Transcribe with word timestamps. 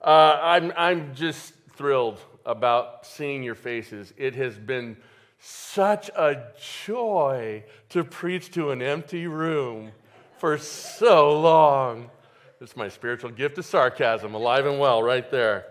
Uh, 0.00 0.38
I'm, 0.40 0.72
I'm 0.76 1.14
just 1.14 1.54
thrilled 1.74 2.20
about 2.46 3.04
seeing 3.04 3.42
your 3.42 3.56
faces. 3.56 4.14
It 4.16 4.34
has 4.36 4.56
been 4.56 4.96
such 5.40 6.08
a 6.10 6.44
joy 6.84 7.64
to 7.90 8.04
preach 8.04 8.52
to 8.52 8.70
an 8.70 8.80
empty 8.80 9.26
room 9.26 9.90
for 10.38 10.56
so 10.56 11.40
long. 11.40 12.10
It's 12.60 12.76
my 12.76 12.88
spiritual 12.88 13.30
gift 13.30 13.58
of 13.58 13.64
sarcasm, 13.64 14.34
alive 14.34 14.66
and 14.66 14.78
well, 14.78 15.02
right 15.02 15.28
there. 15.30 15.66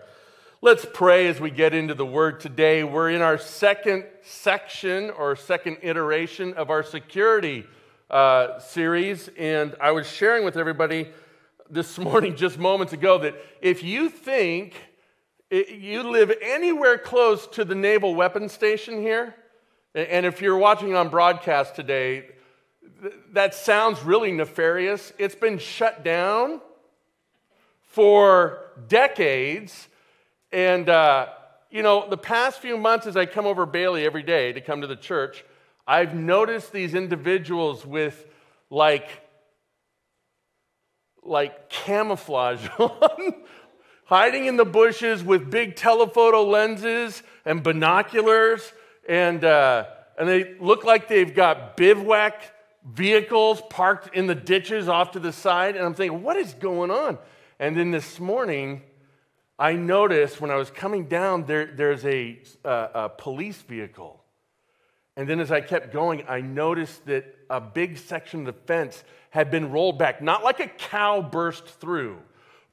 Let's 0.60 0.86
pray 0.92 1.28
as 1.28 1.40
we 1.40 1.50
get 1.50 1.72
into 1.72 1.94
the 1.94 2.06
word 2.06 2.40
today. 2.40 2.84
We're 2.84 3.10
in 3.10 3.22
our 3.22 3.38
second 3.38 4.04
section 4.22 5.10
or 5.10 5.36
second 5.36 5.78
iteration 5.82 6.52
of 6.54 6.68
our 6.68 6.82
security 6.82 7.64
uh, 8.10 8.58
series, 8.58 9.28
and 9.38 9.74
I 9.80 9.92
was 9.92 10.10
sharing 10.10 10.44
with 10.44 10.56
everybody 10.56 11.08
this 11.70 11.98
morning, 11.98 12.36
just 12.36 12.58
moments 12.58 12.92
ago, 12.92 13.18
that 13.18 13.34
if 13.60 13.82
you 13.82 14.08
think 14.08 14.74
you 15.50 16.02
live 16.02 16.32
anywhere 16.42 16.98
close 16.98 17.46
to 17.48 17.64
the 17.64 17.74
naval 17.74 18.14
weapons 18.14 18.52
station 18.52 19.00
here, 19.00 19.34
and 19.94 20.26
if 20.26 20.42
you're 20.42 20.58
watching 20.58 20.94
on 20.94 21.08
broadcast 21.08 21.74
today, 21.74 22.26
that 23.32 23.54
sounds 23.54 24.02
really 24.02 24.32
nefarious. 24.32 25.12
It's 25.18 25.34
been 25.34 25.58
shut 25.58 26.04
down 26.04 26.60
for 27.82 28.72
decades. 28.86 29.88
And, 30.52 30.88
uh, 30.88 31.28
you 31.70 31.82
know, 31.82 32.08
the 32.08 32.18
past 32.18 32.60
few 32.60 32.76
months 32.76 33.06
as 33.06 33.16
I 33.16 33.26
come 33.26 33.46
over 33.46 33.66
Bailey 33.66 34.04
every 34.04 34.22
day 34.22 34.52
to 34.52 34.60
come 34.60 34.80
to 34.80 34.86
the 34.86 34.96
church, 34.96 35.44
I've 35.86 36.14
noticed 36.14 36.72
these 36.72 36.94
individuals 36.94 37.86
with 37.86 38.26
like 38.70 39.08
like 41.28 41.68
camouflage 41.68 42.66
on, 42.78 43.34
hiding 44.04 44.46
in 44.46 44.56
the 44.56 44.64
bushes 44.64 45.22
with 45.22 45.50
big 45.50 45.76
telephoto 45.76 46.44
lenses 46.44 47.22
and 47.44 47.62
binoculars, 47.62 48.72
and, 49.08 49.44
uh, 49.44 49.84
and 50.18 50.28
they 50.28 50.54
look 50.58 50.84
like 50.84 51.08
they've 51.08 51.34
got 51.34 51.76
bivouac 51.76 52.42
vehicles 52.84 53.62
parked 53.70 54.14
in 54.14 54.26
the 54.26 54.34
ditches 54.34 54.88
off 54.88 55.12
to 55.12 55.20
the 55.20 55.32
side. 55.32 55.76
And 55.76 55.84
I'm 55.84 55.94
thinking, 55.94 56.22
what 56.22 56.36
is 56.36 56.54
going 56.54 56.90
on? 56.90 57.18
And 57.58 57.76
then 57.76 57.90
this 57.90 58.18
morning, 58.18 58.82
I 59.58 59.72
noticed 59.72 60.40
when 60.40 60.50
I 60.50 60.56
was 60.56 60.70
coming 60.70 61.06
down, 61.06 61.44
there, 61.44 61.66
there's 61.66 62.04
a, 62.04 62.38
uh, 62.64 62.88
a 62.94 63.08
police 63.08 63.60
vehicle. 63.62 64.22
And 65.16 65.28
then 65.28 65.40
as 65.40 65.50
I 65.50 65.60
kept 65.60 65.92
going, 65.92 66.24
I 66.28 66.40
noticed 66.40 67.06
that 67.06 67.34
a 67.50 67.60
big 67.60 67.98
section 67.98 68.40
of 68.40 68.46
the 68.46 68.52
fence 68.52 69.02
had 69.30 69.50
been 69.50 69.70
rolled 69.70 69.98
back, 69.98 70.22
not 70.22 70.42
like 70.42 70.60
a 70.60 70.68
cow 70.68 71.20
burst 71.20 71.66
through, 71.66 72.18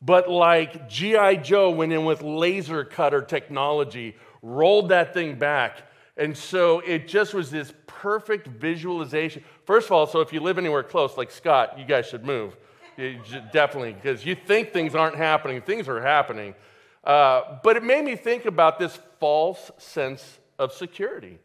but 0.02 0.30
like 0.30 0.90
G.I. 0.90 1.36
Joe 1.38 1.72
went 1.72 1.92
in 1.92 2.06
with 2.06 2.22
laser 2.22 2.86
cutter 2.86 3.22
technology, 3.22 4.16
rolled 4.42 4.90
that 4.90 5.14
thing 5.14 5.36
back. 5.36 5.84
And 6.18 6.38
so 6.38 6.80
it 6.80 7.08
just 7.08 7.34
was 7.34 7.52
this 7.52 7.74
perfect 7.88 8.48
visualization. 8.48 9.44
First 9.66 9.88
of 9.88 9.92
all, 9.92 10.08
so 10.08 10.22
if 10.22 10.32
you 10.32 10.40
live 10.40 10.58
anywhere 10.58 10.84
close, 10.84 11.18
like 11.18 11.32
Scott, 11.32 11.78
you 11.78 11.86
guys 11.86 12.06
should 12.08 12.26
move. 12.26 12.56
Definitely, 13.52 13.94
because 13.94 14.26
you 14.26 14.36
think 14.36 14.72
things 14.72 14.96
aren't 14.96 15.18
happening, 15.18 15.62
things 15.62 15.90
are 15.90 16.02
happening. 16.02 16.56
Uh, 17.04 17.60
but 17.62 17.76
it 17.76 17.84
made 17.84 18.06
me 18.06 18.16
think 18.16 18.46
about 18.46 18.80
this 18.80 18.98
false 19.20 19.70
sense 19.78 20.40
of 20.58 20.72
security 20.72 21.38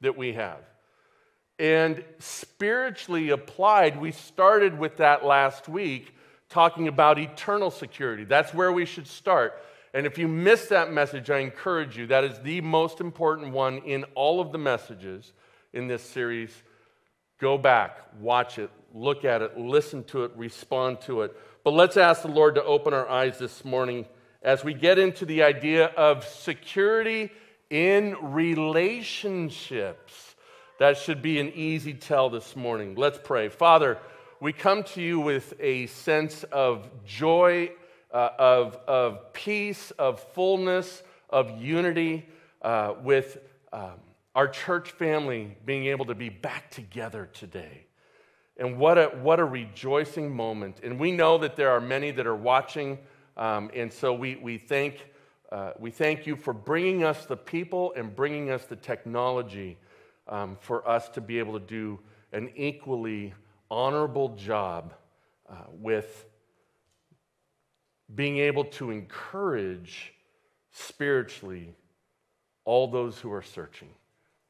that 0.00 0.16
we 0.16 0.32
have. 0.32 0.58
And 1.62 2.04
spiritually 2.18 3.30
applied, 3.30 3.98
we 4.00 4.10
started 4.10 4.80
with 4.80 4.96
that 4.96 5.24
last 5.24 5.68
week, 5.68 6.12
talking 6.48 6.88
about 6.88 7.20
eternal 7.20 7.70
security. 7.70 8.24
That's 8.24 8.52
where 8.52 8.72
we 8.72 8.84
should 8.84 9.06
start. 9.06 9.62
And 9.94 10.04
if 10.04 10.18
you 10.18 10.26
missed 10.26 10.70
that 10.70 10.92
message, 10.92 11.30
I 11.30 11.38
encourage 11.38 11.96
you. 11.96 12.08
That 12.08 12.24
is 12.24 12.36
the 12.40 12.60
most 12.62 13.00
important 13.00 13.52
one 13.52 13.78
in 13.78 14.02
all 14.16 14.40
of 14.40 14.50
the 14.50 14.58
messages 14.58 15.32
in 15.72 15.86
this 15.86 16.02
series. 16.02 16.50
Go 17.38 17.56
back, 17.56 17.96
watch 18.18 18.58
it, 18.58 18.70
look 18.92 19.24
at 19.24 19.40
it, 19.40 19.56
listen 19.56 20.02
to 20.06 20.24
it, 20.24 20.32
respond 20.34 21.00
to 21.02 21.22
it. 21.22 21.36
But 21.62 21.74
let's 21.74 21.96
ask 21.96 22.22
the 22.22 22.28
Lord 22.28 22.56
to 22.56 22.64
open 22.64 22.92
our 22.92 23.08
eyes 23.08 23.38
this 23.38 23.64
morning 23.64 24.06
as 24.42 24.64
we 24.64 24.74
get 24.74 24.98
into 24.98 25.24
the 25.24 25.44
idea 25.44 25.86
of 25.90 26.24
security 26.24 27.30
in 27.70 28.16
relationships. 28.20 30.31
That 30.78 30.96
should 30.96 31.22
be 31.22 31.38
an 31.38 31.52
easy 31.54 31.92
tell 31.94 32.30
this 32.30 32.56
morning. 32.56 32.94
Let's 32.94 33.18
pray. 33.22 33.48
Father, 33.50 33.98
we 34.40 34.52
come 34.52 34.82
to 34.84 35.02
you 35.02 35.20
with 35.20 35.54
a 35.60 35.86
sense 35.86 36.44
of 36.44 36.88
joy, 37.04 37.70
uh, 38.12 38.30
of, 38.38 38.76
of 38.88 39.32
peace, 39.34 39.90
of 39.92 40.20
fullness, 40.32 41.02
of 41.28 41.60
unity, 41.60 42.26
uh, 42.62 42.94
with 43.02 43.38
um, 43.72 43.92
our 44.34 44.48
church 44.48 44.90
family 44.92 45.56
being 45.66 45.86
able 45.86 46.06
to 46.06 46.14
be 46.14 46.30
back 46.30 46.70
together 46.70 47.28
today. 47.32 47.86
And 48.56 48.78
what 48.78 48.96
a, 48.96 49.06
what 49.22 49.40
a 49.40 49.44
rejoicing 49.44 50.34
moment. 50.34 50.80
And 50.82 50.98
we 50.98 51.12
know 51.12 51.38
that 51.38 51.54
there 51.54 51.70
are 51.70 51.80
many 51.80 52.10
that 52.12 52.26
are 52.26 52.34
watching. 52.34 52.98
Um, 53.36 53.70
and 53.74 53.92
so 53.92 54.14
we, 54.14 54.36
we, 54.36 54.56
thank, 54.56 55.06
uh, 55.50 55.72
we 55.78 55.90
thank 55.90 56.26
you 56.26 56.34
for 56.34 56.52
bringing 56.54 57.04
us 57.04 57.26
the 57.26 57.36
people 57.36 57.92
and 57.94 58.16
bringing 58.16 58.50
us 58.50 58.64
the 58.64 58.76
technology 58.76 59.76
um, 60.28 60.56
for 60.60 60.88
us 60.88 61.08
to 61.10 61.20
be 61.20 61.38
able 61.38 61.58
to 61.58 61.66
do 61.66 61.98
an 62.32 62.50
equally 62.56 63.34
honorable 63.70 64.30
job 64.36 64.94
uh, 65.48 65.54
with 65.72 66.26
being 68.14 68.38
able 68.38 68.64
to 68.64 68.90
encourage 68.90 70.12
spiritually 70.72 71.74
all 72.64 72.86
those 72.86 73.18
who 73.18 73.32
are 73.32 73.42
searching. 73.42 73.88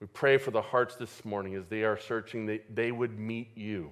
We 0.01 0.07
pray 0.09 0.37
for 0.37 0.51
the 0.51 0.63
hearts 0.63 0.97
this 0.97 1.25
morning 1.25 1.55
as 1.55 1.67
they 1.67 1.85
are 1.85 1.97
searching, 1.97 2.47
that 2.47 2.75
they 2.75 2.91
would 2.91 3.19
meet 3.19 3.57
you. 3.57 3.91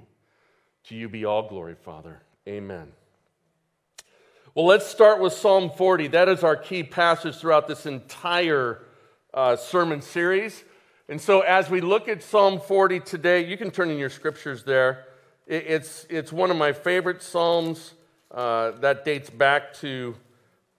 To 0.84 0.94
you 0.94 1.08
be 1.08 1.24
all 1.24 1.48
glory, 1.48 1.76
Father. 1.76 2.22
Amen. 2.48 2.88
Well, 4.54 4.66
let's 4.66 4.86
start 4.86 5.20
with 5.20 5.32
Psalm 5.32 5.70
40. 5.70 6.08
That 6.08 6.28
is 6.28 6.42
our 6.42 6.56
key 6.56 6.82
passage 6.82 7.36
throughout 7.36 7.68
this 7.68 7.86
entire 7.86 8.82
uh, 9.32 9.54
sermon 9.54 10.02
series. 10.02 10.64
And 11.10 11.20
so, 11.20 11.40
as 11.40 11.68
we 11.68 11.80
look 11.80 12.06
at 12.06 12.22
Psalm 12.22 12.60
40 12.60 13.00
today, 13.00 13.44
you 13.44 13.56
can 13.56 13.72
turn 13.72 13.90
in 13.90 13.98
your 13.98 14.10
scriptures 14.10 14.62
there. 14.62 15.06
It's, 15.44 16.06
it's 16.08 16.32
one 16.32 16.52
of 16.52 16.56
my 16.56 16.72
favorite 16.72 17.20
Psalms 17.20 17.94
uh, 18.30 18.70
that 18.78 19.04
dates 19.04 19.28
back 19.28 19.74
to 19.80 20.14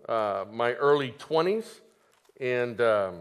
uh, 0.08 0.46
my 0.50 0.72
early 0.75 1.14
20s. 1.20 1.66
And 2.40 2.80
um, 2.80 3.16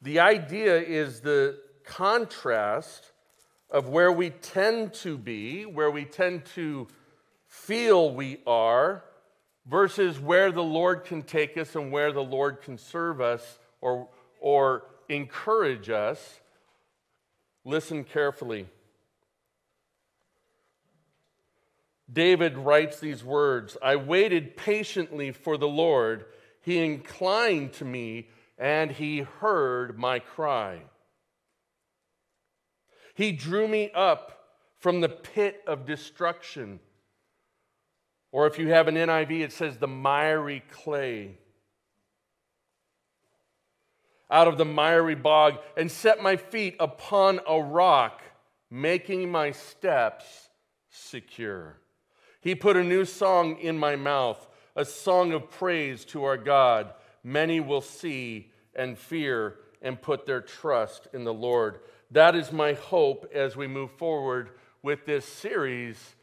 the 0.00 0.20
idea 0.20 0.80
is 0.80 1.20
the 1.20 1.58
contrast 1.84 3.12
of 3.70 3.90
where 3.90 4.10
we 4.10 4.30
tend 4.30 4.94
to 4.94 5.18
be, 5.18 5.66
where 5.66 5.90
we 5.90 6.06
tend 6.06 6.46
to 6.54 6.88
feel 7.48 8.14
we 8.14 8.38
are, 8.46 9.04
versus 9.66 10.18
where 10.18 10.50
the 10.50 10.64
Lord 10.64 11.04
can 11.04 11.20
take 11.20 11.58
us 11.58 11.76
and 11.76 11.92
where 11.92 12.12
the 12.12 12.24
Lord 12.24 12.62
can 12.62 12.78
serve 12.78 13.20
us 13.20 13.58
or, 13.82 14.08
or 14.40 14.84
encourage 15.08 15.90
us. 15.90 16.40
Listen 17.64 18.04
carefully. 18.04 18.66
David 22.12 22.56
writes 22.56 23.00
these 23.00 23.24
words 23.24 23.76
I 23.82 23.96
waited 23.96 24.56
patiently 24.56 25.32
for 25.32 25.56
the 25.56 25.68
Lord. 25.68 26.26
He 26.62 26.78
inclined 26.78 27.72
to 27.74 27.84
me 27.84 28.28
and 28.58 28.90
he 28.90 29.20
heard 29.20 29.98
my 29.98 30.18
cry. 30.18 30.82
He 33.14 33.32
drew 33.32 33.66
me 33.66 33.90
up 33.94 34.36
from 34.78 35.00
the 35.00 35.08
pit 35.08 35.62
of 35.66 35.86
destruction. 35.86 36.80
Or 38.30 38.46
if 38.46 38.58
you 38.58 38.68
have 38.68 38.88
an 38.88 38.94
NIV, 38.94 39.40
it 39.40 39.52
says 39.52 39.78
the 39.78 39.88
miry 39.88 40.62
clay 40.70 41.38
out 44.30 44.48
of 44.48 44.58
the 44.58 44.64
miry 44.64 45.14
bog 45.14 45.58
and 45.76 45.90
set 45.90 46.22
my 46.22 46.36
feet 46.36 46.76
upon 46.80 47.40
a 47.48 47.60
rock, 47.60 48.22
making 48.70 49.30
my 49.30 49.50
steps 49.50 50.48
secure. 50.90 51.78
He 52.40 52.54
put 52.54 52.76
a 52.76 52.84
new 52.84 53.04
song 53.04 53.58
in 53.58 53.78
my 53.78 53.96
mouth, 53.96 54.46
a 54.74 54.84
song 54.84 55.32
of 55.32 55.50
praise 55.50 56.04
to 56.06 56.24
our 56.24 56.36
God. 56.36 56.92
Many 57.22 57.60
will 57.60 57.80
see 57.80 58.50
and 58.74 58.98
fear 58.98 59.56
and 59.82 60.00
put 60.00 60.26
their 60.26 60.40
trust 60.40 61.08
in 61.12 61.24
the 61.24 61.34
Lord. 61.34 61.80
That 62.10 62.36
is 62.36 62.52
my 62.52 62.74
hope 62.74 63.30
as 63.34 63.56
we 63.56 63.66
move 63.66 63.90
forward 63.92 64.50
with 64.82 65.06
this 65.06 65.24
series 65.24 66.14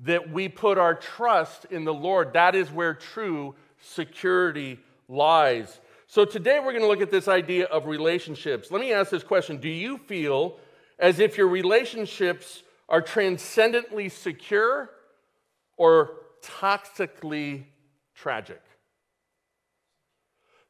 that 0.00 0.30
we 0.30 0.48
put 0.48 0.78
our 0.78 0.94
trust 0.94 1.66
in 1.66 1.84
the 1.84 1.94
Lord. 1.94 2.32
That 2.32 2.54
is 2.54 2.70
where 2.70 2.94
true 2.94 3.54
security 3.80 4.80
lies. 5.08 5.80
So 6.12 6.26
today 6.26 6.60
we're 6.60 6.72
going 6.72 6.82
to 6.82 6.88
look 6.88 7.00
at 7.00 7.10
this 7.10 7.26
idea 7.26 7.64
of 7.68 7.86
relationships. 7.86 8.70
Let 8.70 8.82
me 8.82 8.92
ask 8.92 9.10
this 9.10 9.24
question 9.24 9.56
Do 9.56 9.70
you 9.70 9.96
feel 9.96 10.58
as 10.98 11.20
if 11.20 11.38
your 11.38 11.48
relationships 11.48 12.62
are 12.86 13.00
transcendently 13.00 14.10
secure 14.10 14.90
or 15.78 16.10
toxically 16.42 17.64
tragic. 18.14 18.60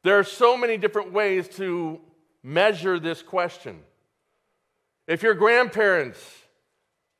There 0.03 0.17
are 0.17 0.23
so 0.23 0.55
many 0.55 0.77
different 0.77 1.11
ways 1.11 1.49
to 1.57 1.99
measure 2.41 2.97
this 2.97 3.21
question. 3.21 3.81
If 5.07 5.23
you're 5.23 5.33
grandparents, 5.33 6.21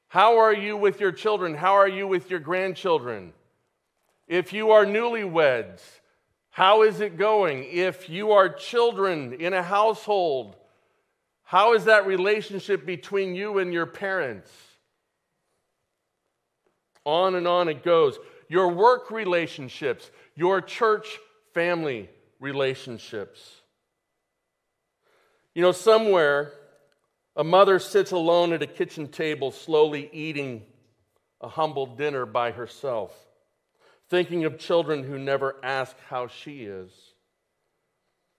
how 0.07 0.37
are 0.37 0.53
you 0.53 0.77
with 0.77 1.01
your 1.01 1.11
children? 1.11 1.55
How 1.55 1.73
are 1.73 1.89
you 1.89 2.07
with 2.07 2.31
your 2.31 2.39
grandchildren? 2.39 3.33
If 4.29 4.53
you 4.53 4.71
are 4.71 4.85
newlyweds, 4.85 5.81
how 6.53 6.83
is 6.83 7.01
it 7.01 7.17
going? 7.17 7.63
If 7.63 8.09
you 8.09 8.33
are 8.33 8.47
children 8.47 9.33
in 9.33 9.53
a 9.53 9.63
household, 9.63 10.55
how 11.41 11.73
is 11.73 11.85
that 11.85 12.05
relationship 12.05 12.85
between 12.85 13.33
you 13.33 13.57
and 13.57 13.73
your 13.73 13.87
parents? 13.87 14.51
On 17.05 17.33
and 17.33 17.47
on 17.47 17.69
it 17.69 17.81
goes. 17.81 18.19
Your 18.49 18.67
work 18.67 19.09
relationships, 19.09 20.11
your 20.35 20.61
church 20.61 21.17
family 21.55 22.07
relationships. 22.39 23.61
You 25.55 25.63
know, 25.63 25.71
somewhere, 25.71 26.53
a 27.35 27.43
mother 27.43 27.79
sits 27.79 28.11
alone 28.11 28.53
at 28.53 28.61
a 28.61 28.67
kitchen 28.67 29.07
table, 29.07 29.49
slowly 29.49 30.07
eating 30.13 30.61
a 31.41 31.47
humble 31.47 31.87
dinner 31.87 32.27
by 32.27 32.51
herself, 32.51 33.11
thinking 34.13 34.45
of 34.45 34.59
children 34.59 35.03
who 35.03 35.17
never 35.17 35.55
ask 35.63 35.95
how 36.07 36.27
she 36.27 36.65
is, 36.65 36.91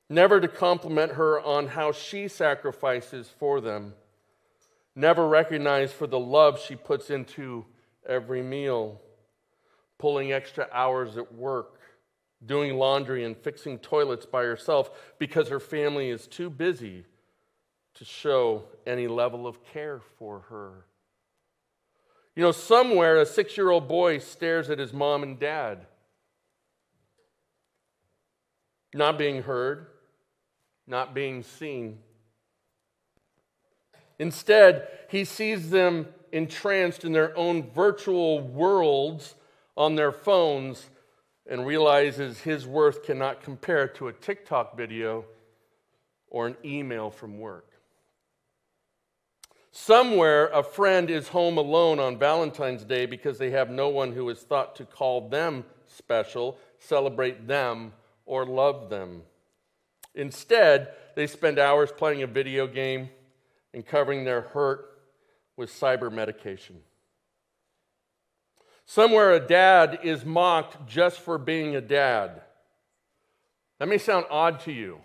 never 0.09 0.41
to 0.41 0.47
compliment 0.47 1.11
her 1.11 1.41
on 1.41 1.67
how 1.67 1.91
she 1.91 2.29
sacrifices 2.29 3.29
for 3.41 3.61
them, 3.61 3.93
never 4.95 5.27
recognize 5.27 5.93
for 5.93 6.07
the 6.07 6.17
love 6.17 6.61
she 6.61 6.77
puts 6.77 7.11
into 7.11 7.65
every 8.09 8.41
meal, 8.41 9.01
pulling 9.99 10.31
extra 10.31 10.69
hours 10.73 11.17
at 11.17 11.35
work, 11.35 11.81
doing 12.47 12.79
laundry 12.79 13.25
and 13.25 13.37
fixing 13.37 13.77
toilets 13.77 14.27
by 14.27 14.45
herself 14.45 14.93
because 15.19 15.49
her 15.49 15.59
family 15.59 16.09
is 16.09 16.29
too 16.29 16.49
busy 16.49 17.05
to 17.95 18.05
show 18.05 18.63
any 18.87 19.09
level 19.09 19.45
of 19.45 19.59
care 19.65 20.01
for 20.21 20.39
her. 20.51 20.85
You 22.37 22.43
know, 22.43 22.53
somewhere 22.53 23.19
a 23.19 23.27
six 23.27 23.57
year 23.57 23.71
old 23.71 23.87
boy 23.87 24.19
stares 24.19 24.69
at 24.71 24.79
his 24.79 24.93
mom 24.93 25.23
and 25.23 25.39
dad, 25.39 25.87
not 28.93 29.19
being 29.19 29.43
heard, 29.43 29.87
not 30.87 31.15
being 31.15 31.43
seen. 31.43 31.99
Instead, 34.19 34.89
he 35.09 35.25
sees 35.25 35.71
them 35.71 36.09
entranced 36.33 37.05
in 37.05 37.13
their 37.13 37.37
own 37.37 37.71
virtual 37.71 38.41
worlds 38.41 39.35
on 39.77 39.95
their 39.95 40.13
phones 40.13 40.91
and 41.49 41.67
realizes 41.67 42.41
his 42.41 42.67
worth 42.67 43.05
cannot 43.05 43.43
compare 43.43 43.87
to 43.87 44.09
a 44.09 44.13
TikTok 44.13 44.77
video 44.77 45.25
or 46.29 46.47
an 46.47 46.57
email 46.65 47.11
from 47.11 47.39
work. 47.39 47.74
Somewhere, 49.77 50.47
a 50.51 50.63
friend 50.63 51.11
is 51.11 51.27
home 51.27 51.59
alone 51.59 51.99
on 51.99 52.17
Valentine's 52.17 52.85
Day 52.85 53.07
because 53.07 53.39
they 53.39 53.51
have 53.51 53.71
no 53.71 53.89
one 53.89 54.13
who 54.13 54.29
is 54.29 54.39
thought 54.39 54.77
to 54.77 54.85
call 54.85 55.29
them 55.29 55.65
special, 55.85 56.59
celebrate 56.79 57.49
them, 57.49 57.93
or 58.25 58.47
love 58.47 58.89
them. 58.89 59.23
Instead, 60.15 60.95
they 61.17 61.27
spend 61.27 61.59
hours 61.59 61.91
playing 61.91 62.23
a 62.23 62.27
video 62.29 62.69
game 62.69 63.11
and 63.75 63.85
covering 63.85 64.25
their 64.25 64.43
hurt 64.43 64.87
with 65.57 65.73
cyber 65.73 66.11
medication. 66.11 66.77
Somewhere 68.87 69.33
a 69.33 69.41
dad 69.41 69.99
is 70.05 70.25
mocked 70.25 70.87
just 70.87 71.19
for 71.19 71.37
being 71.37 71.75
a 71.75 71.81
dad. 71.81 72.43
That 73.81 73.89
may 73.89 73.99
sound 73.99 74.27
odd 74.31 74.61
to 74.61 74.73
you, 74.73 75.01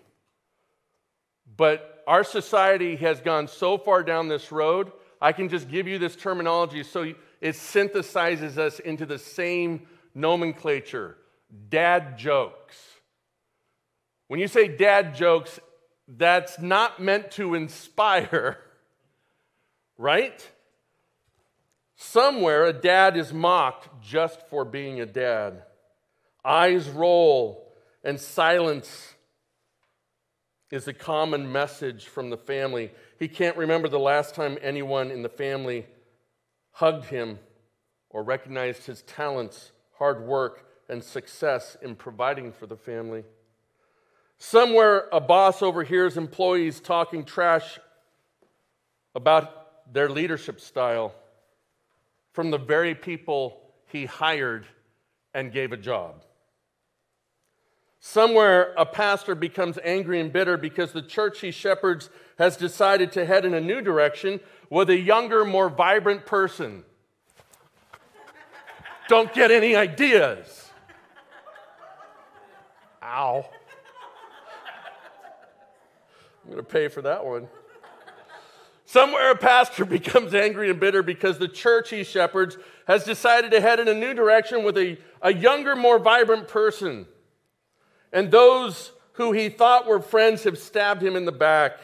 but 1.56 1.99
our 2.10 2.24
society 2.24 2.96
has 2.96 3.20
gone 3.20 3.46
so 3.46 3.78
far 3.78 4.02
down 4.02 4.26
this 4.26 4.50
road. 4.50 4.90
I 5.22 5.30
can 5.30 5.48
just 5.48 5.68
give 5.68 5.86
you 5.86 5.96
this 5.96 6.16
terminology 6.16 6.82
so 6.82 7.02
it 7.40 7.54
synthesizes 7.54 8.58
us 8.58 8.80
into 8.80 9.06
the 9.06 9.16
same 9.16 9.86
nomenclature 10.12 11.16
dad 11.68 12.18
jokes. 12.18 12.76
When 14.26 14.40
you 14.40 14.48
say 14.48 14.66
dad 14.66 15.14
jokes, 15.14 15.60
that's 16.08 16.58
not 16.58 16.98
meant 16.98 17.30
to 17.32 17.54
inspire, 17.54 18.58
right? 19.96 20.50
Somewhere, 21.94 22.64
a 22.64 22.72
dad 22.72 23.16
is 23.16 23.32
mocked 23.32 24.02
just 24.02 24.48
for 24.48 24.64
being 24.64 25.00
a 25.00 25.06
dad. 25.06 25.62
Eyes 26.44 26.88
roll, 26.88 27.72
and 28.02 28.18
silence 28.18 29.14
is 30.70 30.86
a 30.86 30.92
common 30.92 31.50
message 31.50 32.06
from 32.06 32.30
the 32.30 32.36
family. 32.36 32.92
He 33.18 33.28
can't 33.28 33.56
remember 33.56 33.88
the 33.88 33.98
last 33.98 34.34
time 34.34 34.56
anyone 34.62 35.10
in 35.10 35.22
the 35.22 35.28
family 35.28 35.86
hugged 36.72 37.06
him 37.06 37.38
or 38.08 38.22
recognized 38.22 38.86
his 38.86 39.02
talents, 39.02 39.72
hard 39.98 40.22
work, 40.22 40.66
and 40.88 41.02
success 41.02 41.76
in 41.82 41.94
providing 41.94 42.52
for 42.52 42.66
the 42.66 42.76
family. 42.76 43.24
Somewhere, 44.38 45.06
a 45.12 45.20
boss 45.20 45.62
overhears 45.62 46.16
employees 46.16 46.80
talking 46.80 47.24
trash 47.24 47.78
about 49.14 49.92
their 49.92 50.08
leadership 50.08 50.60
style 50.60 51.14
from 52.32 52.50
the 52.50 52.58
very 52.58 52.94
people 52.94 53.60
he 53.86 54.06
hired 54.06 54.66
and 55.34 55.52
gave 55.52 55.72
a 55.72 55.76
job. 55.76 56.24
Somewhere, 58.02 58.72
a 58.78 58.86
pastor 58.86 59.34
becomes 59.34 59.78
angry 59.84 60.20
and 60.20 60.32
bitter 60.32 60.56
because 60.56 60.92
the 60.92 61.02
church 61.02 61.40
he 61.40 61.50
shepherds 61.50 62.08
has 62.38 62.56
decided 62.56 63.12
to 63.12 63.26
head 63.26 63.44
in 63.44 63.52
a 63.52 63.60
new 63.60 63.82
direction 63.82 64.40
with 64.70 64.88
a 64.88 64.98
younger, 64.98 65.44
more 65.44 65.68
vibrant 65.68 66.24
person. 66.24 66.82
Don't 69.06 69.32
get 69.34 69.50
any 69.50 69.76
ideas. 69.76 70.70
Ow. 73.02 73.44
I'm 76.42 76.50
going 76.52 76.64
to 76.64 76.70
pay 76.70 76.88
for 76.88 77.02
that 77.02 77.24
one. 77.24 77.48
Somewhere 78.86 79.30
a 79.30 79.36
pastor 79.36 79.84
becomes 79.98 80.32
angry 80.32 80.70
and 80.70 80.80
bitter 80.80 81.02
because 81.02 81.36
the 81.36 81.48
church 81.48 81.90
he 81.90 82.02
shepherds 82.02 82.56
has 82.86 83.04
decided 83.04 83.50
to 83.50 83.60
head 83.60 83.78
in 83.78 83.88
a 83.88 83.94
new 83.94 84.14
direction 84.14 84.64
with 84.64 84.78
a, 84.78 84.96
a 85.20 85.34
younger, 85.34 85.76
more 85.76 85.98
vibrant 85.98 86.48
person. 86.48 87.06
And 88.12 88.30
those 88.30 88.92
who 89.12 89.32
he 89.32 89.48
thought 89.48 89.86
were 89.86 90.00
friends 90.00 90.44
have 90.44 90.58
stabbed 90.58 91.02
him 91.02 91.16
in 91.16 91.24
the 91.24 91.32
back. 91.32 91.78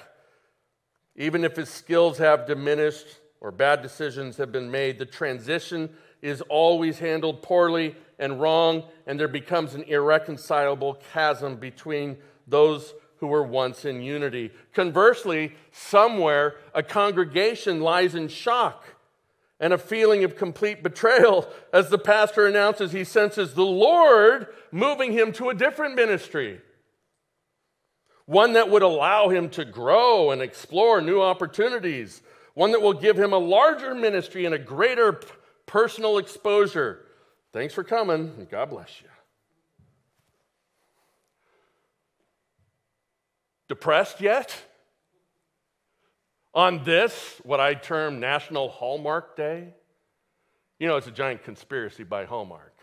Even 1.15 1.45
if 1.45 1.57
his 1.57 1.69
skills 1.69 2.19
have 2.19 2.47
diminished 2.47 3.07
or 3.41 3.51
bad 3.51 3.83
decisions 3.83 4.37
have 4.37 4.53
been 4.53 4.71
made, 4.71 4.99
the 4.99 5.07
transition 5.07 5.91
is 6.23 6.41
always 6.43 6.99
handled 6.99 7.43
poorly 7.43 7.95
and 8.19 8.41
wrong, 8.41 8.85
and 9.07 9.21
there 9.21 9.29
becomes 9.29 9.75
an 9.75 9.83
irreconcilable 9.83 10.99
chasm 11.13 11.57
between 11.57 12.17
those 12.47 12.95
who 13.19 13.27
were 13.27 13.43
once 13.43 13.85
in 13.85 14.03
unity. 14.03 14.51
Conversely, 14.75 15.55
somewhere 15.73 16.57
a 16.75 16.83
congregation 16.83 17.81
lies 17.81 18.15
in 18.15 18.29
shock 18.29 18.85
and 19.59 19.73
a 19.73 19.79
feeling 19.79 20.25
of 20.25 20.37
complete 20.37 20.83
betrayal 20.83 21.49
as 21.73 21.89
the 21.89 21.99
pastor 21.99 22.47
announces 22.47 22.93
he 22.93 23.05
senses 23.05 23.55
the 23.55 23.65
Lord 23.65 24.49
moving 24.71 25.13
him 25.13 25.33
to 25.33 25.49
a 25.49 25.55
different 25.55 25.95
ministry. 25.95 26.61
One 28.27 28.55
that 28.55 28.71
would 28.71 28.83
allow 28.83 29.29
him 29.29 29.49
to 29.51 29.65
grow 29.65 30.31
and 30.31 30.43
explore 30.43 31.01
new 31.01 31.23
opportunities. 31.23 32.23
One 32.55 32.73
that 32.73 32.83
will 32.83 32.93
give 32.93 33.17
him 33.17 33.33
a 33.33 33.39
larger 33.39 33.95
ministry 33.95 34.45
and 34.45 34.55
a 34.55 34.59
greater 34.59 35.21
personal 35.65 36.19
exposure. 36.19 37.07
Thanks 37.53 37.73
for 37.73 37.85
coming, 37.85 38.35
and 38.37 38.51
God 38.51 38.71
bless 38.71 39.01
you. 39.01 39.09
Depressed 43.69 44.21
yet? 44.21 44.55
On 46.57 46.83
this, 46.85 47.39
what 47.45 47.61
I 47.61 47.75
term 47.75 48.19
National 48.19 48.71
Hallmark 48.71 49.37
Day, 49.37 49.75
you 50.79 50.89
know, 50.89 50.97
it's 50.97 51.07
a 51.07 51.11
giant 51.11 51.45
conspiracy 51.45 52.03
by 52.03 52.25
Hallmark. 52.25 52.75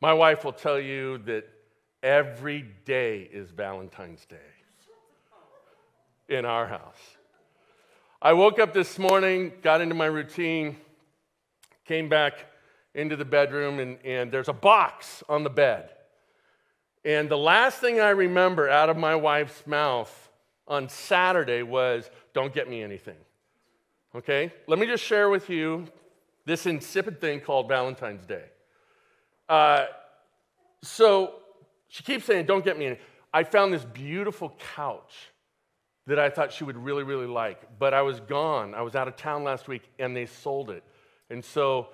My 0.00 0.12
wife 0.12 0.44
will 0.44 0.52
tell 0.52 0.78
you 0.78 1.18
that 1.26 1.48
every 2.00 2.64
day 2.84 3.22
is 3.22 3.50
Valentine's 3.50 4.24
Day 4.24 4.36
in 6.28 6.44
our 6.44 6.68
house. 6.68 7.16
I 8.22 8.34
woke 8.34 8.60
up 8.60 8.72
this 8.72 8.96
morning, 8.96 9.50
got 9.60 9.80
into 9.80 9.96
my 9.96 10.06
routine, 10.06 10.76
came 11.86 12.08
back 12.08 12.34
into 12.94 13.16
the 13.16 13.24
bedroom, 13.24 13.80
and, 13.80 13.98
and 14.04 14.30
there's 14.30 14.48
a 14.48 14.52
box 14.52 15.24
on 15.28 15.42
the 15.42 15.50
bed. 15.50 15.90
And 17.04 17.28
the 17.28 17.36
last 17.36 17.80
thing 17.80 17.98
I 17.98 18.10
remember 18.10 18.68
out 18.68 18.90
of 18.90 18.96
my 18.96 19.16
wife's 19.16 19.66
mouth 19.66 20.23
on 20.66 20.88
Saturday 20.88 21.62
was, 21.62 22.10
Don't 22.32 22.52
get 22.52 22.68
me 22.68 22.82
anything. 22.82 23.16
Okay? 24.14 24.52
Let 24.66 24.78
me 24.78 24.86
just 24.86 25.04
share 25.04 25.28
with 25.28 25.50
you 25.50 25.86
this 26.46 26.66
insipid 26.66 27.20
thing 27.20 27.40
called 27.40 27.68
Valentine's 27.68 28.26
Day. 28.26 28.44
Uh, 29.48 29.86
So 30.82 31.34
she 31.88 32.02
keeps 32.02 32.24
saying, 32.24 32.46
Don't 32.46 32.64
get 32.64 32.78
me 32.78 32.86
any. 32.86 32.98
I 33.32 33.44
found 33.44 33.72
this 33.72 33.84
beautiful 33.84 34.56
couch 34.76 35.32
that 36.06 36.18
I 36.18 36.28
thought 36.28 36.52
she 36.52 36.64
would 36.64 36.76
really, 36.76 37.02
really 37.02 37.26
like, 37.26 37.78
but 37.78 37.94
I 37.94 38.02
was 38.02 38.20
gone. 38.20 38.74
I 38.74 38.82
was 38.82 38.94
out 38.94 39.08
of 39.08 39.16
town 39.16 39.42
last 39.42 39.68
week 39.68 39.82
and 39.98 40.14
they 40.14 40.26
sold 40.26 40.70
it. 40.70 40.84
And 41.30 41.42
so, 41.44 41.88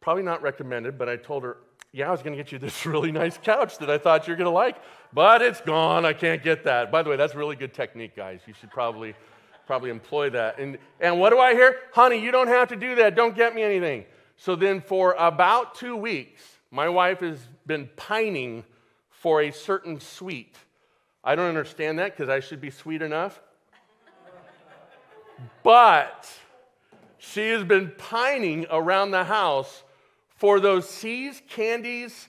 probably 0.00 0.24
not 0.24 0.42
recommended, 0.42 0.98
but 0.98 1.08
I 1.08 1.16
told 1.16 1.44
her, 1.44 1.58
Yeah, 1.92 2.08
I 2.08 2.10
was 2.10 2.22
going 2.22 2.36
to 2.36 2.42
get 2.42 2.52
you 2.52 2.58
this 2.58 2.84
really 2.86 3.12
nice 3.12 3.38
couch 3.38 3.78
that 3.78 3.90
I 3.90 3.98
thought 3.98 4.26
you're 4.26 4.36
going 4.36 4.46
to 4.46 4.50
like, 4.50 4.76
but 5.12 5.42
it's 5.42 5.60
gone. 5.60 6.04
I 6.04 6.12
can't 6.12 6.42
get 6.42 6.64
that. 6.64 6.92
By 6.92 7.02
the 7.02 7.10
way, 7.10 7.16
that's 7.16 7.34
really 7.34 7.56
good 7.56 7.72
technique, 7.72 8.14
guys. 8.14 8.40
You 8.46 8.54
should 8.54 8.70
probably. 8.70 9.14
Probably 9.66 9.90
employ 9.90 10.30
that. 10.30 10.58
And, 10.58 10.78
and 10.98 11.20
what 11.20 11.28
do 11.28 11.38
I 11.38 11.52
hear? 11.52 11.76
Honey, 11.92 12.24
you 12.24 12.30
don't 12.30 12.48
have 12.48 12.68
to 12.68 12.76
do 12.76 12.94
that. 12.94 13.14
Don't 13.14 13.36
get 13.36 13.54
me 13.54 13.62
anything. 13.62 14.06
So 14.38 14.56
then, 14.56 14.80
for 14.80 15.14
about 15.18 15.74
two 15.74 15.94
weeks, 15.94 16.42
my 16.70 16.88
wife 16.88 17.20
has 17.20 17.38
been 17.66 17.90
pining 17.94 18.64
for 19.10 19.42
a 19.42 19.50
certain 19.50 20.00
sweet. 20.00 20.56
I 21.22 21.34
don't 21.34 21.48
understand 21.48 21.98
that 21.98 22.16
because 22.16 22.30
I 22.30 22.40
should 22.40 22.62
be 22.62 22.70
sweet 22.70 23.02
enough. 23.02 23.42
but 25.62 26.30
she 27.18 27.50
has 27.50 27.62
been 27.62 27.92
pining 27.98 28.64
around 28.70 29.10
the 29.10 29.24
house 29.24 29.82
for 30.38 30.60
those 30.60 30.88
See's 30.88 31.42
candies, 31.48 32.28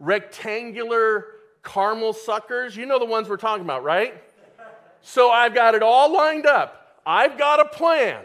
rectangular 0.00 1.26
caramel 1.62 2.14
suckers. 2.14 2.74
You 2.74 2.86
know 2.86 2.98
the 2.98 3.04
ones 3.04 3.28
we're 3.28 3.36
talking 3.36 3.64
about, 3.64 3.84
right? 3.84 4.14
So 5.02 5.30
I've 5.30 5.54
got 5.54 5.74
it 5.74 5.82
all 5.82 6.12
lined 6.12 6.46
up. 6.46 6.98
I've 7.04 7.38
got 7.38 7.60
a 7.60 7.66
plan. 7.66 8.24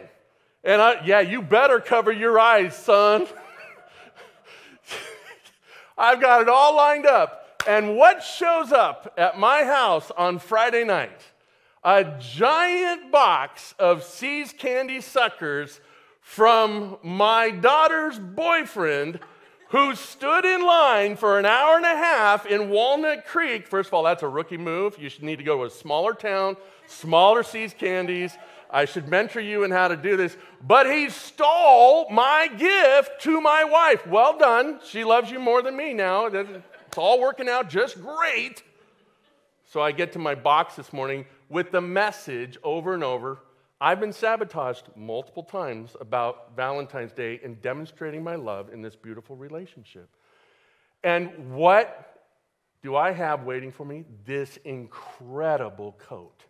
And 0.64 0.80
I, 0.80 1.04
yeah, 1.04 1.20
you 1.20 1.42
better 1.42 1.80
cover 1.80 2.10
your 2.10 2.40
eyes, 2.40 2.74
son. 2.76 3.26
I've 5.98 6.20
got 6.20 6.40
it 6.40 6.48
all 6.48 6.74
lined 6.74 7.06
up. 7.06 7.62
And 7.68 7.96
what 7.96 8.22
shows 8.22 8.72
up 8.72 9.12
at 9.18 9.38
my 9.38 9.64
house 9.64 10.10
on 10.16 10.38
Friday 10.38 10.84
night? 10.84 11.20
A 11.84 12.16
giant 12.18 13.12
box 13.12 13.74
of 13.78 14.02
See's 14.02 14.52
candy 14.52 15.00
suckers 15.00 15.80
from 16.26 16.98
my 17.04 17.50
daughter's 17.52 18.18
boyfriend 18.18 19.20
who 19.68 19.94
stood 19.94 20.44
in 20.44 20.66
line 20.66 21.16
for 21.16 21.38
an 21.38 21.46
hour 21.46 21.76
and 21.76 21.84
a 21.84 21.96
half 21.96 22.46
in 22.46 22.68
Walnut 22.68 23.24
Creek. 23.24 23.68
First 23.68 23.88
of 23.88 23.94
all, 23.94 24.02
that's 24.02 24.24
a 24.24 24.28
rookie 24.28 24.56
move. 24.56 24.98
You 24.98 25.08
should 25.08 25.22
need 25.22 25.36
to 25.36 25.44
go 25.44 25.58
to 25.58 25.64
a 25.64 25.70
smaller 25.70 26.12
town, 26.14 26.56
smaller 26.88 27.44
See's 27.44 27.72
candies. 27.72 28.36
I 28.68 28.86
should 28.86 29.06
mentor 29.06 29.40
you 29.40 29.62
in 29.62 29.70
how 29.70 29.86
to 29.86 29.96
do 29.96 30.16
this. 30.16 30.36
But 30.66 30.90
he 30.90 31.10
stole 31.10 32.10
my 32.10 32.48
gift 32.48 33.22
to 33.22 33.40
my 33.40 33.62
wife. 33.62 34.04
Well 34.04 34.36
done. 34.36 34.80
She 34.84 35.04
loves 35.04 35.30
you 35.30 35.38
more 35.38 35.62
than 35.62 35.76
me 35.76 35.94
now. 35.94 36.26
It's 36.26 36.98
all 36.98 37.20
working 37.20 37.48
out 37.48 37.70
just 37.70 38.02
great. 38.02 38.64
So 39.70 39.80
I 39.80 39.92
get 39.92 40.12
to 40.14 40.18
my 40.18 40.34
box 40.34 40.74
this 40.74 40.92
morning 40.92 41.24
with 41.48 41.70
the 41.70 41.80
message 41.80 42.58
over 42.64 42.94
and 42.94 43.04
over. 43.04 43.38
I've 43.78 44.00
been 44.00 44.12
sabotaged 44.12 44.84
multiple 44.96 45.42
times 45.42 45.96
about 46.00 46.56
Valentine's 46.56 47.12
Day 47.12 47.40
and 47.44 47.60
demonstrating 47.60 48.24
my 48.24 48.34
love 48.36 48.72
in 48.72 48.80
this 48.80 48.96
beautiful 48.96 49.36
relationship. 49.36 50.08
And 51.04 51.52
what 51.54 52.24
do 52.82 52.96
I 52.96 53.12
have 53.12 53.44
waiting 53.44 53.70
for 53.70 53.84
me? 53.84 54.04
This 54.24 54.56
incredible 54.64 55.94
coat. 55.98 56.44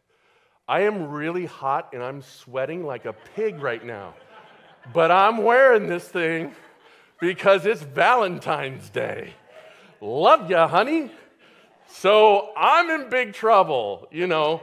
I 0.68 0.82
am 0.82 1.10
really 1.10 1.46
hot 1.46 1.90
and 1.92 2.02
I'm 2.02 2.22
sweating 2.22 2.84
like 2.84 3.06
a 3.06 3.12
pig 3.12 3.60
right 3.60 3.84
now. 3.84 4.14
But 4.92 5.10
I'm 5.10 5.38
wearing 5.38 5.88
this 5.88 6.06
thing 6.06 6.54
because 7.20 7.66
it's 7.66 7.82
Valentine's 7.82 8.88
Day. 8.88 9.34
Love 10.00 10.48
ya, 10.48 10.68
honey. 10.68 11.10
So 11.88 12.52
I'm 12.56 12.88
in 12.90 13.10
big 13.10 13.32
trouble, 13.32 14.06
you 14.12 14.28
know. 14.28 14.62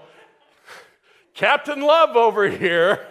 Captain 1.34 1.82
Love 1.82 2.16
over 2.16 2.48
here 2.48 3.08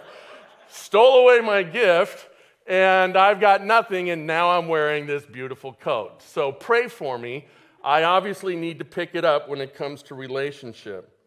stole 0.69 1.25
away 1.25 1.41
my 1.41 1.65
gift, 1.65 2.29
and 2.69 3.17
I've 3.17 3.41
got 3.41 3.65
nothing, 3.65 4.11
and 4.11 4.29
now 4.29 4.51
I'm 4.51 4.69
wearing 4.69 5.07
this 5.07 5.27
beautiful 5.27 5.73
coat. 5.73 6.23
So 6.23 6.53
pray 6.53 6.87
for 6.87 7.19
me. 7.19 7.47
I 7.83 8.05
obviously 8.05 8.55
need 8.55 8.79
to 8.79 8.85
pick 8.85 9.17
it 9.17 9.25
up 9.25 9.49
when 9.49 9.61
it 9.61 9.75
comes 9.75 10.05
to 10.05 10.15
relationship 10.15 11.19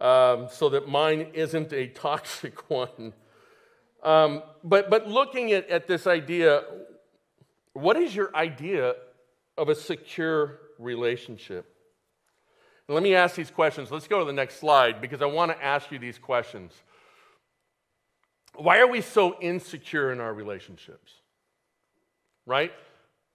um, 0.00 0.48
so 0.50 0.68
that 0.70 0.88
mine 0.88 1.28
isn't 1.32 1.72
a 1.72 1.86
toxic 1.86 2.68
one. 2.68 3.12
Um, 4.02 4.42
but, 4.64 4.90
but 4.90 5.06
looking 5.06 5.52
at, 5.52 5.68
at 5.68 5.86
this 5.86 6.08
idea, 6.08 6.64
what 7.72 7.96
is 7.96 8.16
your 8.16 8.34
idea 8.34 8.96
of 9.56 9.68
a 9.68 9.76
secure 9.76 10.58
relationship? 10.80 11.71
Let 12.92 13.02
me 13.02 13.14
ask 13.14 13.34
these 13.34 13.50
questions. 13.50 13.90
Let's 13.90 14.06
go 14.06 14.18
to 14.18 14.24
the 14.24 14.32
next 14.32 14.56
slide 14.56 15.00
because 15.00 15.22
I 15.22 15.26
want 15.26 15.50
to 15.50 15.64
ask 15.64 15.90
you 15.90 15.98
these 15.98 16.18
questions. 16.18 16.72
Why 18.54 18.80
are 18.80 18.86
we 18.86 19.00
so 19.00 19.40
insecure 19.40 20.12
in 20.12 20.20
our 20.20 20.34
relationships? 20.34 21.12
Right? 22.44 22.70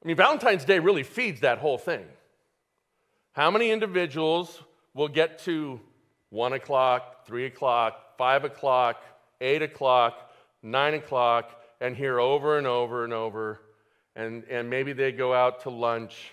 I 0.03 0.07
mean, 0.07 0.15
Valentine's 0.15 0.63
Day 0.63 0.77
really 0.77 1.01
feeds 1.01 1.41
that 1.41 1.57
whole 1.57 1.79
thing. 1.79 2.05
How 3.33 3.49
many 3.49 3.71
individuals 3.71 4.61
will 4.93 5.07
get 5.07 5.39
to 5.39 5.79
one 6.29 6.53
o'clock, 6.53 7.25
three 7.25 7.45
o'clock, 7.45 8.17
five 8.17 8.43
o'clock, 8.43 9.01
eight 9.41 9.63
o'clock, 9.63 10.31
nine 10.61 10.93
o'clock, 10.93 11.63
and 11.81 11.95
hear 11.95 12.19
over 12.19 12.57
and 12.57 12.67
over 12.67 13.03
and 13.03 13.13
over. 13.13 13.59
And, 14.15 14.43
and 14.45 14.69
maybe 14.69 14.93
they 14.93 15.11
go 15.11 15.33
out 15.33 15.61
to 15.61 15.69
lunch 15.69 16.31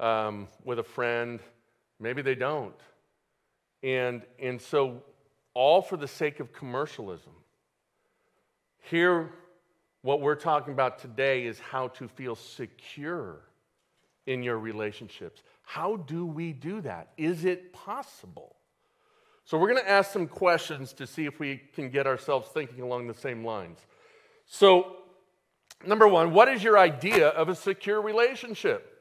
um, 0.00 0.48
with 0.64 0.78
a 0.78 0.84
friend, 0.84 1.40
maybe 2.02 2.20
they 2.20 2.34
don't. 2.34 2.74
And, 3.82 4.22
and 4.38 4.60
so, 4.60 5.02
all 5.54 5.82
for 5.82 5.96
the 5.96 6.08
sake 6.08 6.40
of 6.40 6.52
commercialism. 6.52 7.32
Here, 8.90 9.30
what 10.02 10.20
we're 10.20 10.34
talking 10.34 10.72
about 10.72 10.98
today 10.98 11.44
is 11.46 11.58
how 11.58 11.88
to 11.88 12.08
feel 12.08 12.34
secure 12.34 13.40
in 14.26 14.42
your 14.42 14.58
relationships. 14.58 15.42
How 15.62 15.96
do 15.96 16.26
we 16.26 16.52
do 16.52 16.80
that? 16.82 17.12
Is 17.16 17.44
it 17.44 17.72
possible? 17.72 18.56
So, 19.44 19.58
we're 19.58 19.68
going 19.72 19.82
to 19.82 19.90
ask 19.90 20.12
some 20.12 20.28
questions 20.28 20.92
to 20.94 21.06
see 21.06 21.26
if 21.26 21.40
we 21.40 21.60
can 21.74 21.90
get 21.90 22.06
ourselves 22.06 22.48
thinking 22.48 22.82
along 22.82 23.08
the 23.08 23.14
same 23.14 23.44
lines. 23.44 23.78
So, 24.46 24.96
number 25.84 26.06
one, 26.06 26.32
what 26.32 26.48
is 26.48 26.62
your 26.62 26.78
idea 26.78 27.28
of 27.28 27.48
a 27.48 27.54
secure 27.54 28.00
relationship? 28.00 28.91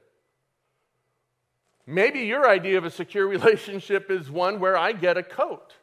Maybe 1.86 2.22
your 2.22 2.50
idea 2.50 2.78
of 2.78 2.86
a 2.86 2.92
secure 2.92 3.28
relationship 3.38 4.10
is 4.12 4.30
one 4.30 4.60
where 4.60 4.78
I 4.78 4.92
get 4.92 5.18
a 5.18 5.24
coat, 5.24 5.74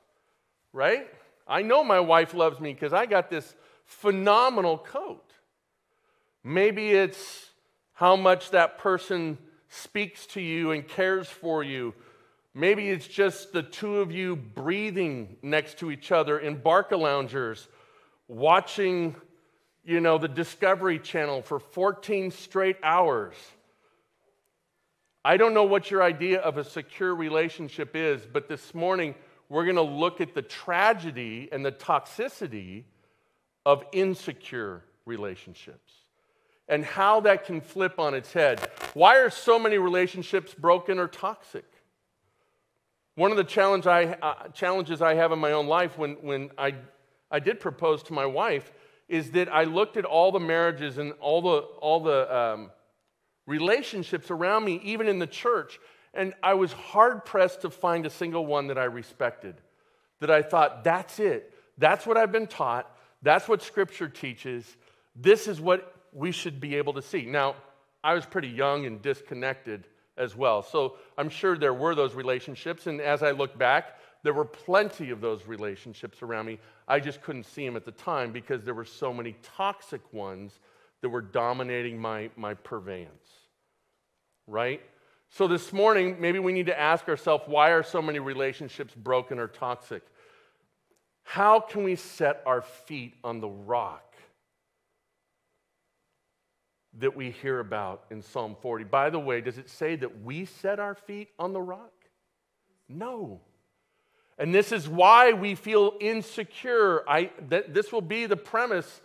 right? 0.73 1.09
I 1.47 1.63
know 1.63 1.83
my 1.83 2.01
wife 2.01 2.35
loves 2.35 2.61
me 2.61 2.73
because 2.73 2.93
I 2.93 3.07
got 3.07 3.31
this 3.31 3.55
phenomenal 3.85 4.79
coat. 4.79 5.33
Maybe 6.45 6.91
it's 6.91 7.47
how 7.95 8.17
much 8.17 8.51
that 8.51 8.79
person 8.79 9.39
speaks 9.69 10.27
to 10.27 10.41
you 10.41 10.71
and 10.71 10.87
cares 10.87 11.29
for 11.29 11.63
you 11.63 11.95
Maybe 12.59 12.89
it's 12.89 13.07
just 13.07 13.53
the 13.53 13.63
two 13.63 13.99
of 13.99 14.11
you 14.11 14.35
breathing 14.35 15.37
next 15.43 15.79
to 15.79 15.93
each 15.93 16.11
other 16.11 16.41
in 16.41 16.57
Barcaloungers, 16.57 17.69
watching, 18.27 19.15
you 19.85 20.01
know, 20.01 20.19
the 20.19 20.27
Discovery 20.27 20.99
Channel 20.99 21.43
for 21.43 21.61
14 21.61 22.33
straight 22.33 22.77
hours. 22.83 23.37
I 25.25 25.37
don't 25.37 25.53
know 25.53 25.65
what 25.65 25.91
your 25.91 26.03
idea 26.03 26.41
of 26.41 26.59
a 26.59 26.65
secure 26.65 27.15
relationship 27.15 27.97
is, 27.97 28.27
but 28.27 28.49
this 28.49 28.75
morning 28.75 29.15
we're 29.49 29.65
going 29.65 29.77
to 29.77 29.83
look 29.83 30.21
at 30.21 30.35
the 30.35 30.43
tragedy 30.43 31.49
and 31.51 31.65
the 31.65 31.73
toxicity 31.73 32.85
of 33.67 33.85
insecure 33.93 34.85
relationships 35.05 35.93
and 36.69 36.85
how 36.85 37.21
that 37.21 37.45
can 37.45 37.61
flip 37.61 37.99
on 37.99 38.15
its 38.15 38.33
head. 38.33 38.61
Why 38.95 39.17
are 39.17 39.31
so 39.31 39.59
many 39.59 39.79
relationships 39.79 40.55
broken 40.55 40.99
or 40.99 41.09
toxic? 41.09 41.65
One 43.15 43.31
of 43.31 43.37
the 43.37 43.45
challenge 43.45 43.87
I, 43.87 44.05
uh, 44.23 44.49
challenges 44.49 45.03
I 45.03 45.15
have 45.15 45.33
in 45.33 45.39
my 45.39 45.53
own 45.53 45.67
life 45.67 45.99
when, 45.99 46.13
when 46.23 46.51
I, 46.57 46.75
I 47.31 47.41
did 47.41 47.59
propose 47.59 48.03
to 48.05 48.13
my 48.13 48.27
wife 48.27 48.73
is 49.09 49.33
that 49.33 49.53
I 49.53 49.65
looked 49.65 49.97
at 49.97 50.05
all 50.05 50.31
the 50.31 50.39
marriages 50.39 50.99
and 50.99 51.13
all 51.21 51.41
the, 51.41 51.59
all 51.81 52.01
the 52.01 52.37
um, 52.37 52.71
relationships 53.49 54.31
around 54.31 54.63
me, 54.65 54.79
even 54.85 55.09
in 55.09 55.19
the 55.19 55.27
church, 55.27 55.81
and 56.13 56.35
I 56.43 56.53
was 56.55 56.71
hard 56.73 57.25
pressed 57.25 57.63
to 57.63 57.71
find 57.71 58.05
a 58.05 58.11
single 58.11 58.45
one 58.45 58.67
that 58.67 58.77
I 58.77 58.85
respected. 58.85 59.55
That 60.21 60.31
I 60.31 60.43
thought, 60.43 60.85
that's 60.85 61.19
it. 61.19 61.55
That's 61.79 62.07
what 62.07 62.19
I've 62.19 62.31
been 62.31 62.47
taught. 62.47 62.95
That's 63.23 63.49
what 63.49 63.63
Scripture 63.63 64.09
teaches. 64.09 64.77
This 65.17 65.49
is 65.49 65.61
what 65.61 65.95
we 66.13 66.31
should 66.31 66.61
be 66.61 66.75
able 66.75 66.93
to 66.93 67.03
see. 67.03 67.25
Now, 67.25 67.57
I 68.05 68.13
was 68.13 68.27
pretty 68.27 68.49
young 68.49 68.85
and 68.85 69.01
disconnected 69.01 69.87
as 70.19 70.37
well. 70.37 70.63
So 70.63 70.97
I'm 71.17 71.31
sure 71.31 71.57
there 71.57 71.75
were 71.75 71.95
those 71.95 72.15
relationships. 72.15 72.87
And 72.87 73.01
as 73.01 73.23
I 73.23 73.31
look 73.31 73.57
back, 73.57 73.99
there 74.25 74.35
were 74.35 74.45
plenty 74.45 75.11
of 75.11 75.21
those 75.21 75.47
relationships 75.47 76.21
around 76.23 76.47
me. 76.47 76.59
I 76.87 77.01
just 77.01 77.23
couldn't 77.23 77.45
see 77.45 77.65
them 77.65 77.77
at 77.77 77.85
the 77.87 77.93
time 77.93 78.31
because 78.31 78.63
there 78.63 78.75
were 78.75 78.85
so 78.85 79.13
many 79.13 79.37
toxic 79.43 80.03
ones 80.13 80.59
that 81.01 81.09
were 81.09 81.23
dominating 81.23 81.99
my, 81.99 82.29
my 82.37 82.55
purveyance. 82.55 83.28
Right? 84.49 84.81
So, 85.31 85.47
this 85.47 85.73
morning, 85.73 86.17
maybe 86.19 86.39
we 86.39 86.53
need 86.53 86.67
to 86.67 86.79
ask 86.79 87.09
ourselves 87.09 87.45
why 87.47 87.71
are 87.71 87.83
so 87.83 88.01
many 88.01 88.19
relationships 88.19 88.95
broken 88.95 89.39
or 89.39 89.47
toxic? 89.47 90.03
How 91.23 91.61
can 91.61 91.85
we 91.85 91.95
set 91.95 92.43
our 92.47 92.63
feet 92.63 93.15
on 93.23 93.41
the 93.41 93.49
rock 93.49 94.17
that 96.99 97.15
we 97.15 97.31
hear 97.31 97.61
about 97.61 98.05
in 98.11 98.23
Psalm 98.23 98.57
40? 98.63 98.85
By 98.85 99.11
the 99.11 99.19
way, 99.19 99.43
does 99.43 99.59
it 99.59 99.69
say 99.69 99.95
that 99.97 100.23
we 100.23 100.47
set 100.47 100.81
our 100.81 100.95
feet 100.95 101.29
on 101.39 101.53
the 101.53 101.61
rock? 101.61 101.93
No. 102.89 103.41
And 104.39 104.55
this 104.55 104.73
is 104.73 104.89
why 104.89 105.33
we 105.33 105.55
feel 105.55 105.93
insecure. 106.01 107.03
I, 107.07 107.25
th- 107.25 107.67
this 107.69 107.93
will 107.93 108.01
be 108.01 108.25
the 108.25 108.37
premise 108.37 109.03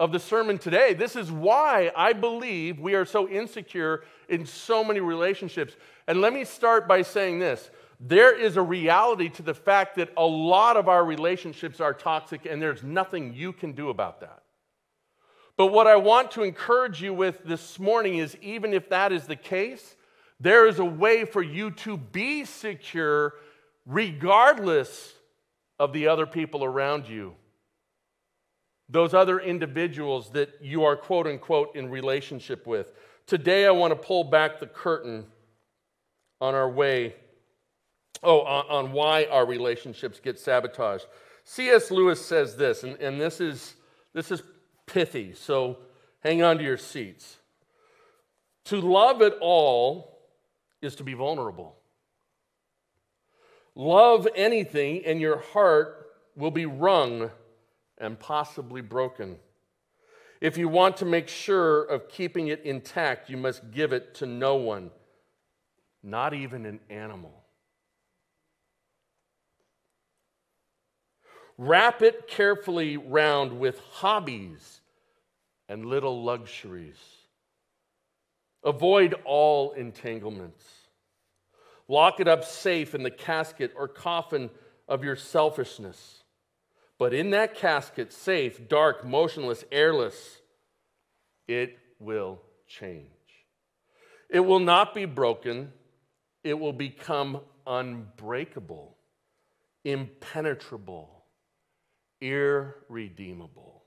of 0.00 0.12
the 0.12 0.18
sermon 0.18 0.56
today. 0.56 0.94
This 0.94 1.14
is 1.14 1.30
why 1.30 1.92
I 1.94 2.14
believe 2.14 2.80
we 2.80 2.94
are 2.94 3.04
so 3.04 3.28
insecure 3.28 4.02
in 4.30 4.46
so 4.46 4.82
many 4.82 4.98
relationships. 4.98 5.76
And 6.08 6.22
let 6.22 6.32
me 6.32 6.44
start 6.44 6.88
by 6.88 7.02
saying 7.02 7.38
this 7.38 7.70
there 8.00 8.36
is 8.36 8.56
a 8.56 8.62
reality 8.62 9.28
to 9.28 9.42
the 9.42 9.52
fact 9.52 9.96
that 9.96 10.10
a 10.16 10.24
lot 10.24 10.78
of 10.78 10.88
our 10.88 11.04
relationships 11.04 11.80
are 11.80 11.92
toxic, 11.92 12.46
and 12.46 12.60
there's 12.60 12.82
nothing 12.82 13.34
you 13.34 13.52
can 13.52 13.72
do 13.72 13.90
about 13.90 14.20
that. 14.20 14.42
But 15.58 15.66
what 15.66 15.86
I 15.86 15.96
want 15.96 16.30
to 16.32 16.42
encourage 16.42 17.02
you 17.02 17.12
with 17.12 17.44
this 17.44 17.78
morning 17.78 18.16
is 18.16 18.34
even 18.40 18.72
if 18.72 18.88
that 18.88 19.12
is 19.12 19.26
the 19.26 19.36
case, 19.36 19.96
there 20.40 20.66
is 20.66 20.78
a 20.78 20.84
way 20.84 21.26
for 21.26 21.42
you 21.42 21.72
to 21.72 21.98
be 21.98 22.46
secure 22.46 23.34
regardless 23.84 25.12
of 25.78 25.92
the 25.92 26.08
other 26.08 26.24
people 26.24 26.64
around 26.64 27.06
you. 27.06 27.34
Those 28.90 29.14
other 29.14 29.38
individuals 29.38 30.30
that 30.30 30.58
you 30.60 30.84
are 30.84 30.96
quote 30.96 31.28
unquote 31.28 31.76
in 31.76 31.90
relationship 31.90 32.66
with. 32.66 32.92
Today, 33.26 33.64
I 33.64 33.70
want 33.70 33.92
to 33.92 33.96
pull 33.96 34.24
back 34.24 34.58
the 34.58 34.66
curtain 34.66 35.26
on 36.40 36.54
our 36.54 36.68
way, 36.68 37.14
oh, 38.22 38.40
on, 38.40 38.64
on 38.68 38.92
why 38.92 39.26
our 39.26 39.46
relationships 39.46 40.18
get 40.18 40.40
sabotaged. 40.40 41.06
C.S. 41.44 41.90
Lewis 41.92 42.24
says 42.24 42.56
this, 42.56 42.82
and, 42.82 42.96
and 42.96 43.20
this, 43.20 43.40
is, 43.40 43.74
this 44.12 44.32
is 44.32 44.42
pithy, 44.86 45.34
so 45.34 45.78
hang 46.20 46.42
on 46.42 46.58
to 46.58 46.64
your 46.64 46.76
seats. 46.76 47.36
To 48.66 48.80
love 48.80 49.22
at 49.22 49.34
all 49.40 50.18
is 50.82 50.96
to 50.96 51.04
be 51.04 51.14
vulnerable. 51.14 51.76
Love 53.76 54.26
anything, 54.34 55.04
and 55.06 55.20
your 55.20 55.38
heart 55.38 56.08
will 56.36 56.50
be 56.50 56.66
wrung 56.66 57.30
and 58.00 58.18
possibly 58.18 58.80
broken. 58.80 59.36
If 60.40 60.56
you 60.56 60.68
want 60.68 60.96
to 60.98 61.04
make 61.04 61.28
sure 61.28 61.84
of 61.84 62.08
keeping 62.08 62.48
it 62.48 62.64
intact, 62.64 63.28
you 63.28 63.36
must 63.36 63.70
give 63.70 63.92
it 63.92 64.14
to 64.16 64.26
no 64.26 64.56
one, 64.56 64.90
not 66.02 66.32
even 66.32 66.64
an 66.64 66.80
animal. 66.88 67.44
Wrap 71.58 72.00
it 72.00 72.26
carefully 72.26 72.96
round 72.96 73.60
with 73.60 73.78
hobbies 73.92 74.80
and 75.68 75.84
little 75.84 76.24
luxuries. 76.24 76.96
Avoid 78.64 79.14
all 79.26 79.72
entanglements. 79.72 80.64
Lock 81.86 82.18
it 82.18 82.28
up 82.28 82.44
safe 82.44 82.94
in 82.94 83.02
the 83.02 83.10
casket 83.10 83.72
or 83.76 83.88
coffin 83.88 84.48
of 84.88 85.04
your 85.04 85.16
selfishness. 85.16 86.19
But 87.00 87.14
in 87.14 87.30
that 87.30 87.54
casket, 87.54 88.12
safe, 88.12 88.68
dark, 88.68 89.06
motionless, 89.06 89.64
airless, 89.72 90.42
it 91.48 91.78
will 91.98 92.42
change. 92.68 93.06
It 94.28 94.40
will 94.40 94.58
not 94.58 94.94
be 94.94 95.06
broken, 95.06 95.72
it 96.44 96.52
will 96.52 96.74
become 96.74 97.40
unbreakable, 97.66 98.98
impenetrable, 99.82 101.24
irredeemable. 102.20 103.82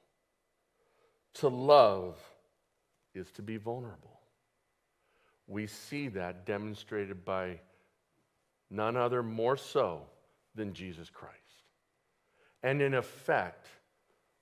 To 1.36 1.50
love 1.50 2.18
is 3.14 3.30
to 3.34 3.44
be 3.44 3.58
vulnerable. 3.58 4.22
We 5.46 5.68
see 5.68 6.08
that 6.08 6.48
demonstrated 6.48 7.24
by 7.24 7.60
none 8.72 8.98
other 8.98 9.22
more 9.22 9.56
so 9.56 10.02
than 10.56 10.74
Jesus 10.74 11.12
Christ 11.12 11.43
and 12.64 12.82
in 12.82 12.94
effect 12.94 13.68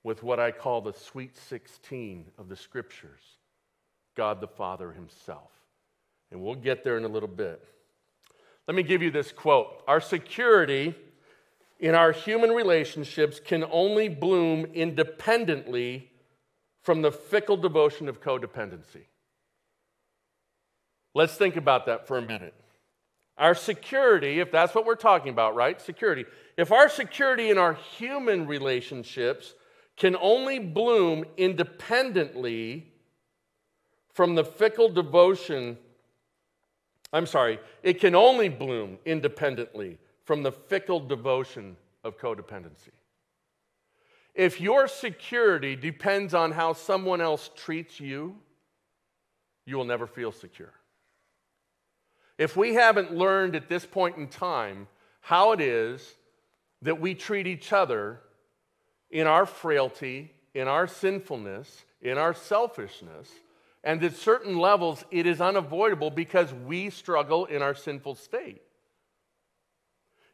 with 0.04 0.24
what 0.24 0.40
I 0.40 0.52
call 0.52 0.82
the 0.82 0.94
sweet 0.94 1.36
16 1.38 2.26
of 2.38 2.50
the 2.50 2.56
scriptures 2.56 3.22
God 4.16 4.42
the 4.42 4.48
Father 4.48 4.92
Himself. 4.92 5.52
And 6.32 6.42
we'll 6.42 6.56
get 6.56 6.84
there 6.84 6.98
in 6.98 7.04
a 7.04 7.10
little 7.10 7.28
bit. 7.28 7.64
Let 8.68 8.76
me 8.76 8.84
give 8.84 9.02
you 9.02 9.12
this 9.12 9.32
quote 9.32 9.84
Our 9.88 10.02
security 10.02 10.96
in 11.80 11.96
our 11.96 12.12
human 12.12 12.52
relationships 12.52 13.40
can 13.44 13.66
only 13.72 14.08
bloom 14.08 14.66
independently 14.66 16.12
from 16.84 17.02
the 17.02 17.12
fickle 17.12 17.58
devotion 17.58 18.08
of 18.08 18.22
codependency. 18.22 19.06
Let's 21.14 21.36
think 21.36 21.58
about 21.58 21.88
that 21.88 22.08
for 22.08 22.18
a 22.18 22.22
minute. 22.22 22.54
Our 23.42 23.56
security, 23.56 24.40
if 24.40 24.52
that's 24.52 24.76
what 24.76 24.86
we're 24.86 24.94
talking 24.94 25.30
about, 25.32 25.56
right? 25.56 25.82
Security. 25.82 26.26
If 26.58 26.72
our 26.72 26.88
security 26.88 27.50
in 27.50 27.58
our 27.58 27.74
human 27.74 28.46
relationships 28.46 29.56
can 29.98 30.16
only 30.22 30.60
bloom 30.60 31.26
independently 31.38 32.86
from 34.14 34.36
the 34.36 34.44
fickle 34.44 34.90
devotion, 34.90 35.76
I'm 37.12 37.26
sorry, 37.26 37.60
it 37.82 38.00
can 38.00 38.14
only 38.14 38.48
bloom 38.48 39.00
independently 39.06 39.98
from 40.24 40.44
the 40.44 40.52
fickle 40.52 41.00
devotion 41.00 41.78
of 42.04 42.20
codependency. 42.20 42.94
If 44.36 44.62
your 44.62 44.88
security 44.88 45.76
depends 45.76 46.36
on 46.36 46.52
how 46.52 46.74
someone 46.74 47.22
else 47.22 47.50
treats 47.56 48.00
you, 48.00 48.36
you 49.66 49.78
will 49.78 49.86
never 49.86 50.06
feel 50.06 50.32
secure. 50.32 50.74
If 52.42 52.58
we 52.58 52.74
haven't 52.74 53.16
learned 53.16 53.56
at 53.56 53.70
this 53.70 53.86
point 53.86 54.18
in 54.18 54.28
time 54.28 54.88
how 55.20 55.52
it 55.52 55.62
is 55.62 56.16
that 56.82 57.00
we 57.00 57.14
treat 57.14 57.46
each 57.46 57.72
other 57.72 58.20
in 59.12 59.28
our 59.28 59.46
frailty, 59.46 60.32
in 60.56 60.68
our 60.68 60.88
sinfulness, 60.88 61.86
in 62.02 62.18
our 62.18 62.34
selfishness, 62.34 63.30
and 63.84 64.04
at 64.04 64.16
certain 64.16 64.58
levels 64.58 65.06
it 65.12 65.28
is 65.28 65.40
unavoidable 65.40 66.10
because 66.10 66.52
we 66.52 66.90
struggle 66.90 67.46
in 67.46 67.62
our 67.62 67.76
sinful 67.76 68.16
state. 68.16 68.64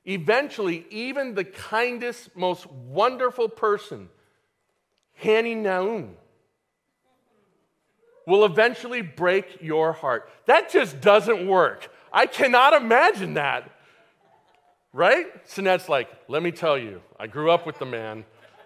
Eventually, 0.06 0.86
even 0.90 1.36
the 1.36 1.44
kindest, 1.44 2.34
most 2.38 2.72
wonderful 2.72 3.50
person, 3.50 4.08
Hani 5.22 5.58
Naum, 5.58 6.12
will 8.26 8.46
eventually 8.46 9.02
break 9.02 9.62
your 9.62 9.92
heart. 9.92 10.30
That 10.46 10.70
just 10.70 11.02
doesn't 11.02 11.46
work. 11.46 11.90
I 12.12 12.26
cannot 12.26 12.74
imagine 12.74 13.36
that. 13.36 13.72
Right? 14.94 15.28
Sinette's 15.48 15.90
like, 15.90 16.10
let 16.28 16.42
me 16.42 16.52
tell 16.52 16.78
you, 16.78 17.02
I 17.20 17.28
grew 17.28 17.52
up 17.52 17.66
with 17.66 17.78
the 17.80 17.86
man. 17.86 18.26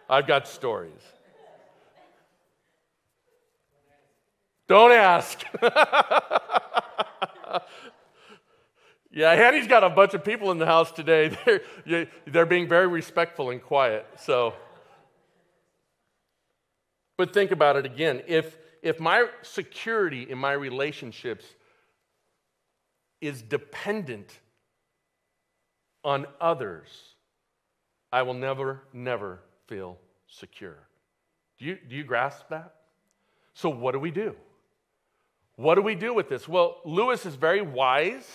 I've 0.09 0.27
got 0.27 0.47
stories. 0.47 1.01
Don't 4.67 4.91
ask. 4.93 5.43
yeah, 9.11 9.35
Hanny's 9.35 9.67
got 9.67 9.83
a 9.83 9.89
bunch 9.89 10.13
of 10.13 10.23
people 10.23 10.51
in 10.51 10.59
the 10.59 10.65
house 10.65 10.91
today. 10.93 11.37
They're, 11.85 12.07
they're 12.25 12.45
being 12.45 12.69
very 12.69 12.87
respectful 12.87 13.49
and 13.49 13.61
quiet. 13.61 14.05
So, 14.17 14.53
but 17.17 17.33
think 17.33 17.51
about 17.51 17.75
it 17.75 17.85
again. 17.85 18.21
If, 18.27 18.57
if 18.81 18.99
my 18.99 19.27
security 19.41 20.29
in 20.29 20.37
my 20.37 20.53
relationships 20.53 21.43
is 23.21 23.41
dependent 23.41 24.39
on 26.03 26.25
others, 26.39 26.87
I 28.11 28.23
will 28.23 28.33
never, 28.33 28.81
never 28.91 29.39
feel 29.67 29.97
secure. 30.27 30.77
Do 31.59 31.65
you, 31.65 31.77
do 31.87 31.95
you 31.95 32.03
grasp 32.03 32.49
that? 32.49 32.73
So, 33.53 33.69
what 33.69 33.91
do 33.91 33.99
we 33.99 34.11
do? 34.11 34.35
What 35.55 35.75
do 35.75 35.81
we 35.81 35.95
do 35.95 36.13
with 36.13 36.27
this? 36.27 36.47
Well, 36.47 36.77
Lewis 36.85 37.25
is 37.25 37.35
very 37.35 37.61
wise, 37.61 38.27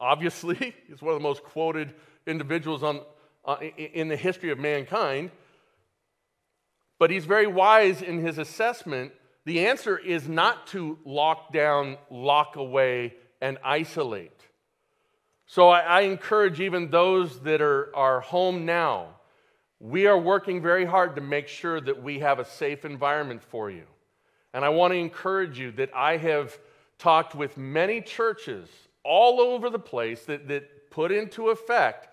obviously. 0.00 0.74
He's 0.88 1.00
one 1.00 1.14
of 1.14 1.20
the 1.20 1.22
most 1.22 1.44
quoted 1.44 1.94
individuals 2.26 2.82
on, 2.82 3.00
uh, 3.44 3.56
in 3.76 4.08
the 4.08 4.16
history 4.16 4.50
of 4.50 4.58
mankind. 4.58 5.30
But 6.98 7.10
he's 7.10 7.24
very 7.24 7.46
wise 7.46 8.02
in 8.02 8.24
his 8.24 8.38
assessment. 8.38 9.12
The 9.44 9.66
answer 9.66 9.98
is 9.98 10.28
not 10.28 10.68
to 10.68 10.98
lock 11.04 11.52
down, 11.52 11.98
lock 12.08 12.56
away, 12.56 13.14
and 13.44 13.58
isolate. 13.62 14.40
So 15.44 15.68
I, 15.68 15.80
I, 15.80 16.00
encourage 16.00 16.60
even 16.60 16.88
those 16.88 17.40
that 17.40 17.60
are, 17.60 17.94
are 17.94 18.20
home 18.20 18.64
now, 18.64 19.08
we 19.78 20.06
are 20.06 20.16
working 20.18 20.62
very 20.62 20.86
hard 20.86 21.14
to 21.16 21.20
make 21.20 21.46
sure 21.46 21.78
that 21.78 22.02
we 22.02 22.20
have 22.20 22.38
a 22.38 22.44
safe 22.46 22.86
environment 22.86 23.42
for 23.42 23.70
you. 23.70 23.84
And 24.54 24.64
I 24.64 24.70
want 24.70 24.94
to 24.94 24.96
encourage 24.96 25.58
you 25.58 25.72
that 25.72 25.94
I 25.94 26.16
have 26.16 26.58
talked 26.98 27.34
with 27.34 27.58
many 27.58 28.00
churches 28.00 28.66
all 29.04 29.38
over 29.42 29.68
the 29.68 29.78
place 29.78 30.24
that, 30.24 30.48
that 30.48 30.90
put 30.90 31.12
into 31.12 31.50
effect 31.50 32.08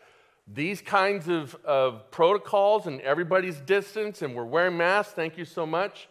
these 0.46 0.82
kinds 0.82 1.30
of, 1.30 1.56
of 1.64 2.12
protocols 2.12 2.88
and 2.88 3.00
everybody's 3.00 3.62
distance, 3.62 4.22
and 4.22 4.36
we're 4.36 4.44
wearing 4.44 4.76
masks, 4.76 5.14
thank 5.14 5.38
you 5.38 5.46
so 5.46 5.66
much, 5.66 6.10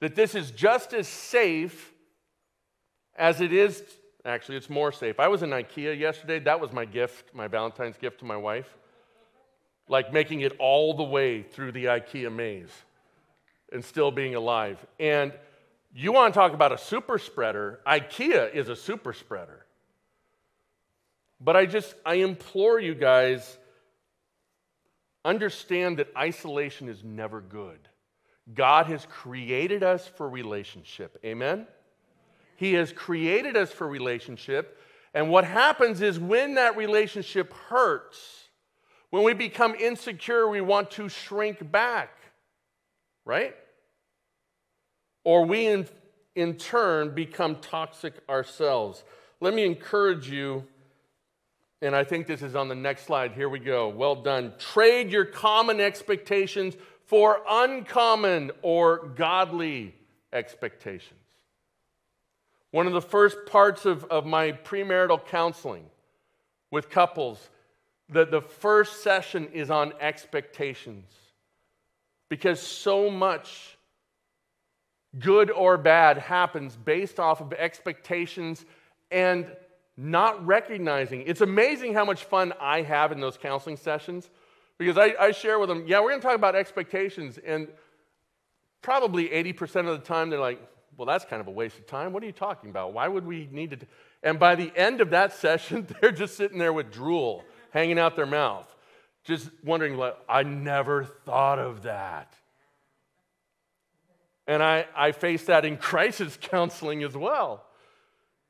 that 0.00 0.14
this 0.14 0.34
is 0.34 0.50
just 0.50 0.94
as 0.94 1.06
safe 1.06 1.92
as 3.18 3.42
it 3.42 3.52
is. 3.52 3.82
Actually, 4.26 4.56
it's 4.56 4.68
more 4.68 4.90
safe. 4.90 5.20
I 5.20 5.28
was 5.28 5.44
in 5.44 5.50
IKEA 5.50 5.96
yesterday. 5.96 6.40
That 6.40 6.60
was 6.60 6.72
my 6.72 6.84
gift, 6.84 7.32
my 7.32 7.46
Valentine's 7.46 7.96
gift 7.96 8.18
to 8.18 8.24
my 8.24 8.36
wife. 8.36 8.66
Like 9.88 10.12
making 10.12 10.40
it 10.40 10.56
all 10.58 10.94
the 10.94 11.04
way 11.04 11.42
through 11.42 11.70
the 11.70 11.84
IKEA 11.84 12.34
maze 12.34 12.72
and 13.72 13.84
still 13.84 14.10
being 14.10 14.34
alive. 14.34 14.84
And 14.98 15.32
you 15.94 16.10
want 16.10 16.34
to 16.34 16.40
talk 16.40 16.54
about 16.54 16.72
a 16.72 16.78
super 16.78 17.18
spreader? 17.18 17.78
IKEA 17.86 18.52
is 18.52 18.68
a 18.68 18.74
super 18.74 19.12
spreader. 19.12 19.64
But 21.40 21.56
I 21.56 21.66
just, 21.66 21.94
I 22.04 22.14
implore 22.14 22.80
you 22.80 22.96
guys, 22.96 23.58
understand 25.24 25.98
that 25.98 26.08
isolation 26.16 26.88
is 26.88 27.04
never 27.04 27.40
good. 27.40 27.78
God 28.52 28.86
has 28.86 29.06
created 29.08 29.84
us 29.84 30.08
for 30.16 30.28
relationship. 30.28 31.16
Amen? 31.24 31.68
He 32.56 32.74
has 32.74 32.92
created 32.92 33.56
us 33.56 33.70
for 33.70 33.86
relationship. 33.86 34.80
And 35.14 35.30
what 35.30 35.44
happens 35.44 36.02
is 36.02 36.18
when 36.18 36.54
that 36.54 36.76
relationship 36.76 37.52
hurts, 37.52 38.48
when 39.10 39.22
we 39.22 39.32
become 39.32 39.74
insecure, 39.74 40.48
we 40.48 40.60
want 40.60 40.90
to 40.92 41.08
shrink 41.08 41.70
back, 41.70 42.10
right? 43.24 43.54
Or 45.24 45.44
we, 45.44 45.66
in, 45.66 45.86
in 46.34 46.56
turn, 46.56 47.14
become 47.14 47.56
toxic 47.56 48.14
ourselves. 48.28 49.04
Let 49.40 49.54
me 49.54 49.64
encourage 49.64 50.28
you 50.30 50.66
and 51.82 51.94
I 51.94 52.04
think 52.04 52.26
this 52.26 52.42
is 52.42 52.56
on 52.56 52.68
the 52.68 52.74
next 52.74 53.04
slide. 53.04 53.32
Here 53.32 53.48
we 53.48 53.58
go. 53.58 53.88
Well 53.88 54.16
done. 54.16 54.54
Trade 54.58 55.10
your 55.10 55.26
common 55.26 55.80
expectations 55.80 56.74
for 57.04 57.42
uncommon 57.48 58.50
or 58.62 59.08
godly 59.14 59.94
expectations. 60.32 61.20
One 62.70 62.86
of 62.86 62.92
the 62.92 63.00
first 63.00 63.38
parts 63.46 63.86
of, 63.86 64.04
of 64.04 64.26
my 64.26 64.52
premarital 64.52 65.26
counseling 65.26 65.84
with 66.70 66.90
couples, 66.90 67.48
the, 68.08 68.24
the 68.24 68.40
first 68.40 69.02
session 69.02 69.48
is 69.52 69.70
on 69.70 69.92
expectations. 70.00 71.10
Because 72.28 72.60
so 72.60 73.10
much 73.10 73.76
good 75.18 75.50
or 75.50 75.78
bad 75.78 76.18
happens 76.18 76.76
based 76.76 77.20
off 77.20 77.40
of 77.40 77.52
expectations 77.52 78.64
and 79.10 79.46
not 79.96 80.44
recognizing. 80.44 81.22
It's 81.22 81.40
amazing 81.40 81.94
how 81.94 82.04
much 82.04 82.24
fun 82.24 82.52
I 82.60 82.82
have 82.82 83.12
in 83.12 83.20
those 83.20 83.36
counseling 83.36 83.76
sessions 83.76 84.28
because 84.78 84.98
I, 84.98 85.14
I 85.18 85.32
share 85.32 85.58
with 85.58 85.68
them, 85.68 85.84
yeah, 85.86 86.00
we're 86.00 86.10
going 86.10 86.20
to 86.20 86.26
talk 86.26 86.36
about 86.36 86.54
expectations. 86.54 87.38
And 87.38 87.68
probably 88.82 89.28
80% 89.28 89.88
of 89.88 89.98
the 89.98 90.04
time, 90.04 90.28
they're 90.28 90.38
like, 90.38 90.60
well, 90.96 91.06
that's 91.06 91.24
kind 91.24 91.40
of 91.40 91.48
a 91.48 91.50
waste 91.50 91.78
of 91.78 91.86
time. 91.86 92.12
What 92.12 92.22
are 92.22 92.26
you 92.26 92.32
talking 92.32 92.70
about? 92.70 92.92
Why 92.92 93.08
would 93.08 93.26
we 93.26 93.48
need 93.50 93.70
to? 93.70 93.78
And 94.22 94.38
by 94.38 94.54
the 94.54 94.72
end 94.74 95.00
of 95.00 95.10
that 95.10 95.32
session, 95.38 95.86
they're 96.00 96.12
just 96.12 96.36
sitting 96.36 96.58
there 96.58 96.72
with 96.72 96.92
drool 96.92 97.44
hanging 97.70 97.98
out 97.98 98.16
their 98.16 98.26
mouth, 98.26 98.74
just 99.24 99.50
wondering, 99.64 99.96
like, 99.96 100.16
I 100.28 100.42
never 100.42 101.04
thought 101.04 101.58
of 101.58 101.82
that. 101.82 102.32
And 104.46 104.62
I, 104.62 104.86
I 104.94 105.12
face 105.12 105.44
that 105.46 105.64
in 105.64 105.76
crisis 105.78 106.38
counseling 106.40 107.02
as 107.02 107.16
well 107.16 107.66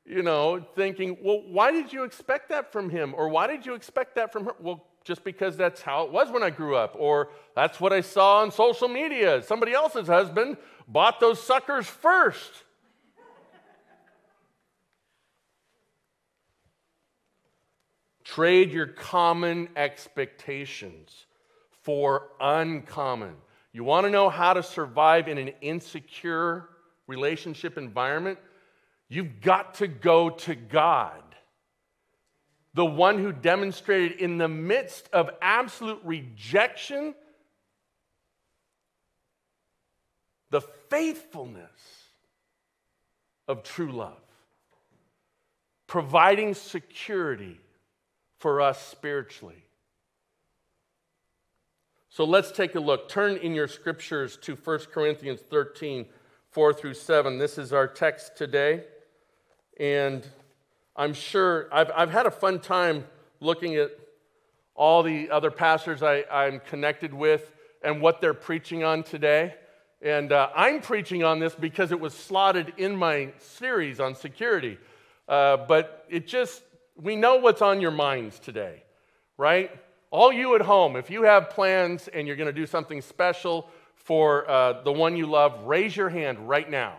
you 0.07 0.23
know, 0.23 0.65
thinking, 0.75 1.17
well, 1.21 1.43
why 1.45 1.71
did 1.71 1.91
you 1.91 2.05
expect 2.05 2.49
that 2.49 2.71
from 2.71 2.89
him? 2.89 3.13
Or 3.15 3.27
why 3.27 3.47
did 3.47 3.65
you 3.65 3.73
expect 3.73 4.15
that 4.15 4.31
from 4.31 4.45
her? 4.45 4.53
Well, 4.59 4.85
just 5.07 5.23
because 5.23 5.55
that's 5.55 5.81
how 5.81 6.03
it 6.03 6.11
was 6.11 6.29
when 6.29 6.43
I 6.43 6.49
grew 6.49 6.75
up. 6.75 6.95
Or 6.99 7.29
that's 7.55 7.79
what 7.79 7.93
I 7.93 8.01
saw 8.01 8.41
on 8.41 8.51
social 8.51 8.89
media. 8.89 9.41
Somebody 9.41 9.71
else's 9.71 10.07
husband 10.07 10.57
bought 10.85 11.21
those 11.21 11.41
suckers 11.41 11.87
first. 11.87 12.51
Trade 18.25 18.71
your 18.71 18.87
common 18.87 19.69
expectations 19.77 21.25
for 21.83 22.27
uncommon. 22.41 23.35
You 23.71 23.85
want 23.85 24.05
to 24.05 24.11
know 24.11 24.29
how 24.29 24.53
to 24.53 24.61
survive 24.61 25.29
in 25.29 25.37
an 25.37 25.51
insecure 25.61 26.67
relationship 27.07 27.77
environment? 27.77 28.37
You've 29.07 29.39
got 29.39 29.75
to 29.75 29.87
go 29.87 30.31
to 30.31 30.55
God, 30.55 31.23
the 32.77 32.85
one 32.85 33.17
who 33.17 33.31
demonstrated 33.31 34.19
in 34.19 34.37
the 34.37 34.47
midst 34.47 35.09
of 35.11 35.31
absolute 35.41 35.99
rejection 36.03 37.15
the 40.51 40.61
faithfulness 40.61 41.71
of 43.47 43.63
true 43.63 43.91
love, 43.91 44.21
providing 45.87 46.53
security 46.53 47.59
for 48.37 48.61
us 48.61 48.79
spiritually. 48.79 49.63
So 52.09 52.25
let's 52.25 52.51
take 52.51 52.75
a 52.75 52.79
look. 52.79 53.09
Turn 53.09 53.37
in 53.37 53.55
your 53.55 53.67
scriptures 53.67 54.37
to 54.43 54.53
1 54.53 54.79
Corinthians 54.93 55.39
13, 55.49 56.05
4 56.51 56.73
through 56.73 56.93
7. 56.93 57.39
This 57.39 57.57
is 57.57 57.73
our 57.73 57.87
text 57.87 58.37
today. 58.37 58.83
And 59.79 60.23
I'm 60.97 61.13
sure 61.13 61.69
I've, 61.71 61.91
I've 61.95 62.09
had 62.09 62.25
a 62.25 62.31
fun 62.31 62.59
time 62.59 63.05
looking 63.39 63.75
at 63.75 63.91
all 64.73 65.03
the 65.03 65.29
other 65.29 65.51
pastors 65.51 66.01
I, 66.01 66.23
I'm 66.31 66.59
connected 66.59 67.13
with 67.13 67.51
and 67.83 68.01
what 68.01 68.19
they're 68.19 68.33
preaching 68.33 68.83
on 68.83 69.03
today. 69.03 69.53
And 70.01 70.31
uh, 70.31 70.49
I'm 70.55 70.81
preaching 70.81 71.23
on 71.23 71.39
this 71.39 71.53
because 71.53 71.91
it 71.91 71.99
was 71.99 72.15
slotted 72.15 72.73
in 72.77 72.95
my 72.95 73.29
series 73.37 73.99
on 73.99 74.15
security. 74.15 74.79
Uh, 75.27 75.57
but 75.57 76.05
it 76.09 76.27
just, 76.27 76.63
we 76.95 77.15
know 77.15 77.35
what's 77.35 77.61
on 77.61 77.79
your 77.79 77.91
minds 77.91 78.39
today, 78.39 78.81
right? 79.37 79.69
All 80.09 80.31
you 80.31 80.55
at 80.55 80.61
home, 80.61 80.95
if 80.95 81.11
you 81.11 81.23
have 81.23 81.51
plans 81.51 82.07
and 82.07 82.25
you're 82.25 82.37
going 82.37 82.47
to 82.47 82.53
do 82.53 82.65
something 82.65 83.01
special 83.01 83.69
for 83.95 84.49
uh, 84.49 84.81
the 84.81 84.91
one 84.91 85.15
you 85.15 85.27
love, 85.27 85.65
raise 85.65 85.95
your 85.95 86.09
hand 86.09 86.49
right 86.49 86.69
now. 86.69 86.97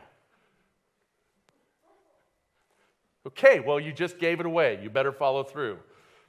Okay, 3.27 3.61
well, 3.61 3.79
you 3.79 3.93
just 3.93 4.19
gave 4.19 4.41
it 4.41 4.47
away. 4.47 4.79
You 4.83 4.91
better 4.91 5.13
follow 5.13 5.43
through. 5.43 5.79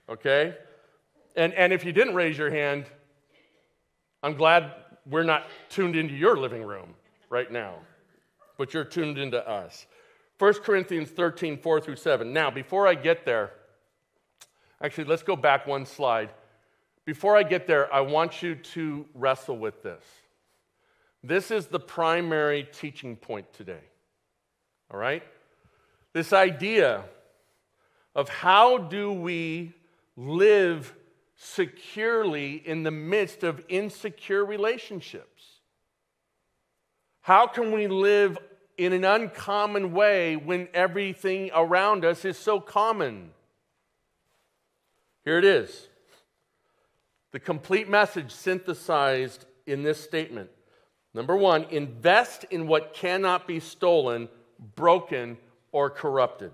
Okay? 0.09 0.55
And, 1.35 1.53
and 1.53 1.71
if 1.71 1.85
you 1.85 1.91
didn't 1.91 2.15
raise 2.15 2.37
your 2.37 2.49
hand, 2.49 2.85
I'm 4.21 4.35
glad 4.35 4.73
we're 5.05 5.23
not 5.23 5.47
tuned 5.69 5.95
into 5.95 6.13
your 6.13 6.37
living 6.37 6.63
room 6.63 6.93
right 7.29 7.51
now, 7.51 7.75
but 8.57 8.73
you're 8.73 8.83
tuned 8.83 9.17
into 9.17 9.47
us. 9.47 9.85
1 10.39 10.53
Corinthians 10.55 11.09
13, 11.09 11.57
4 11.57 11.81
through 11.81 11.95
7. 11.95 12.33
Now, 12.33 12.49
before 12.49 12.87
I 12.87 12.95
get 12.95 13.25
there, 13.25 13.51
actually, 14.81 15.05
let's 15.05 15.23
go 15.23 15.35
back 15.35 15.67
one 15.67 15.85
slide. 15.85 16.29
Before 17.05 17.35
I 17.35 17.43
get 17.43 17.67
there, 17.67 17.93
I 17.93 18.01
want 18.01 18.41
you 18.41 18.55
to 18.55 19.05
wrestle 19.13 19.57
with 19.57 19.83
this. 19.83 20.03
This 21.23 21.51
is 21.51 21.67
the 21.67 21.79
primary 21.79 22.67
teaching 22.71 23.15
point 23.15 23.51
today. 23.53 23.83
All 24.91 24.99
right? 24.99 25.23
This 26.13 26.33
idea 26.33 27.03
of 28.15 28.29
how 28.29 28.77
do 28.77 29.11
we 29.11 29.73
live 30.15 30.93
securely 31.35 32.55
in 32.55 32.83
the 32.83 32.91
midst 32.91 33.43
of 33.43 33.63
insecure 33.69 34.43
relationships? 34.43 35.59
How 37.21 37.47
can 37.47 37.71
we 37.71 37.87
live 37.87 38.37
in 38.77 38.93
an 38.93 39.05
uncommon 39.05 39.93
way 39.93 40.35
when 40.35 40.67
everything 40.73 41.51
around 41.53 42.03
us 42.03 42.25
is 42.25 42.37
so 42.37 42.59
common? 42.59 43.31
Here 45.23 45.37
it 45.37 45.45
is 45.45 45.87
the 47.31 47.39
complete 47.39 47.87
message 47.87 48.31
synthesized 48.31 49.45
in 49.67 49.83
this 49.83 50.03
statement. 50.03 50.49
Number 51.13 51.35
one, 51.35 51.65
invest 51.65 52.45
in 52.45 52.67
what 52.67 52.93
cannot 52.93 53.47
be 53.47 53.59
stolen, 53.59 54.29
broken, 54.75 55.37
or 55.71 55.89
corrupted. 55.89 56.51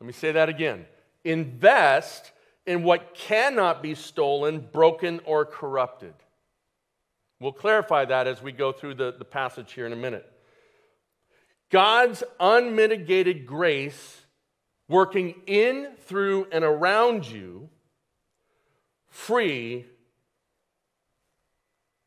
Let 0.00 0.06
me 0.06 0.12
say 0.12 0.32
that 0.32 0.48
again. 0.48 0.86
Invest 1.24 2.32
in 2.66 2.82
what 2.82 3.14
cannot 3.14 3.82
be 3.82 3.94
stolen, 3.94 4.66
broken, 4.72 5.20
or 5.24 5.44
corrupted. 5.44 6.14
We'll 7.40 7.52
clarify 7.52 8.04
that 8.04 8.26
as 8.26 8.42
we 8.42 8.52
go 8.52 8.72
through 8.72 8.94
the, 8.94 9.14
the 9.18 9.24
passage 9.24 9.72
here 9.72 9.86
in 9.86 9.92
a 9.92 9.96
minute. 9.96 10.28
God's 11.70 12.22
unmitigated 12.38 13.46
grace 13.46 14.22
working 14.88 15.34
in, 15.46 15.88
through, 16.06 16.46
and 16.52 16.64
around 16.64 17.26
you, 17.26 17.68
free 19.08 19.86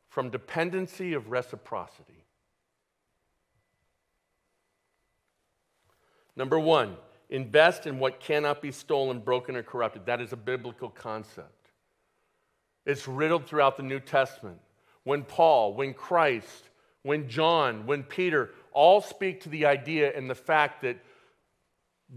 from 0.08 0.30
dependency 0.30 1.12
of 1.12 1.30
reciprocity. 1.30 2.15
Number 6.36 6.58
one, 6.58 6.96
invest 7.30 7.86
in 7.86 7.98
what 7.98 8.20
cannot 8.20 8.60
be 8.60 8.70
stolen, 8.70 9.20
broken, 9.20 9.56
or 9.56 9.62
corrupted. 9.62 10.06
That 10.06 10.20
is 10.20 10.32
a 10.32 10.36
biblical 10.36 10.90
concept. 10.90 11.70
It's 12.84 13.08
riddled 13.08 13.46
throughout 13.46 13.76
the 13.76 13.82
New 13.82 14.00
Testament. 14.00 14.58
When 15.04 15.22
Paul, 15.22 15.74
when 15.74 15.94
Christ, 15.94 16.68
when 17.02 17.28
John, 17.28 17.86
when 17.86 18.02
Peter 18.02 18.50
all 18.72 19.00
speak 19.00 19.42
to 19.42 19.48
the 19.48 19.66
idea 19.66 20.12
and 20.16 20.28
the 20.28 20.34
fact 20.34 20.82
that 20.82 20.98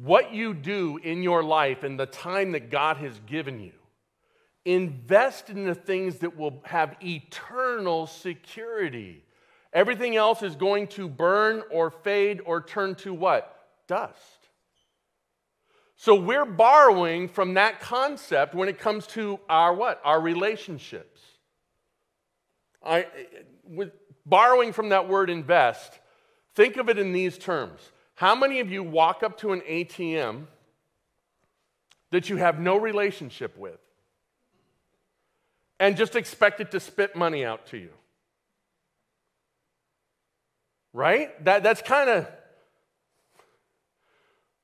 what 0.03 0.33
you 0.33 0.53
do 0.53 0.97
in 0.97 1.23
your 1.23 1.43
life 1.43 1.83
and 1.83 1.99
the 1.99 2.05
time 2.05 2.51
that 2.51 2.69
God 2.69 2.97
has 2.97 3.19
given 3.25 3.59
you, 3.59 3.71
invest 4.65 5.49
in 5.49 5.65
the 5.65 5.75
things 5.75 6.17
that 6.19 6.37
will 6.37 6.61
have 6.65 6.95
eternal 7.01 8.05
security. 8.05 9.23
Everything 9.73 10.15
else 10.15 10.43
is 10.43 10.55
going 10.55 10.87
to 10.87 11.07
burn 11.07 11.63
or 11.71 11.89
fade 11.89 12.41
or 12.45 12.61
turn 12.61 12.95
to 12.95 13.13
what? 13.13 13.58
Dust. 13.89 14.47
So 15.97 16.15
we're 16.15 16.45
borrowing 16.45 17.27
from 17.27 17.55
that 17.55 17.81
concept 17.81 18.53
when 18.53 18.69
it 18.69 18.77
comes 18.77 19.05
to 19.07 19.39
our 19.49 19.73
what? 19.73 19.99
Our 20.05 20.21
relationships. 20.21 21.19
I, 22.85 23.07
with 23.65 23.91
borrowing 24.25 24.71
from 24.73 24.89
that 24.89 25.09
word 25.09 25.29
invest, 25.29 25.99
think 26.55 26.77
of 26.77 26.87
it 26.87 26.99
in 26.99 27.11
these 27.11 27.37
terms. 27.37 27.81
How 28.13 28.35
many 28.35 28.59
of 28.59 28.71
you 28.71 28.83
walk 28.83 29.23
up 29.23 29.39
to 29.39 29.51
an 29.51 29.61
ATM 29.61 30.45
that 32.11 32.29
you 32.29 32.37
have 32.37 32.59
no 32.59 32.77
relationship 32.77 33.57
with 33.57 33.79
and 35.79 35.97
just 35.97 36.15
expect 36.15 36.61
it 36.61 36.71
to 36.71 36.79
spit 36.79 37.15
money 37.15 37.43
out 37.43 37.65
to 37.67 37.77
you? 37.77 37.91
Right? 40.93 41.43
That, 41.43 41.63
that's 41.63 41.81
kind 41.81 42.09
of. 42.09 42.27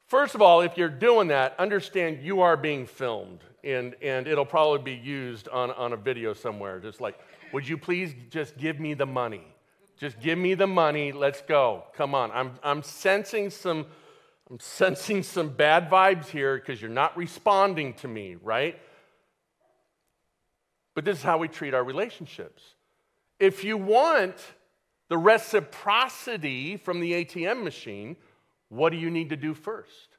First 0.07 0.35
of 0.35 0.41
all, 0.41 0.61
if 0.61 0.77
you're 0.77 0.87
doing 0.87 1.29
that, 1.29 1.55
understand 1.59 2.19
you 2.21 2.41
are 2.41 2.55
being 2.55 2.85
filmed 2.85 3.39
and, 3.63 3.95
and 4.01 4.27
it'll 4.27 4.45
probably 4.45 4.95
be 4.95 5.01
used 5.01 5.47
on, 5.49 5.71
on 5.71 5.93
a 5.93 5.97
video 5.97 6.33
somewhere. 6.33 6.79
Just 6.79 7.01
like, 7.01 7.19
would 7.51 7.67
you 7.67 7.77
please 7.77 8.13
just 8.29 8.57
give 8.57 8.79
me 8.79 8.93
the 8.93 9.07
money? 9.07 9.43
Just 9.97 10.19
give 10.19 10.37
me 10.37 10.53
the 10.53 10.67
money. 10.67 11.11
Let's 11.11 11.41
go. 11.41 11.85
Come 11.95 12.13
on. 12.13 12.31
I'm, 12.31 12.51
I'm 12.63 12.83
sensing 12.83 13.49
some. 13.49 13.85
I'm 14.47 14.59
sensing 14.59 15.23
some 15.23 15.49
bad 15.49 15.89
vibes 15.89 16.27
here 16.27 16.57
because 16.57 16.79
you're 16.79 16.91
not 16.91 17.17
responding 17.17 17.95
to 17.95 18.07
me, 18.07 18.35
right? 18.43 18.79
But 20.93 21.03
this 21.03 21.17
is 21.17 21.23
how 21.23 21.39
we 21.39 21.47
treat 21.47 21.73
our 21.73 21.83
relationships. 21.83 22.61
If 23.39 23.63
you 23.63 23.75
want 23.75 24.35
the 25.09 25.17
reciprocity 25.17 26.77
from 26.77 26.99
the 26.99 27.13
ATM 27.13 27.63
machine, 27.63 28.17
what 28.69 28.91
do 28.91 28.97
you 28.97 29.09
need 29.09 29.29
to 29.29 29.35
do 29.35 29.53
first? 29.53 30.09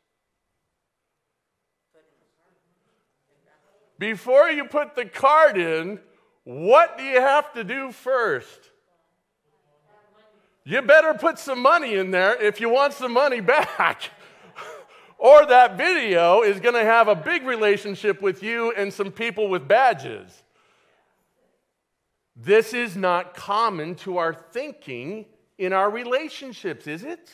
Before 3.99 4.51
you 4.51 4.65
put 4.67 4.95
the 4.95 5.07
card 5.07 5.57
in, 5.57 6.01
what 6.45 6.99
do 6.99 7.05
you 7.05 7.21
have 7.21 7.53
to 7.55 7.65
do 7.65 7.91
first? 7.91 8.71
You 10.65 10.83
better 10.83 11.15
put 11.15 11.39
some 11.39 11.63
money 11.63 11.95
in 11.95 12.11
there 12.11 12.41
if 12.43 12.61
you 12.61 12.69
want 12.69 12.93
some 12.93 13.13
money 13.13 13.41
back. 13.41 14.11
or 15.19 15.47
that 15.47 15.79
video 15.79 16.43
is 16.43 16.61
going 16.61 16.75
to 16.75 16.85
have 16.85 17.09
a 17.09 17.15
big 17.15 17.45
relationship 17.45 18.21
with 18.21 18.43
you 18.43 18.73
and 18.73 18.93
some 18.93 19.13
people 19.13 19.49
with 19.49 19.67
badges. 19.67 20.43
This 22.35 22.75
is 22.75 22.97
not 22.97 23.35
common 23.35 23.95
to 23.97 24.19
our 24.19 24.35
thinking 24.35 25.25
in 25.57 25.73
our 25.73 25.89
relationships, 25.89 26.87
is 26.87 27.03
it? 27.03 27.31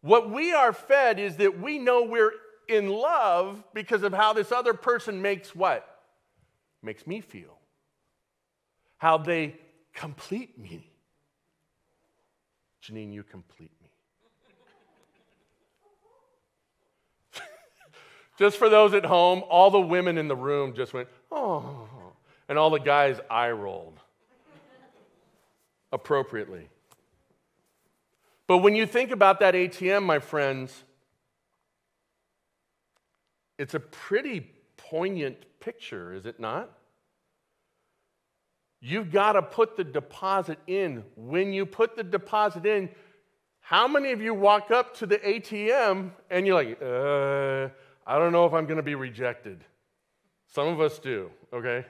What 0.00 0.30
we 0.30 0.52
are 0.52 0.72
fed 0.72 1.18
is 1.18 1.36
that 1.36 1.60
we 1.60 1.78
know 1.78 2.04
we're 2.04 2.32
in 2.68 2.88
love 2.88 3.62
because 3.74 4.02
of 4.02 4.12
how 4.12 4.32
this 4.32 4.52
other 4.52 4.74
person 4.74 5.22
makes 5.22 5.54
what? 5.54 6.02
Makes 6.82 7.06
me 7.06 7.20
feel. 7.20 7.58
How 8.98 9.18
they 9.18 9.56
complete 9.94 10.58
me. 10.58 10.92
Janine, 12.82 13.12
you 13.12 13.22
complete 13.22 13.72
me. 13.82 13.90
just 18.38 18.56
for 18.56 18.68
those 18.68 18.94
at 18.94 19.04
home, 19.04 19.42
all 19.48 19.70
the 19.70 19.80
women 19.80 20.18
in 20.18 20.28
the 20.28 20.36
room 20.36 20.74
just 20.74 20.94
went, 20.94 21.08
oh. 21.32 21.88
And 22.48 22.58
all 22.58 22.70
the 22.70 22.78
guys 22.78 23.20
eye 23.28 23.50
rolled 23.50 23.98
appropriately. 25.92 26.68
But 28.48 28.58
when 28.58 28.74
you 28.74 28.86
think 28.86 29.12
about 29.12 29.38
that 29.40 29.54
ATM, 29.54 30.02
my 30.02 30.18
friends, 30.18 30.82
it's 33.58 33.74
a 33.74 33.80
pretty 33.80 34.50
poignant 34.76 35.36
picture, 35.60 36.14
is 36.14 36.24
it 36.24 36.40
not? 36.40 36.70
You've 38.80 39.12
got 39.12 39.32
to 39.32 39.42
put 39.42 39.76
the 39.76 39.84
deposit 39.84 40.58
in. 40.66 41.04
When 41.14 41.52
you 41.52 41.66
put 41.66 41.94
the 41.94 42.02
deposit 42.02 42.64
in, 42.64 42.88
how 43.60 43.86
many 43.86 44.12
of 44.12 44.22
you 44.22 44.32
walk 44.32 44.70
up 44.70 44.96
to 44.98 45.06
the 45.06 45.18
ATM 45.18 46.12
and 46.30 46.46
you're 46.46 46.54
like, 46.54 46.80
uh, 46.80 47.68
I 48.06 48.18
don't 48.18 48.32
know 48.32 48.46
if 48.46 48.54
I'm 48.54 48.64
going 48.64 48.78
to 48.78 48.82
be 48.82 48.94
rejected? 48.94 49.62
Some 50.46 50.68
of 50.68 50.80
us 50.80 50.98
do, 50.98 51.30
okay? 51.52 51.84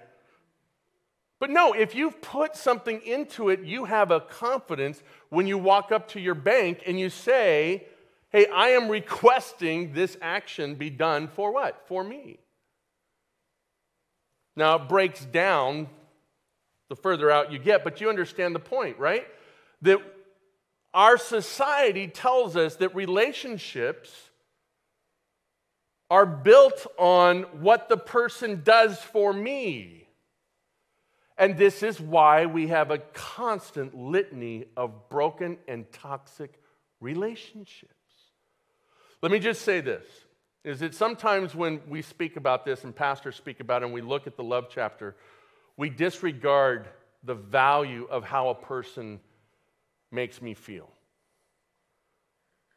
But 1.41 1.51
no, 1.51 1.73
if 1.73 1.95
you've 1.95 2.21
put 2.21 2.57
something 2.57 3.01
into 3.03 3.49
it, 3.49 3.63
you 3.63 3.85
have 3.85 4.11
a 4.11 4.21
confidence 4.21 5.03
when 5.29 5.47
you 5.47 5.57
walk 5.57 5.93
up 5.93 6.09
to 6.09 6.21
your 6.21 6.35
bank 6.35 6.83
and 6.87 6.99
you 6.99 7.11
say, 7.11 7.87
Hey, 8.31 8.47
I 8.47 8.71
am 8.71 8.89
requesting 8.89 9.95
this 9.95 10.17
action 10.21 10.75
be 10.75 10.91
done 10.91 11.29
for 11.29 11.53
what? 11.53 11.87
For 11.87 12.05
me. 12.05 12.39
Now, 14.55 14.77
it 14.77 14.89
breaks 14.89 15.25
down 15.25 15.89
the 16.89 16.97
further 16.97 17.31
out 17.31 17.53
you 17.53 17.59
get, 17.59 17.85
but 17.85 18.01
you 18.01 18.09
understand 18.09 18.55
the 18.55 18.61
point, 18.61 18.99
right? 18.99 19.27
That 19.83 20.01
our 20.93 21.17
society 21.17 22.09
tells 22.09 22.57
us 22.57 22.77
that 22.77 22.95
relationships 22.95 24.11
are 26.11 26.27
built 26.27 26.87
on 26.99 27.43
what 27.61 27.89
the 27.89 27.97
person 27.97 28.63
does 28.65 28.99
for 28.99 29.33
me. 29.33 30.08
And 31.39 31.57
this 31.57 31.85
is 31.85 32.01
why 32.01 32.47
we 32.47 32.67
have 32.67 32.91
a 32.91 32.99
constant 32.99 33.97
litany 33.97 34.67
of 34.77 35.09
broken 35.09 35.57
and 35.69 35.91
toxic 35.93 36.61
relationships. 37.01 37.95
Let 39.23 39.31
me 39.31 39.39
just 39.39 39.63
say 39.63 39.81
this 39.81 40.05
is 40.65 40.81
that 40.81 40.95
sometimes 40.95 41.55
when 41.55 41.81
we 41.89 42.03
speak 42.03 42.37
about 42.37 42.65
this 42.65 42.83
and 42.83 42.95
pastors 42.95 43.37
speak 43.37 43.61
about 43.61 43.83
it 43.83 43.87
and 43.87 43.95
we 43.95 44.01
look 44.01 44.27
at 44.27 44.37
the 44.37 44.43
love 44.43 44.67
chapter, 44.69 45.15
we 45.77 45.89
disregard 45.89 46.89
the 47.23 47.35
value 47.35 48.07
of 48.11 48.25
how 48.25 48.49
a 48.49 48.55
person 48.55 49.21
makes 50.11 50.43
me 50.43 50.55
feel. 50.55 50.91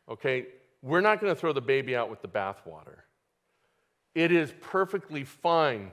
Okay? 0.08 0.46
We're 0.84 1.02
not 1.02 1.20
going 1.20 1.34
to 1.34 1.40
throw 1.40 1.54
the 1.54 1.62
baby 1.62 1.96
out 1.96 2.10
with 2.10 2.22
the 2.22 2.28
bathwater. 2.28 3.00
It 4.14 4.32
is 4.32 4.54
perfectly 4.62 5.24
fine 5.24 5.92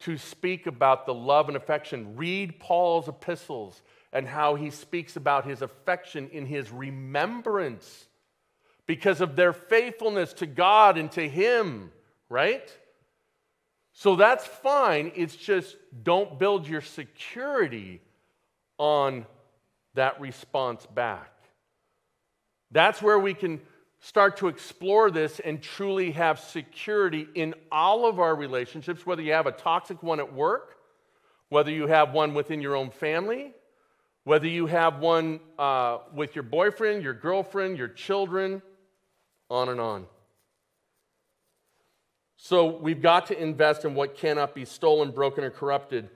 to 0.00 0.16
speak 0.16 0.66
about 0.66 1.06
the 1.06 1.14
love 1.14 1.48
and 1.48 1.56
affection. 1.56 2.16
Read 2.16 2.58
Paul's 2.58 3.08
epistles 3.08 3.82
and 4.12 4.26
how 4.26 4.54
he 4.54 4.70
speaks 4.70 5.16
about 5.16 5.46
his 5.46 5.62
affection 5.62 6.28
in 6.32 6.46
his 6.46 6.70
remembrance 6.70 8.06
because 8.86 9.20
of 9.20 9.36
their 9.36 9.52
faithfulness 9.52 10.32
to 10.34 10.46
God 10.46 10.98
and 10.98 11.12
to 11.12 11.28
him, 11.28 11.92
right? 12.28 12.76
So 13.92 14.16
that's 14.16 14.46
fine. 14.46 15.12
It's 15.14 15.36
just 15.36 15.76
don't 16.02 16.38
build 16.38 16.66
your 16.66 16.80
security 16.80 18.00
on 18.78 19.26
that 19.94 20.20
response 20.20 20.86
back. 20.86 21.32
That's 22.70 23.02
where 23.02 23.18
we 23.18 23.34
can 23.34 23.60
start 24.00 24.38
to 24.38 24.48
explore 24.48 25.10
this 25.10 25.40
and 25.40 25.62
truly 25.62 26.10
have 26.12 26.40
security 26.40 27.28
in 27.34 27.54
all 27.70 28.06
of 28.06 28.18
our 28.18 28.34
relationships, 28.34 29.04
whether 29.06 29.22
you 29.22 29.32
have 29.32 29.46
a 29.46 29.52
toxic 29.52 30.02
one 30.02 30.18
at 30.18 30.32
work, 30.32 30.76
whether 31.50 31.70
you 31.70 31.86
have 31.86 32.12
one 32.12 32.32
within 32.32 32.62
your 32.62 32.74
own 32.74 32.90
family, 32.90 33.52
whether 34.24 34.46
you 34.46 34.66
have 34.66 34.98
one 34.98 35.40
uh, 35.58 35.98
with 36.14 36.34
your 36.34 36.42
boyfriend, 36.42 37.02
your 37.02 37.14
girlfriend, 37.14 37.76
your 37.76 37.88
children, 37.88 38.62
on 39.50 39.68
and 39.68 39.80
on. 39.80 40.06
So 42.36 42.78
we've 42.78 43.02
got 43.02 43.26
to 43.26 43.40
invest 43.40 43.84
in 43.84 43.94
what 43.94 44.16
cannot 44.16 44.54
be 44.54 44.64
stolen, 44.64 45.10
broken, 45.10 45.44
or 45.44 45.50
corrupted. 45.50 46.08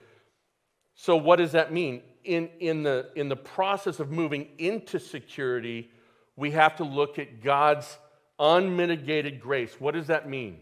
So, 0.94 1.16
what 1.16 1.37
does 1.37 1.53
that 1.53 1.73
mean? 1.73 2.03
In, 2.23 2.49
in, 2.61 2.83
the, 2.83 3.11
in 3.14 3.29
the 3.29 3.37
process 3.37 4.01
of 4.01 4.11
moving 4.11 4.49
into 4.57 4.99
security, 4.99 5.90
we 6.37 6.53
have 6.53 6.77
to 6.77 6.85
look 6.85 7.18
at 7.18 7.42
God's 7.42 7.99
unmitigated 8.38 9.40
grace. 9.40 9.75
What 9.79 9.94
does 9.94 10.09
that 10.09 10.29
mean? 10.29 10.59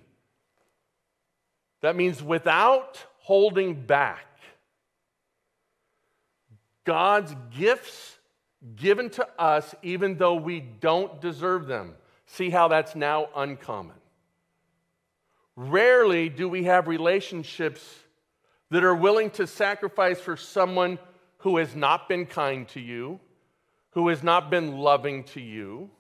That 1.81 1.97
means 1.97 2.23
without 2.23 3.05
holding 3.19 3.75
back, 3.75 4.27
God's 6.85 7.35
gifts 7.57 8.19
given 8.77 9.11
to 9.11 9.27
us 9.39 9.75
even 9.83 10.17
though 10.17 10.35
we 10.35 10.61
don't 10.61 11.21
deserve 11.21 11.67
them. 11.67 11.95
See 12.27 12.51
how 12.51 12.69
that's 12.69 12.95
now 12.95 13.29
uncommon. 13.35 13.97
Rarely 15.57 16.29
do 16.29 16.49
we 16.49 16.65
have 16.65 16.89
relationships 16.89 17.83
that 18.71 18.85
are 18.85 18.95
willing 18.95 19.31
to 19.31 19.47
sacrifice 19.47 20.19
for 20.19 20.37
someone 20.37 20.99
who 21.39 21.59
has 21.59 21.77
not 21.77 22.09
been 22.09 22.25
kind 22.25 22.67
to 22.69 22.81
you, 22.81 23.21
who 23.93 24.09
has 24.09 24.23
not 24.23 24.51
been 24.51 24.79
loving 24.79 25.25
to 25.25 25.41
you. 25.41 25.91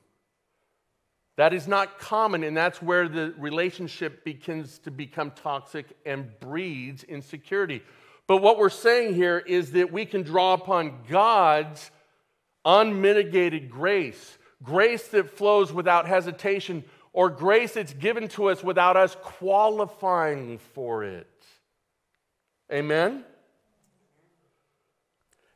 That 1.36 1.54
is 1.54 1.66
not 1.66 1.98
common, 1.98 2.44
and 2.44 2.56
that's 2.56 2.82
where 2.82 3.08
the 3.08 3.34
relationship 3.38 4.24
begins 4.24 4.78
to 4.80 4.90
become 4.90 5.30
toxic 5.30 5.86
and 6.04 6.28
breeds 6.40 7.04
insecurity. 7.04 7.82
But 8.26 8.38
what 8.38 8.58
we're 8.58 8.70
saying 8.70 9.14
here 9.14 9.38
is 9.38 9.72
that 9.72 9.92
we 9.92 10.04
can 10.04 10.22
draw 10.22 10.54
upon 10.54 11.04
God's 11.08 11.90
unmitigated 12.64 13.70
grace, 13.70 14.38
grace 14.62 15.08
that 15.08 15.30
flows 15.30 15.72
without 15.72 16.06
hesitation, 16.06 16.84
or 17.12 17.28
grace 17.28 17.74
that's 17.74 17.92
given 17.94 18.28
to 18.28 18.46
us 18.46 18.62
without 18.62 18.96
us 18.96 19.16
qualifying 19.22 20.58
for 20.74 21.04
it. 21.04 21.26
Amen? 22.72 23.24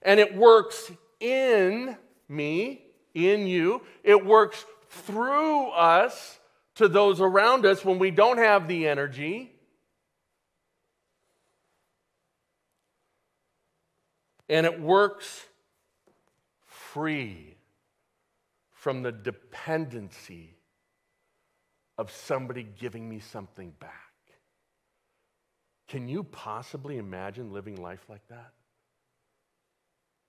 And 0.02 0.20
it 0.20 0.36
works 0.36 0.90
in 1.20 1.96
me, 2.28 2.82
in 3.14 3.46
you. 3.46 3.82
It 4.04 4.24
works 4.24 4.64
through 4.88 5.70
us 5.70 6.38
to 6.76 6.88
those 6.88 7.20
around 7.20 7.64
us 7.66 7.84
when 7.84 7.98
we 7.98 8.10
don't 8.10 8.38
have 8.38 8.68
the 8.68 8.86
energy. 8.86 9.52
And 14.48 14.64
it 14.64 14.80
works 14.80 15.44
free 16.66 17.56
from 18.72 19.02
the 19.02 19.10
dependency 19.10 20.56
of 21.98 22.10
somebody 22.10 22.62
giving 22.62 23.08
me 23.08 23.18
something 23.18 23.72
back. 23.80 23.92
Can 25.88 26.08
you 26.08 26.22
possibly 26.22 26.98
imagine 26.98 27.52
living 27.52 27.80
life 27.80 28.04
like 28.08 28.26
that? 28.28 28.52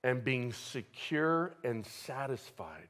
And 0.08 0.24
being 0.24 0.54
secure 0.54 1.54
and 1.66 1.86
satisfied. 1.86 2.88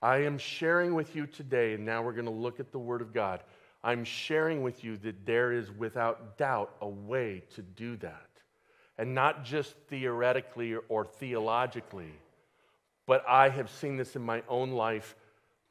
I 0.00 0.22
am 0.22 0.38
sharing 0.38 0.94
with 0.94 1.14
you 1.14 1.26
today, 1.26 1.74
and 1.74 1.84
now 1.84 2.02
we're 2.02 2.14
going 2.14 2.24
to 2.24 2.30
look 2.30 2.58
at 2.58 2.72
the 2.72 2.78
Word 2.78 3.02
of 3.02 3.12
God. 3.12 3.42
I'm 3.84 4.02
sharing 4.02 4.62
with 4.62 4.82
you 4.82 4.96
that 4.96 5.26
there 5.26 5.52
is 5.52 5.70
without 5.70 6.38
doubt 6.38 6.74
a 6.80 6.88
way 6.88 7.42
to 7.54 7.60
do 7.60 7.96
that. 7.98 8.30
And 8.96 9.14
not 9.14 9.44
just 9.44 9.74
theoretically 9.88 10.74
or 10.88 11.04
theologically, 11.04 12.14
but 13.06 13.22
I 13.28 13.50
have 13.50 13.68
seen 13.68 13.98
this 13.98 14.16
in 14.16 14.22
my 14.22 14.42
own 14.48 14.70
life 14.70 15.14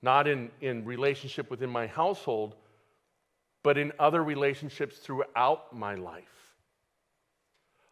not 0.03 0.27
in, 0.27 0.51
in 0.61 0.85
relationship 0.85 1.49
within 1.49 1.71
my 1.71 1.87
household, 1.87 2.55
but 3.63 3.79
in 3.79 3.91
other 3.97 4.23
relationships 4.23 4.99
throughout 4.99 5.75
my 5.75 5.95
life. 5.95 6.53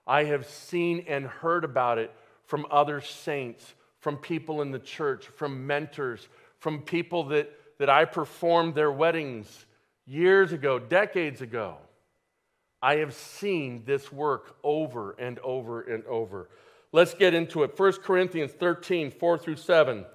I 0.06 0.26
have 0.26 0.48
seen 0.48 1.06
and 1.08 1.26
heard 1.26 1.64
about 1.64 1.98
it 1.98 2.12
from 2.46 2.66
other 2.70 3.02
saints, 3.02 3.74
from 4.00 4.18
people 4.18 4.62
in 4.62 4.72
the 4.72 4.80
church, 4.80 5.26
from 5.28 5.66
mentors, 5.66 6.28
from 6.60 6.82
people 6.82 7.26
that, 7.26 7.52
that 7.80 7.90
I 7.90 8.06
performed 8.06 8.76
their 8.76 8.92
weddings 8.92 9.66
years 10.06 10.52
ago, 10.52 10.80
decades 10.80 11.42
ago. 11.42 11.78
I 12.82 12.98
have 12.98 13.14
seen 13.14 13.84
this 13.86 14.12
work 14.12 14.58
over 14.64 15.16
and 15.18 15.40
over 15.40 15.82
and 15.82 16.06
over. 16.06 16.50
Let's 16.92 17.14
get 17.14 17.34
into 17.34 17.64
it. 17.64 17.78
1 17.78 17.94
Corinthians 18.04 18.52
13, 18.52 19.12
4 19.12 19.38
through 19.38 19.56
7. 19.56 20.06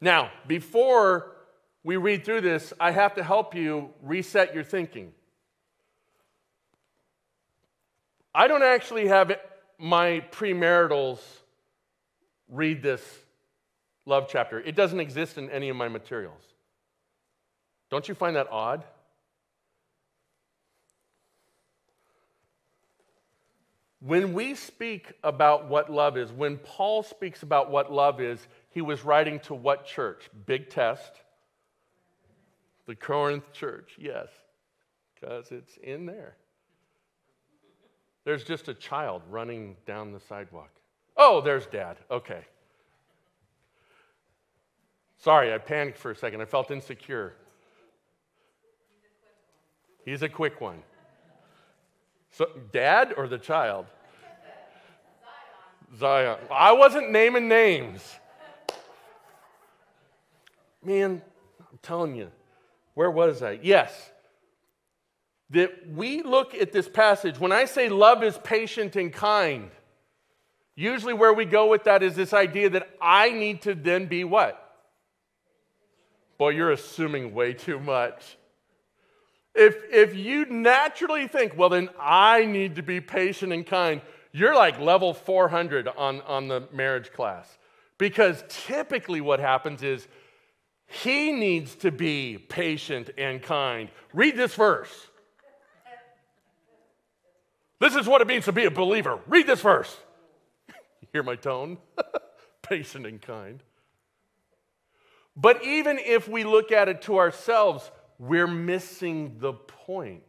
Now, 0.00 0.30
before 0.46 1.36
we 1.84 1.96
read 1.96 2.24
through 2.24 2.40
this, 2.40 2.72
I 2.80 2.92
have 2.92 3.14
to 3.14 3.22
help 3.22 3.54
you 3.54 3.90
reset 4.02 4.54
your 4.54 4.64
thinking. 4.64 5.12
I 8.34 8.48
don't 8.48 8.62
actually 8.62 9.08
have 9.08 9.36
my 9.78 10.24
premaritals 10.30 11.18
read 12.52 12.82
this 12.82 13.02
love 14.06 14.28
chapter. 14.28 14.60
It 14.60 14.76
doesn't 14.76 15.00
exist 15.00 15.38
in 15.38 15.50
any 15.50 15.68
of 15.70 15.76
my 15.76 15.88
materials. 15.88 16.42
Don't 17.90 18.08
you 18.08 18.14
find 18.14 18.36
that 18.36 18.48
odd? 18.50 18.84
When 24.00 24.32
we 24.32 24.54
speak 24.54 25.12
about 25.22 25.68
what 25.68 25.90
love 25.90 26.16
is, 26.16 26.32
when 26.32 26.58
Paul 26.58 27.02
speaks 27.02 27.42
about 27.42 27.70
what 27.70 27.92
love 27.92 28.20
is, 28.20 28.46
he 28.70 28.82
was 28.82 29.04
writing 29.04 29.38
to 29.40 29.54
what 29.54 29.86
church? 29.86 30.28
Big 30.46 30.70
test. 30.70 31.12
The 32.86 32.96
Corinth 32.96 33.52
church, 33.52 33.92
yes, 33.98 34.28
because 35.14 35.52
it's 35.52 35.76
in 35.76 36.04
there. 36.04 36.36
There's 38.24 38.42
just 38.42 38.66
a 38.68 38.74
child 38.74 39.22
running 39.30 39.76
down 39.86 40.12
the 40.12 40.20
sidewalk. 40.20 40.70
Oh, 41.16 41.40
there's 41.40 41.66
dad. 41.66 41.96
Okay. 42.10 42.40
Sorry, 45.18 45.52
I 45.54 45.58
panicked 45.58 45.98
for 45.98 46.10
a 46.10 46.16
second. 46.16 46.40
I 46.40 46.46
felt 46.46 46.70
insecure. 46.70 47.34
He's 50.04 50.22
a 50.22 50.28
quick 50.28 50.60
one. 50.60 50.82
So, 52.32 52.50
dad 52.72 53.14
or 53.16 53.28
the 53.28 53.38
child? 53.38 53.86
Zion. 55.96 56.36
Zion. 56.36 56.38
I 56.50 56.72
wasn't 56.72 57.12
naming 57.12 57.46
names. 57.46 58.02
Man, 60.82 61.22
I'm 61.60 61.78
telling 61.82 62.16
you, 62.16 62.30
where 62.94 63.10
was 63.10 63.42
I? 63.42 63.60
Yes. 63.62 64.10
That 65.50 65.88
we 65.88 66.22
look 66.22 66.54
at 66.54 66.72
this 66.72 66.88
passage, 66.88 67.38
when 67.38 67.52
I 67.52 67.66
say 67.66 67.88
love 67.88 68.24
is 68.24 68.38
patient 68.38 68.96
and 68.96 69.12
kind, 69.12 69.70
usually 70.74 71.14
where 71.14 71.32
we 71.32 71.44
go 71.44 71.68
with 71.68 71.84
that 71.84 72.02
is 72.02 72.14
this 72.14 72.32
idea 72.32 72.70
that 72.70 72.88
I 73.00 73.30
need 73.30 73.62
to 73.62 73.74
then 73.74 74.06
be 74.06 74.24
what? 74.24 74.58
Boy, 76.38 76.50
you're 76.50 76.70
assuming 76.70 77.34
way 77.34 77.52
too 77.52 77.78
much. 77.78 78.36
If, 79.54 79.76
if 79.92 80.14
you 80.14 80.46
naturally 80.46 81.28
think, 81.28 81.56
well, 81.56 81.68
then 81.68 81.90
I 82.00 82.46
need 82.46 82.76
to 82.76 82.82
be 82.82 83.00
patient 83.00 83.52
and 83.52 83.66
kind, 83.66 84.00
you're 84.32 84.54
like 84.54 84.80
level 84.80 85.12
400 85.12 85.88
on, 85.88 86.22
on 86.22 86.48
the 86.48 86.66
marriage 86.72 87.12
class. 87.12 87.58
Because 87.98 88.42
typically 88.48 89.20
what 89.20 89.40
happens 89.40 89.82
is 89.82 90.08
he 90.86 91.32
needs 91.32 91.74
to 91.76 91.90
be 91.90 92.38
patient 92.38 93.10
and 93.16 93.42
kind. 93.42 93.90
Read 94.12 94.36
this 94.36 94.54
verse. 94.54 95.08
This 97.78 97.94
is 97.94 98.06
what 98.06 98.20
it 98.20 98.26
means 98.26 98.44
to 98.46 98.52
be 98.52 98.64
a 98.64 98.70
believer. 98.70 99.18
Read 99.26 99.46
this 99.46 99.60
verse. 99.60 99.94
Hear 101.12 101.22
my 101.22 101.36
tone? 101.36 101.78
patient 102.62 103.06
and 103.06 103.20
kind. 103.20 103.62
But 105.36 105.64
even 105.64 105.98
if 105.98 106.28
we 106.28 106.44
look 106.44 106.72
at 106.72 106.88
it 106.88 107.02
to 107.02 107.18
ourselves, 107.18 107.90
we're 108.18 108.46
missing 108.46 109.36
the 109.38 109.52
point. 109.52 110.22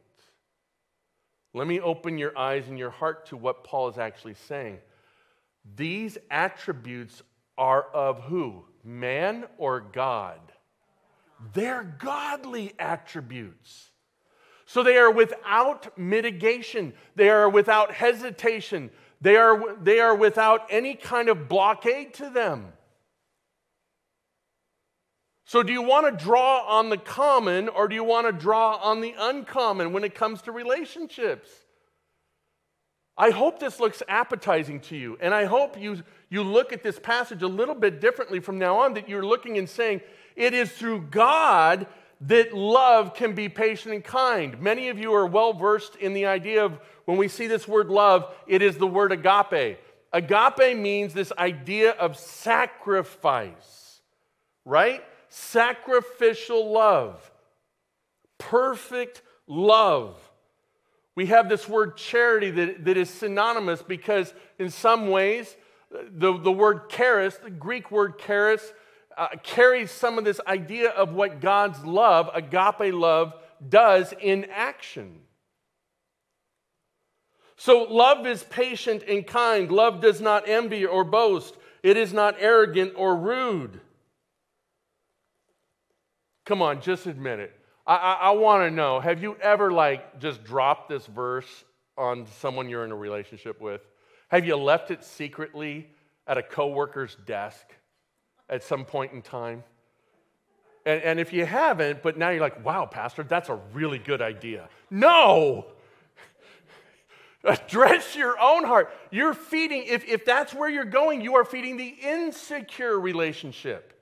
Let 1.54 1.68
me 1.68 1.80
open 1.80 2.18
your 2.18 2.38
eyes 2.38 2.68
and 2.68 2.80
your 2.80 2.90
heart 2.90 3.28
to 3.28 3.38
what 3.38 3.64
Paul 3.64 3.90
is 3.90 3.98
actually 3.98 4.36
saying. 4.48 4.80
These 5.76 6.18
attributes 6.32 7.22
are 7.58 7.84
of 7.94 8.24
who? 8.24 8.66
Man 8.84 9.46
or 9.58 9.80
God? 9.80 10.40
They're 11.54 11.96
godly 12.00 12.74
attributes. 12.80 13.92
So 14.66 14.82
they 14.82 14.98
are 14.98 15.12
without 15.12 15.98
mitigation, 15.98 16.94
they 17.16 17.30
are 17.30 17.50
without 17.50 17.92
hesitation, 17.92 18.90
they 19.24 19.38
are, 19.38 19.76
they 19.78 20.02
are 20.02 20.14
without 20.14 20.68
any 20.70 20.96
kind 20.96 21.30
of 21.30 21.48
blockade 21.48 22.14
to 22.16 22.30
them. 22.30 22.74
So, 25.46 25.64
do 25.64 25.72
you 25.72 25.82
want 25.82 26.06
to 26.08 26.24
draw 26.26 26.66
on 26.68 26.90
the 26.90 26.98
common 26.98 27.70
or 27.70 27.88
do 27.88 27.96
you 27.96 28.04
want 28.04 28.28
to 28.28 28.34
draw 28.34 28.76
on 28.76 29.00
the 29.00 29.16
uncommon 29.18 29.94
when 29.94 30.04
it 30.04 30.14
comes 30.14 30.42
to 30.42 30.52
relationships? 30.52 31.50
I 33.18 33.30
hope 33.30 33.60
this 33.60 33.80
looks 33.80 34.04
appetizing 34.10 34.82
to 34.82 34.98
you, 34.98 35.18
and 35.22 35.34
I 35.34 35.46
hope 35.46 35.80
you, 35.80 36.04
you 36.30 36.44
look 36.44 36.74
at 36.74 36.84
this 36.84 37.00
passage 37.00 37.44
a 37.44 37.48
little 37.48 37.76
bit 37.76 38.02
differently 38.02 38.42
from 38.42 38.60
now 38.60 38.80
on, 38.80 38.96
that 38.96 39.08
you're 39.08 39.26
looking 39.26 39.58
and 39.58 39.70
saying, 39.70 40.02
it 40.36 40.54
is 40.54 40.70
through 40.70 41.08
God 41.12 41.88
that 42.28 42.54
love 42.54 43.14
can 43.14 43.34
be 43.34 43.50
patient 43.50 43.94
and 43.94 44.04
kind. 44.04 44.60
Many 44.62 44.90
of 44.90 44.98
you 44.98 45.14
are 45.14 45.26
well 45.26 45.54
versed 45.54 45.96
in 45.98 46.14
the 46.14 46.26
idea 46.26 46.64
of 46.64 46.80
when 47.06 47.18
we 47.18 47.28
see 47.28 47.48
this 47.48 47.68
word 47.68 47.90
love, 47.90 48.34
it 48.48 48.62
is 48.62 48.78
the 48.78 48.88
word 48.88 49.12
agape. 49.12 49.78
Agape 50.14 50.78
means 50.78 51.14
this 51.14 51.34
idea 51.38 51.92
of 51.92 52.18
sacrifice, 52.18 54.02
right? 54.64 55.04
Sacrificial 55.28 56.72
love, 56.72 57.30
perfect 58.38 59.22
love. 59.48 60.16
We 61.16 61.26
have 61.28 61.50
this 61.50 61.68
word 61.68 61.98
charity 61.98 62.52
that, 62.52 62.86
that 62.86 62.98
is 62.98 63.10
synonymous 63.10 63.82
because, 63.82 64.34
in 64.58 64.70
some 64.70 65.10
ways, 65.10 65.56
the, 65.92 66.38
the 66.38 66.52
word 66.52 66.90
charis, 66.90 67.38
the 67.38 67.50
Greek 67.50 67.92
word 67.92 68.18
charis, 68.20 68.74
uh, 69.18 69.30
carries 69.44 69.92
some 69.92 70.18
of 70.18 70.26
this 70.26 70.40
idea 70.48 70.90
of 70.90 71.14
what 71.14 71.42
God's 71.42 71.84
love, 71.86 72.30
agape 72.34 72.94
love, 72.94 73.34
does 73.68 74.14
in 74.20 74.46
action. 74.52 75.20
So, 77.56 77.84
love 77.84 78.28
is 78.28 78.44
patient 78.44 79.04
and 79.08 79.26
kind. 79.26 79.72
Love 79.72 80.02
does 80.02 80.20
not 80.20 80.50
envy 80.50 80.86
or 80.86 81.04
boast. 81.04 81.56
It 81.82 81.98
is 81.98 82.12
not 82.14 82.36
arrogant 82.40 82.94
or 82.96 83.16
rude. 83.16 83.80
Come 86.46 86.62
on, 86.62 86.82
just 86.82 87.06
admit 87.06 87.40
it. 87.40 87.54
I, 87.86 87.96
I, 87.96 88.14
I 88.14 88.32
want 88.32 88.64
to 88.64 88.72
know 88.72 89.00
have 89.00 89.22
you 89.22 89.38
ever, 89.42 89.72
like, 89.72 90.20
just 90.20 90.44
dropped 90.44 90.90
this 90.90 91.06
verse 91.06 91.64
on 91.98 92.26
someone 92.40 92.70
you're 92.70 92.86
in 92.86 92.92
a 92.92 92.96
relationship 92.96 93.62
with? 93.62 93.82
Have 94.30 94.46
you 94.46 94.56
left 94.56 94.92
it 94.92 95.04
secretly 95.04 95.88
at 96.28 96.38
a 96.38 96.44
coworker's 96.44 97.16
desk 97.26 97.66
at 98.50 98.64
some 98.64 98.86
point 98.86 99.14
in 99.14 99.22
time? 99.22 99.64
And, 100.86 101.02
and 101.02 101.20
if 101.20 101.34
you 101.34 101.46
haven't, 101.46 102.04
but 102.04 102.18
now 102.18 102.30
you're 102.30 102.42
like, 102.42 102.64
wow, 102.64 102.86
Pastor, 102.86 103.24
that's 103.24 103.50
a 103.50 103.56
really 103.74 104.00
good 104.00 104.22
idea. 104.22 104.70
No! 104.90 105.68
Address 107.44 108.16
your 108.16 108.40
own 108.40 108.64
heart. 108.64 108.94
You're 109.12 109.34
feeding, 109.34 109.84
if, 109.86 110.06
if 110.06 110.26
that's 110.26 110.54
where 110.54 110.70
you're 110.70 110.86
going, 110.86 111.22
you 111.22 111.36
are 111.36 111.46
feeding 111.46 111.78
the 111.78 111.96
insecure 112.02 113.00
relationship. 113.00 113.94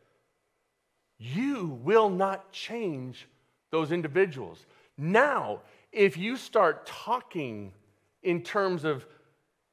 You 1.17 1.79
will 1.83 2.09
not 2.09 2.51
change 2.51 3.27
those 3.69 3.91
individuals. 3.91 4.65
Now, 4.97 5.61
if 5.91 6.17
you 6.17 6.35
start 6.35 6.85
talking 6.85 7.73
in 8.23 8.41
terms 8.41 8.85
of 8.85 9.05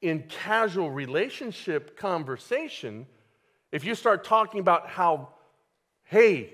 in 0.01 0.23
casual 0.29 0.91
relationship 0.91 1.97
conversation, 1.97 3.05
if 3.71 3.83
you 3.83 3.95
start 3.95 4.23
talking 4.23 4.59
about 4.59 4.87
how, 4.87 5.29
hey, 6.03 6.53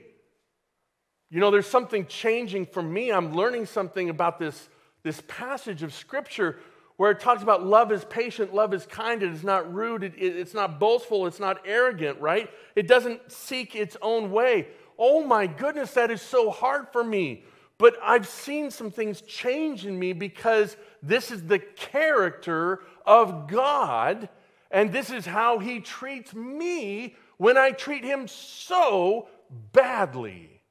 you 1.30 1.40
know, 1.40 1.52
there's 1.52 1.68
something 1.68 2.06
changing 2.06 2.66
for 2.66 2.82
me, 2.82 3.12
I'm 3.12 3.34
learning 3.34 3.66
something 3.66 4.10
about 4.10 4.40
this, 4.40 4.70
this 5.04 5.22
passage 5.28 5.84
of 5.84 5.94
Scripture 5.94 6.60
where 6.98 7.12
it 7.12 7.20
talks 7.20 7.44
about 7.44 7.66
love 7.66 7.92
is 7.92 8.06
patient, 8.06 8.54
love 8.54 8.74
is 8.74 8.86
kind, 8.86 9.22
it 9.22 9.32
is 9.32 9.44
not 9.44 9.74
rude, 9.74 10.04
it, 10.04 10.14
it, 10.18 10.38
it's 10.38 10.54
not 10.54 10.80
boastful, 10.80 11.28
it's 11.28 11.40
not 11.40 11.62
arrogant, 11.66 12.20
right? 12.22 12.50
It 12.76 12.88
doesn't 12.88 13.32
seek 13.32 13.76
its 13.76 13.98
own 14.02 14.32
way. 14.32 14.68
Oh 14.98 15.26
my 15.26 15.46
goodness, 15.48 15.92
that 15.92 16.10
is 16.10 16.22
so 16.22 16.50
hard 16.50 16.88
for 16.94 17.04
me. 17.04 17.44
But 17.78 17.98
I've 18.02 18.28
seen 18.28 18.72
some 18.72 18.90
things 18.90 19.22
change 19.22 19.86
in 19.86 20.00
me 20.00 20.14
because 20.14 20.78
this 21.04 21.32
is 21.32 21.44
the 21.44 21.60
character 21.60 22.80
of 23.06 23.48
God, 23.50 24.30
and 24.76 24.92
this 24.92 25.10
is 25.10 25.26
how 25.26 25.58
He 25.58 25.80
treats 25.80 26.34
me 26.34 27.16
when 27.38 27.58
I 27.58 27.72
treat 27.72 28.04
Him 28.04 28.28
so 28.28 29.30
badly. 29.72 30.62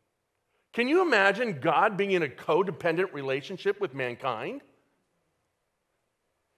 Can 0.74 0.88
you 0.88 1.00
imagine 1.00 1.58
God 1.58 1.96
being 1.96 2.10
in 2.10 2.22
a 2.22 2.28
codependent 2.28 3.14
relationship 3.14 3.80
with 3.80 3.94
mankind? 3.94 4.60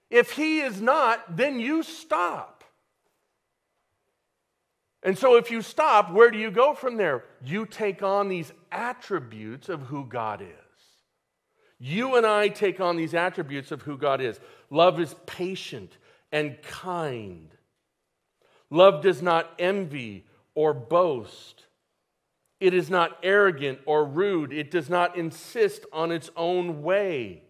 If 0.09 0.31
he 0.31 0.59
is 0.59 0.81
not, 0.81 1.37
then 1.37 1.59
you 1.59 1.83
stop. 1.83 2.65
And 5.01 5.17
so, 5.17 5.37
if 5.37 5.49
you 5.49 5.61
stop, 5.61 6.11
where 6.11 6.31
do 6.31 6.37
you 6.37 6.51
go 6.51 6.73
from 6.73 6.97
there? 6.97 7.23
You 7.45 7.65
take 7.65 8.03
on 8.03 8.27
these 8.27 8.51
attributes 8.73 9.69
of 9.69 9.83
who 9.83 10.03
God 10.05 10.41
is. 10.41 10.47
You 11.79 12.17
and 12.17 12.25
I 12.25 12.49
take 12.49 12.81
on 12.81 12.97
these 12.97 13.13
attributes 13.13 13.71
of 13.71 13.83
who 13.83 13.97
God 13.97 14.19
is. 14.19 14.37
Love 14.69 14.99
is 14.99 15.15
patient 15.25 15.97
and 16.31 16.61
kind. 16.61 17.49
Love 18.69 19.01
does 19.01 19.21
not 19.21 19.53
envy 19.59 20.25
or 20.55 20.73
boast. 20.73 21.63
It 22.59 22.73
is 22.73 22.89
not 22.89 23.17
arrogant 23.23 23.79
or 23.85 24.03
rude. 24.03 24.51
It 24.51 24.71
does 24.71 24.89
not 24.89 25.15
insist 25.15 25.85
on 25.93 26.11
its 26.11 26.29
own 26.35 26.83
way. 26.83 27.43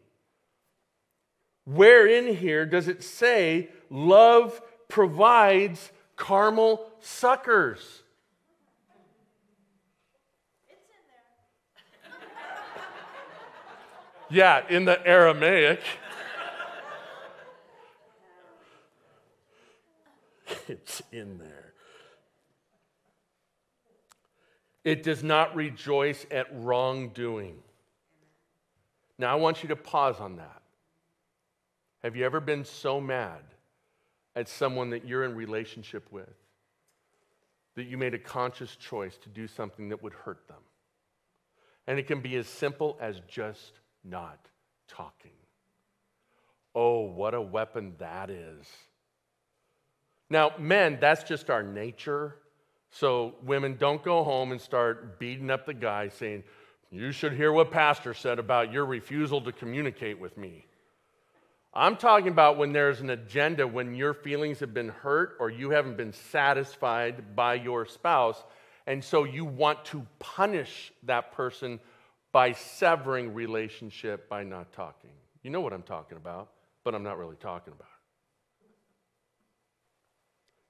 Where 1.63 2.07
in 2.07 2.35
here 2.35 2.65
does 2.65 2.87
it 2.87 3.03
say 3.03 3.69
love 3.89 4.61
provides 4.87 5.91
caramel 6.17 6.85
suckers? 6.99 8.03
yeah, 14.29 14.61
in 14.69 14.85
the 14.85 15.05
Aramaic. 15.05 15.81
It's 20.69 21.01
in 21.11 21.37
there. 21.37 21.73
It 24.83 25.03
does 25.03 25.23
not 25.23 25.55
rejoice 25.55 26.25
at 26.31 26.47
wrongdoing. 26.53 27.57
Now, 29.17 29.33
I 29.33 29.35
want 29.35 29.63
you 29.63 29.69
to 29.69 29.75
pause 29.75 30.19
on 30.19 30.37
that. 30.37 30.61
Have 32.03 32.15
you 32.15 32.25
ever 32.25 32.39
been 32.39 32.63
so 32.63 33.01
mad 33.01 33.41
at 34.35 34.47
someone 34.47 34.91
that 34.91 35.05
you're 35.05 35.25
in 35.25 35.35
relationship 35.35 36.07
with 36.11 36.29
that 37.75 37.87
you 37.87 37.97
made 37.97 38.13
a 38.13 38.19
conscious 38.19 38.75
choice 38.75 39.17
to 39.17 39.29
do 39.29 39.47
something 39.47 39.89
that 39.89 40.01
would 40.01 40.13
hurt 40.13 40.47
them? 40.47 40.61
And 41.87 41.99
it 41.99 42.07
can 42.07 42.21
be 42.21 42.35
as 42.35 42.47
simple 42.47 42.97
as 43.01 43.21
just 43.27 43.79
not 44.03 44.39
talking. 44.87 45.31
Oh, 46.75 47.01
what 47.01 47.33
a 47.33 47.41
weapon 47.41 47.95
that 47.97 48.29
is. 48.29 48.67
Now, 50.29 50.51
men, 50.59 50.97
that's 50.99 51.23
just 51.23 51.49
our 51.49 51.63
nature. 51.63 52.35
So, 52.89 53.35
women, 53.43 53.77
don't 53.77 54.03
go 54.03 54.23
home 54.23 54.51
and 54.51 54.59
start 54.59 55.19
beating 55.19 55.49
up 55.49 55.65
the 55.65 55.73
guy 55.73 56.09
saying, 56.09 56.43
You 56.91 57.11
should 57.11 57.33
hear 57.33 57.51
what 57.51 57.71
Pastor 57.71 58.13
said 58.13 58.39
about 58.39 58.71
your 58.71 58.85
refusal 58.85 59.41
to 59.41 59.51
communicate 59.51 60.19
with 60.19 60.37
me. 60.37 60.65
I'm 61.73 61.95
talking 61.95 62.29
about 62.29 62.57
when 62.57 62.73
there's 62.73 63.01
an 63.01 63.11
agenda, 63.11 63.67
when 63.67 63.93
your 63.93 64.13
feelings 64.13 64.59
have 64.61 64.73
been 64.73 64.89
hurt 64.89 65.37
or 65.39 65.49
you 65.49 65.69
haven't 65.69 65.95
been 65.95 66.13
satisfied 66.13 67.35
by 67.35 67.55
your 67.55 67.85
spouse, 67.85 68.43
and 68.87 69.03
so 69.03 69.25
you 69.25 69.45
want 69.45 69.85
to 69.85 70.05
punish 70.17 70.91
that 71.03 71.33
person 71.33 71.79
by 72.31 72.53
severing 72.53 73.33
relationship 73.33 74.27
by 74.27 74.43
not 74.43 74.71
talking. 74.73 75.11
You 75.43 75.51
know 75.51 75.61
what 75.61 75.73
I'm 75.73 75.83
talking 75.83 76.17
about, 76.17 76.49
but 76.83 76.95
I'm 76.95 77.03
not 77.03 77.17
really 77.17 77.35
talking 77.35 77.73
about 77.73 77.89
it. 77.89 77.96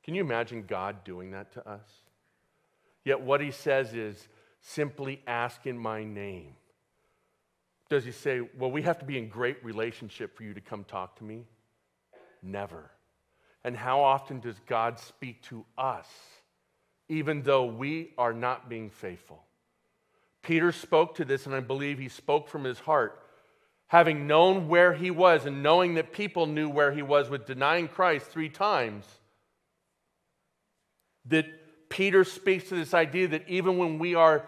Can 0.07 0.15
you 0.15 0.21
imagine 0.21 0.63
God 0.67 1.03
doing 1.03 1.31
that 1.31 1.51
to 1.51 1.69
us? 1.69 1.85
Yet 3.05 3.21
what 3.21 3.41
he 3.41 3.51
says 3.51 3.93
is 3.93 4.27
simply 4.61 5.21
ask 5.27 5.67
in 5.67 5.77
my 5.77 6.03
name 6.03 6.55
does 7.89 8.03
he 8.03 8.11
say, 8.11 8.41
Well, 8.57 8.71
we 8.71 8.81
have 8.81 8.99
to 8.99 9.05
be 9.05 9.17
in 9.17 9.29
great 9.29 9.63
relationship 9.63 10.35
for 10.35 10.43
you 10.43 10.53
to 10.53 10.61
come 10.61 10.83
talk 10.83 11.17
to 11.17 11.23
me? 11.23 11.45
Never. 12.43 12.91
And 13.63 13.75
how 13.75 14.01
often 14.01 14.39
does 14.39 14.59
God 14.65 14.99
speak 14.99 15.41
to 15.43 15.65
us, 15.77 16.07
even 17.09 17.43
though 17.43 17.65
we 17.65 18.13
are 18.17 18.33
not 18.33 18.69
being 18.69 18.89
faithful? 18.89 19.43
Peter 20.41 20.71
spoke 20.71 21.15
to 21.15 21.25
this, 21.25 21.45
and 21.45 21.55
I 21.55 21.59
believe 21.59 21.97
he 21.97 22.09
spoke 22.09 22.47
from 22.47 22.63
his 22.63 22.79
heart. 22.79 23.21
Having 23.87 24.27
known 24.27 24.67
where 24.67 24.93
he 24.93 25.11
was 25.11 25.45
and 25.45 25.63
knowing 25.63 25.95
that 25.95 26.13
people 26.13 26.45
knew 26.45 26.69
where 26.69 26.91
he 26.91 27.01
was 27.01 27.29
with 27.29 27.45
denying 27.45 27.87
Christ 27.87 28.27
three 28.27 28.49
times, 28.49 29.05
that 31.29 31.89
Peter 31.89 32.23
speaks 32.23 32.69
to 32.69 32.75
this 32.75 32.93
idea 32.93 33.27
that 33.29 33.47
even 33.47 33.77
when 33.77 33.99
we 33.99 34.15
are 34.15 34.47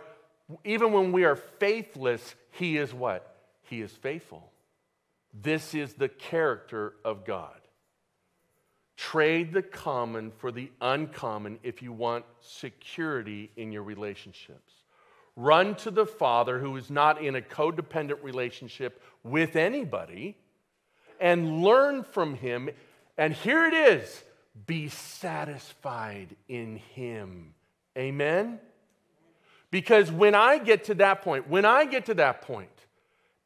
even 0.65 0.91
when 0.91 1.11
we 1.11 1.25
are 1.25 1.35
faithless, 1.35 2.35
he 2.51 2.77
is 2.77 2.93
what? 2.93 3.35
He 3.63 3.81
is 3.81 3.91
faithful. 3.91 4.51
This 5.33 5.75
is 5.75 5.93
the 5.93 6.09
character 6.09 6.93
of 7.05 7.23
God. 7.23 7.53
Trade 8.97 9.53
the 9.53 9.61
common 9.61 10.31
for 10.39 10.51
the 10.51 10.71
uncommon 10.81 11.59
if 11.63 11.81
you 11.81 11.93
want 11.93 12.25
security 12.41 13.51
in 13.55 13.71
your 13.71 13.83
relationships. 13.83 14.73
Run 15.35 15.75
to 15.75 15.91
the 15.91 16.05
Father 16.05 16.59
who 16.59 16.75
is 16.75 16.89
not 16.89 17.23
in 17.23 17.35
a 17.35 17.41
codependent 17.41 18.23
relationship 18.23 19.01
with 19.23 19.55
anybody 19.55 20.35
and 21.19 21.61
learn 21.61 22.03
from 22.03 22.33
him. 22.33 22.69
And 23.17 23.33
here 23.33 23.65
it 23.65 23.73
is 23.73 24.23
be 24.65 24.89
satisfied 24.89 26.35
in 26.47 26.77
him. 26.77 27.53
Amen? 27.97 28.59
Because 29.71 30.11
when 30.11 30.35
I 30.35 30.57
get 30.57 30.85
to 30.85 30.95
that 30.95 31.21
point, 31.21 31.47
when 31.49 31.65
I 31.65 31.85
get 31.85 32.07
to 32.07 32.13
that 32.15 32.41
point, 32.41 32.69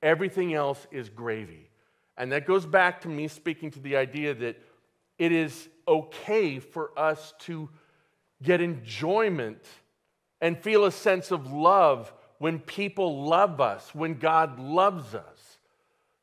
everything 0.02 0.54
else 0.54 0.86
is 0.92 1.10
gravy. 1.10 1.70
And 2.18 2.32
that 2.32 2.46
goes 2.46 2.66
back 2.66 3.02
to 3.02 3.08
me 3.08 3.28
speaking 3.28 3.72
to 3.72 3.80
the 3.80 3.98
idea 3.98 4.34
that 4.34 4.62
it 5.18 5.32
is 5.32 5.68
okay 5.88 6.60
for 6.60 6.98
us 6.98 7.34
to 7.40 7.70
get 8.42 8.62
enjoyment 8.62 9.64
and 10.42 10.58
feel 10.58 10.86
a 10.86 10.92
sense 10.92 11.32
of 11.32 11.52
love 11.52 12.14
when 12.38 12.60
people 12.60 13.26
love 13.26 13.62
us, 13.62 13.94
when 13.96 14.16
God 14.16 14.60
loves 14.60 15.16
us. 15.16 15.58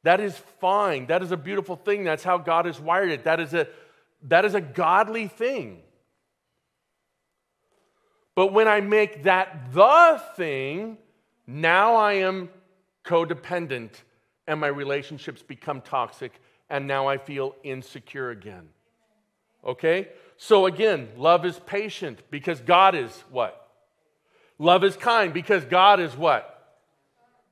That 0.02 0.20
is 0.20 0.36
fine. 0.60 1.06
That 1.06 1.22
is 1.22 1.32
a 1.32 1.36
beautiful 1.36 1.76
thing. 1.76 2.04
That's 2.04 2.24
how 2.24 2.38
God 2.38 2.66
has 2.66 2.80
wired 2.80 3.10
it. 3.10 3.24
That 3.24 3.40
is 3.40 3.54
a, 3.54 3.66
that 4.28 4.44
is 4.44 4.54
a 4.54 4.60
godly 4.60 5.28
thing. 5.28 5.82
But 8.34 8.52
when 8.52 8.68
I 8.68 8.80
make 8.80 9.24
that 9.24 9.72
the 9.72 10.22
thing, 10.36 10.98
now 11.46 11.96
I 11.96 12.14
am 12.14 12.48
codependent 13.04 13.90
and 14.46 14.60
my 14.60 14.68
relationships 14.68 15.42
become 15.42 15.80
toxic 15.80 16.32
and 16.68 16.86
now 16.86 17.06
I 17.06 17.18
feel 17.18 17.54
insecure 17.62 18.30
again. 18.30 18.68
Okay? 19.64 20.08
So 20.36 20.66
again, 20.66 21.08
love 21.16 21.44
is 21.44 21.58
patient 21.66 22.20
because 22.30 22.60
God 22.60 22.94
is 22.94 23.12
what? 23.30 23.68
Love 24.58 24.84
is 24.84 24.96
kind 24.96 25.34
because 25.34 25.64
God 25.64 26.00
is 26.00 26.16
what? 26.16 26.78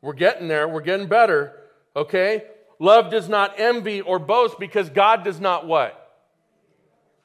We're 0.00 0.12
getting 0.12 0.48
there, 0.48 0.68
we're 0.68 0.80
getting 0.80 1.08
better. 1.08 1.54
Okay? 1.96 2.44
Love 2.78 3.10
does 3.10 3.28
not 3.28 3.58
envy 3.58 4.00
or 4.00 4.18
boast 4.18 4.58
because 4.58 4.88
God 4.88 5.24
does 5.24 5.40
not 5.40 5.66
what? 5.66 6.07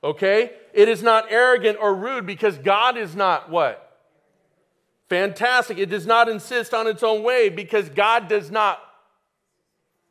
Okay? 0.04 0.52
It 0.74 0.90
is 0.90 1.02
not 1.02 1.32
arrogant 1.32 1.78
or 1.80 1.96
rude 1.96 2.26
because 2.26 2.58
God 2.58 2.98
is 2.98 3.16
not 3.16 3.50
what? 3.50 3.80
Fantastic. 5.10 5.78
It 5.78 5.90
does 5.90 6.06
not 6.06 6.28
insist 6.28 6.74
on 6.74 6.88
its 6.88 7.04
own 7.04 7.24
way 7.24 7.50
because 7.50 7.90
God 7.90 8.28
does 8.28 8.52
not. 8.52 8.80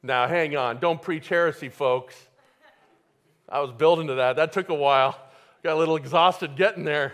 Now, 0.03 0.27
hang 0.27 0.57
on. 0.57 0.81
Don't 0.81 1.01
preach 1.01 1.29
heresy, 1.29 1.69
folks. 1.69 2.15
I 3.49 3.61
was 3.61 3.71
building 3.73 4.07
to 4.07 4.15
that. 4.15 4.37
That 4.37 4.53
took 4.53 4.69
a 4.69 4.75
while. 4.75 5.19
Got 5.63 5.75
a 5.75 5.79
little 5.79 5.97
exhausted 5.97 6.57
getting 6.57 6.85
there. 6.85 7.13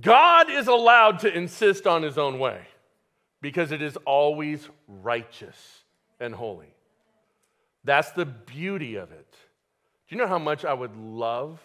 God 0.00 0.50
is 0.50 0.66
allowed 0.66 1.20
to 1.20 1.32
insist 1.32 1.86
on 1.86 2.02
his 2.02 2.16
own 2.16 2.38
way 2.38 2.60
because 3.42 3.70
it 3.70 3.82
is 3.82 3.96
always 4.06 4.66
righteous 4.88 5.84
and 6.18 6.34
holy. 6.34 6.74
That's 7.84 8.10
the 8.12 8.24
beauty 8.24 8.94
of 8.94 9.12
it. 9.12 9.23
Do 10.08 10.14
you 10.14 10.20
know 10.20 10.28
how 10.28 10.38
much 10.38 10.64
I 10.64 10.74
would 10.74 10.96
love 10.96 11.60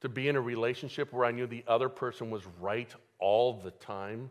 to 0.00 0.08
be 0.08 0.28
in 0.28 0.36
a 0.36 0.40
relationship 0.40 1.12
where 1.12 1.24
I 1.24 1.30
knew 1.30 1.46
the 1.46 1.64
other 1.66 1.88
person 1.88 2.30
was 2.30 2.42
right 2.60 2.92
all 3.18 3.54
the 3.54 3.70
time? 3.70 4.30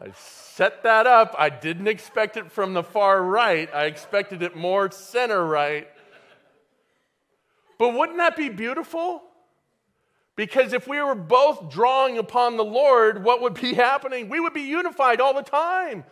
I 0.00 0.12
set 0.12 0.84
that 0.84 1.06
up. 1.06 1.34
I 1.36 1.48
didn't 1.48 1.88
expect 1.88 2.36
it 2.36 2.52
from 2.52 2.72
the 2.72 2.84
far 2.84 3.22
right. 3.22 3.68
I 3.74 3.86
expected 3.86 4.42
it 4.42 4.54
more 4.54 4.90
center 4.92 5.44
right. 5.44 5.88
But 7.78 7.94
wouldn't 7.94 8.18
that 8.18 8.36
be 8.36 8.48
beautiful? 8.48 9.22
Because 10.36 10.72
if 10.72 10.86
we 10.86 11.02
were 11.02 11.16
both 11.16 11.68
drawing 11.68 12.16
upon 12.18 12.56
the 12.56 12.64
Lord, 12.64 13.24
what 13.24 13.40
would 13.42 13.54
be 13.54 13.74
happening? 13.74 14.28
We 14.28 14.38
would 14.38 14.54
be 14.54 14.62
unified 14.62 15.20
all 15.20 15.34
the 15.34 15.42
time. 15.42 16.04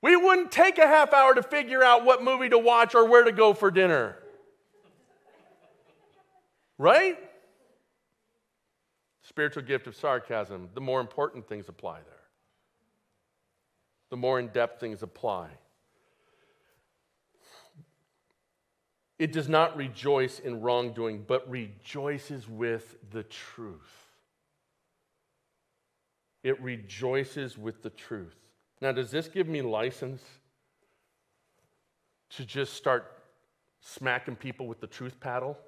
We 0.00 0.14
wouldn't 0.14 0.52
take 0.52 0.78
a 0.78 0.86
half 0.86 1.12
hour 1.12 1.34
to 1.34 1.42
figure 1.42 1.82
out 1.82 2.04
what 2.04 2.22
movie 2.22 2.48
to 2.50 2.58
watch 2.58 2.94
or 2.94 3.08
where 3.08 3.24
to 3.24 3.32
go 3.32 3.52
for 3.52 3.70
dinner. 3.70 4.16
Right? 6.78 7.18
Spiritual 9.22 9.64
gift 9.64 9.86
of 9.88 9.96
sarcasm, 9.96 10.68
the 10.74 10.80
more 10.80 11.00
important 11.00 11.48
things 11.48 11.68
apply 11.68 11.96
there. 11.96 12.14
The 14.10 14.16
more 14.16 14.38
in 14.38 14.48
depth 14.48 14.80
things 14.80 15.02
apply. 15.02 15.48
It 19.18 19.32
does 19.32 19.48
not 19.48 19.76
rejoice 19.76 20.38
in 20.38 20.60
wrongdoing, 20.60 21.24
but 21.26 21.50
rejoices 21.50 22.48
with 22.48 22.96
the 23.10 23.24
truth. 23.24 23.80
It 26.44 26.60
rejoices 26.62 27.58
with 27.58 27.82
the 27.82 27.90
truth. 27.90 28.36
Now, 28.80 28.92
does 28.92 29.10
this 29.10 29.28
give 29.28 29.48
me 29.48 29.62
license 29.62 30.22
to 32.30 32.44
just 32.44 32.74
start 32.74 33.10
smacking 33.80 34.36
people 34.36 34.66
with 34.66 34.80
the 34.80 34.86
truth 34.86 35.18
paddle 35.20 35.58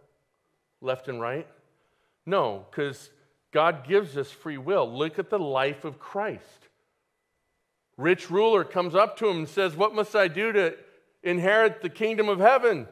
left 0.80 1.08
and 1.08 1.20
right? 1.20 1.46
No, 2.26 2.66
because 2.70 3.10
God 3.52 3.86
gives 3.86 4.16
us 4.16 4.30
free 4.30 4.58
will. 4.58 4.90
Look 4.90 5.18
at 5.18 5.30
the 5.30 5.38
life 5.38 5.84
of 5.84 5.98
Christ. 5.98 6.68
Rich 7.96 8.30
ruler 8.30 8.64
comes 8.64 8.94
up 8.94 9.16
to 9.18 9.28
him 9.28 9.38
and 9.38 9.48
says, 9.48 9.76
What 9.76 9.94
must 9.94 10.14
I 10.14 10.28
do 10.28 10.52
to 10.52 10.76
inherit 11.22 11.82
the 11.82 11.88
kingdom 11.88 12.28
of 12.28 12.38
heaven? 12.38 12.86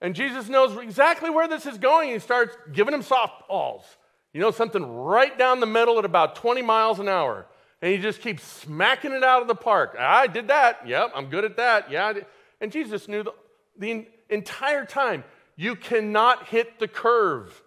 And 0.00 0.14
Jesus 0.14 0.48
knows 0.48 0.76
exactly 0.78 1.30
where 1.30 1.48
this 1.48 1.66
is 1.66 1.78
going. 1.78 2.10
He 2.10 2.18
starts 2.18 2.56
giving 2.72 2.94
him 2.94 3.02
softballs. 3.02 3.84
You 4.32 4.40
know, 4.40 4.50
something 4.50 4.84
right 4.84 5.36
down 5.38 5.60
the 5.60 5.66
middle 5.66 5.98
at 5.98 6.04
about 6.04 6.36
20 6.36 6.60
miles 6.62 6.98
an 6.98 7.08
hour 7.08 7.46
and 7.82 7.92
he 7.92 7.98
just 7.98 8.20
keeps 8.20 8.42
smacking 8.42 9.12
it 9.12 9.22
out 9.22 9.42
of 9.42 9.48
the 9.48 9.54
park. 9.54 9.96
I 9.98 10.26
did 10.26 10.48
that. 10.48 10.86
Yep, 10.86 11.12
I'm 11.14 11.26
good 11.26 11.44
at 11.44 11.56
that. 11.56 11.90
Yeah. 11.90 12.14
And 12.60 12.72
Jesus 12.72 13.06
knew 13.06 13.22
the, 13.22 13.34
the 13.78 14.06
entire 14.30 14.84
time 14.84 15.24
you 15.56 15.76
cannot 15.76 16.46
hit 16.48 16.78
the 16.78 16.88
curve. 16.88 17.62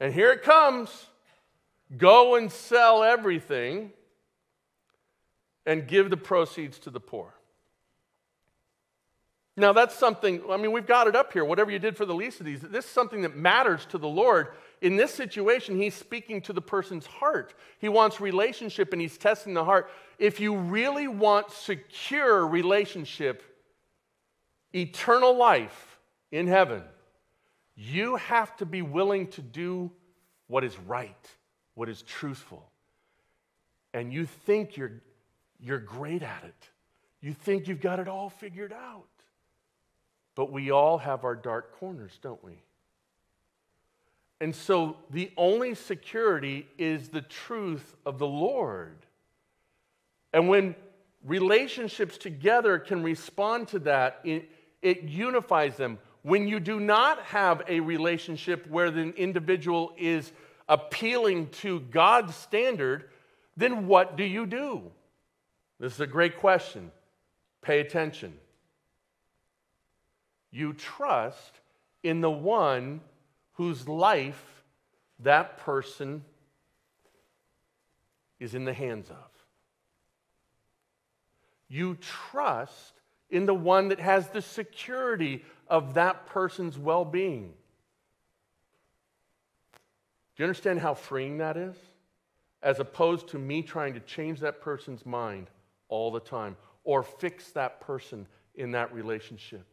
And 0.00 0.12
here 0.12 0.30
it 0.30 0.42
comes 0.42 1.06
go 1.96 2.34
and 2.34 2.50
sell 2.50 3.02
everything 3.02 3.92
and 5.66 5.86
give 5.86 6.10
the 6.10 6.16
proceeds 6.16 6.78
to 6.80 6.90
the 6.90 7.00
poor. 7.00 7.34
Now, 9.56 9.72
that's 9.72 9.94
something, 9.94 10.42
I 10.50 10.56
mean, 10.56 10.72
we've 10.72 10.86
got 10.86 11.06
it 11.06 11.14
up 11.14 11.32
here. 11.32 11.44
Whatever 11.44 11.70
you 11.70 11.78
did 11.78 11.96
for 11.96 12.04
the 12.04 12.14
least 12.14 12.40
of 12.40 12.46
these, 12.46 12.60
this 12.60 12.84
is 12.84 12.90
something 12.90 13.22
that 13.22 13.36
matters 13.36 13.86
to 13.86 13.98
the 13.98 14.08
Lord 14.08 14.48
in 14.84 14.96
this 14.96 15.14
situation, 15.14 15.80
he's 15.80 15.94
speaking 15.94 16.42
to 16.42 16.52
the 16.52 16.60
person's 16.60 17.06
heart. 17.06 17.54
He 17.78 17.88
wants 17.88 18.20
relationship 18.20 18.92
and 18.92 19.00
he's 19.00 19.16
testing 19.16 19.54
the 19.54 19.64
heart. 19.64 19.90
If 20.18 20.40
you 20.40 20.54
really 20.54 21.08
want 21.08 21.50
secure 21.50 22.46
relationship, 22.46 23.42
eternal 24.74 25.34
life 25.38 25.98
in 26.30 26.46
heaven, 26.46 26.82
you 27.74 28.16
have 28.16 28.54
to 28.58 28.66
be 28.66 28.82
willing 28.82 29.28
to 29.28 29.40
do 29.40 29.90
what 30.48 30.64
is 30.64 30.78
right, 30.80 31.30
what 31.74 31.88
is 31.88 32.02
truthful. 32.02 32.70
And 33.94 34.12
you 34.12 34.26
think 34.26 34.76
you're, 34.76 35.00
you're 35.58 35.78
great 35.78 36.22
at 36.22 36.44
it. 36.44 36.68
You 37.22 37.32
think 37.32 37.68
you've 37.68 37.80
got 37.80 38.00
it 38.00 38.08
all 38.08 38.28
figured 38.28 38.74
out. 38.74 39.08
But 40.34 40.52
we 40.52 40.70
all 40.70 40.98
have 40.98 41.24
our 41.24 41.36
dark 41.36 41.72
corners, 41.78 42.18
don't 42.20 42.44
we? 42.44 42.60
And 44.44 44.54
so 44.54 44.98
the 45.08 45.30
only 45.38 45.74
security 45.74 46.66
is 46.76 47.08
the 47.08 47.22
truth 47.22 47.96
of 48.04 48.18
the 48.18 48.26
Lord. 48.26 48.98
And 50.34 50.50
when 50.50 50.76
relationships 51.24 52.18
together 52.18 52.78
can 52.78 53.02
respond 53.02 53.68
to 53.68 53.78
that, 53.78 54.20
it, 54.22 54.50
it 54.82 55.04
unifies 55.04 55.78
them. 55.78 55.98
When 56.20 56.46
you 56.46 56.60
do 56.60 56.78
not 56.78 57.22
have 57.22 57.62
a 57.68 57.80
relationship 57.80 58.68
where 58.68 58.90
the 58.90 59.14
individual 59.14 59.94
is 59.96 60.30
appealing 60.68 61.48
to 61.62 61.80
God's 61.80 62.34
standard, 62.34 63.08
then 63.56 63.86
what 63.86 64.18
do 64.18 64.24
you 64.24 64.44
do? 64.44 64.82
This 65.80 65.94
is 65.94 66.00
a 66.00 66.06
great 66.06 66.36
question. 66.36 66.90
Pay 67.62 67.80
attention. 67.80 68.34
You 70.50 70.74
trust 70.74 71.60
in 72.02 72.20
the 72.20 72.30
one 72.30 73.00
whose 73.54 73.88
life 73.88 74.62
that 75.20 75.58
person 75.58 76.24
is 78.38 78.54
in 78.54 78.64
the 78.64 78.72
hands 78.72 79.10
of. 79.10 79.16
You 81.68 81.96
trust 81.96 82.92
in 83.30 83.46
the 83.46 83.54
one 83.54 83.88
that 83.88 84.00
has 84.00 84.28
the 84.28 84.42
security 84.42 85.44
of 85.68 85.94
that 85.94 86.26
person's 86.26 86.78
well 86.78 87.04
being. 87.04 87.52
Do 90.36 90.42
you 90.42 90.44
understand 90.44 90.80
how 90.80 90.94
freeing 90.94 91.38
that 91.38 91.56
is? 91.56 91.76
As 92.62 92.80
opposed 92.80 93.28
to 93.28 93.38
me 93.38 93.62
trying 93.62 93.94
to 93.94 94.00
change 94.00 94.40
that 94.40 94.60
person's 94.60 95.06
mind 95.06 95.48
all 95.88 96.10
the 96.10 96.20
time 96.20 96.56
or 96.82 97.02
fix 97.02 97.50
that 97.52 97.80
person 97.80 98.26
in 98.54 98.72
that 98.72 98.92
relationship. 98.92 99.66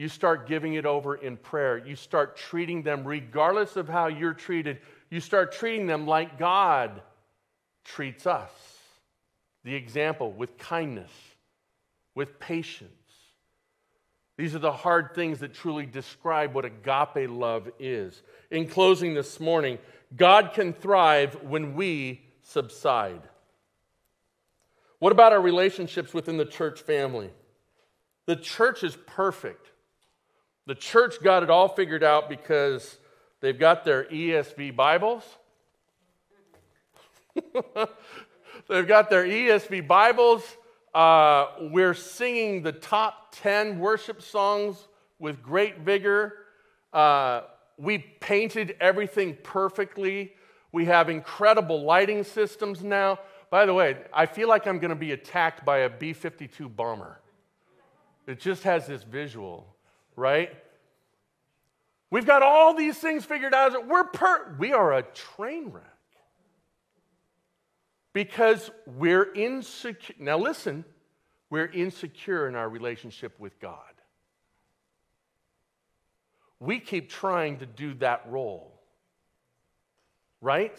You 0.00 0.08
start 0.08 0.48
giving 0.48 0.72
it 0.72 0.86
over 0.86 1.14
in 1.14 1.36
prayer. 1.36 1.76
You 1.76 1.94
start 1.94 2.34
treating 2.34 2.82
them, 2.82 3.06
regardless 3.06 3.76
of 3.76 3.86
how 3.86 4.06
you're 4.06 4.32
treated, 4.32 4.78
you 5.10 5.20
start 5.20 5.52
treating 5.52 5.86
them 5.86 6.06
like 6.06 6.38
God 6.38 7.02
treats 7.84 8.26
us. 8.26 8.50
The 9.62 9.74
example 9.74 10.32
with 10.32 10.56
kindness, 10.56 11.10
with 12.14 12.40
patience. 12.40 12.90
These 14.38 14.54
are 14.54 14.58
the 14.58 14.72
hard 14.72 15.14
things 15.14 15.40
that 15.40 15.52
truly 15.52 15.84
describe 15.84 16.54
what 16.54 16.64
agape 16.64 17.28
love 17.28 17.70
is. 17.78 18.22
In 18.50 18.68
closing 18.68 19.12
this 19.12 19.38
morning, 19.38 19.76
God 20.16 20.54
can 20.54 20.72
thrive 20.72 21.42
when 21.42 21.74
we 21.74 22.22
subside. 22.40 23.20
What 24.98 25.12
about 25.12 25.34
our 25.34 25.42
relationships 25.42 26.14
within 26.14 26.38
the 26.38 26.46
church 26.46 26.80
family? 26.80 27.28
The 28.24 28.36
church 28.36 28.82
is 28.82 28.96
perfect. 29.04 29.69
The 30.66 30.74
church 30.74 31.22
got 31.22 31.42
it 31.42 31.50
all 31.50 31.68
figured 31.68 32.04
out 32.04 32.28
because 32.28 32.98
they've 33.40 33.58
got 33.58 33.84
their 33.84 34.04
ESV 34.04 34.76
Bibles. 34.76 35.24
they've 38.68 38.86
got 38.86 39.10
their 39.10 39.24
ESV 39.24 39.86
Bibles. 39.86 40.42
Uh, 40.94 41.46
we're 41.60 41.94
singing 41.94 42.62
the 42.62 42.72
top 42.72 43.34
10 43.36 43.78
worship 43.78 44.22
songs 44.22 44.88
with 45.18 45.42
great 45.42 45.78
vigor. 45.78 46.34
Uh, 46.92 47.42
We 47.78 47.98
painted 47.98 48.76
everything 48.80 49.38
perfectly. 49.42 50.34
We 50.72 50.84
have 50.84 51.08
incredible 51.08 51.82
lighting 51.82 52.24
systems 52.24 52.82
now. 52.84 53.18
By 53.50 53.66
the 53.66 53.74
way, 53.74 53.96
I 54.12 54.26
feel 54.26 54.48
like 54.48 54.66
I'm 54.66 54.78
going 54.78 54.90
to 54.90 54.94
be 54.94 55.12
attacked 55.12 55.64
by 55.64 55.78
a 55.78 55.88
B 55.88 56.12
52 56.12 56.68
bomber. 56.68 57.20
It 58.26 58.38
just 58.38 58.62
has 58.64 58.86
this 58.86 59.02
visual, 59.02 59.66
right? 60.16 60.50
We've 62.10 62.26
got 62.26 62.42
all 62.42 62.74
these 62.74 62.98
things 62.98 63.24
figured 63.24 63.54
out. 63.54 63.86
We're 63.86 64.04
per- 64.04 64.56
we 64.58 64.72
are 64.72 64.92
a 64.92 65.02
train 65.02 65.70
wreck 65.70 65.84
because 68.12 68.70
we're 68.86 69.32
insecure. 69.32 70.16
Now, 70.18 70.38
listen, 70.38 70.84
we're 71.50 71.66
insecure 71.66 72.48
in 72.48 72.56
our 72.56 72.68
relationship 72.68 73.38
with 73.38 73.58
God. 73.60 73.76
We 76.58 76.78
keep 76.78 77.08
trying 77.08 77.58
to 77.58 77.66
do 77.66 77.94
that 77.94 78.24
role, 78.28 78.72
right? 80.40 80.76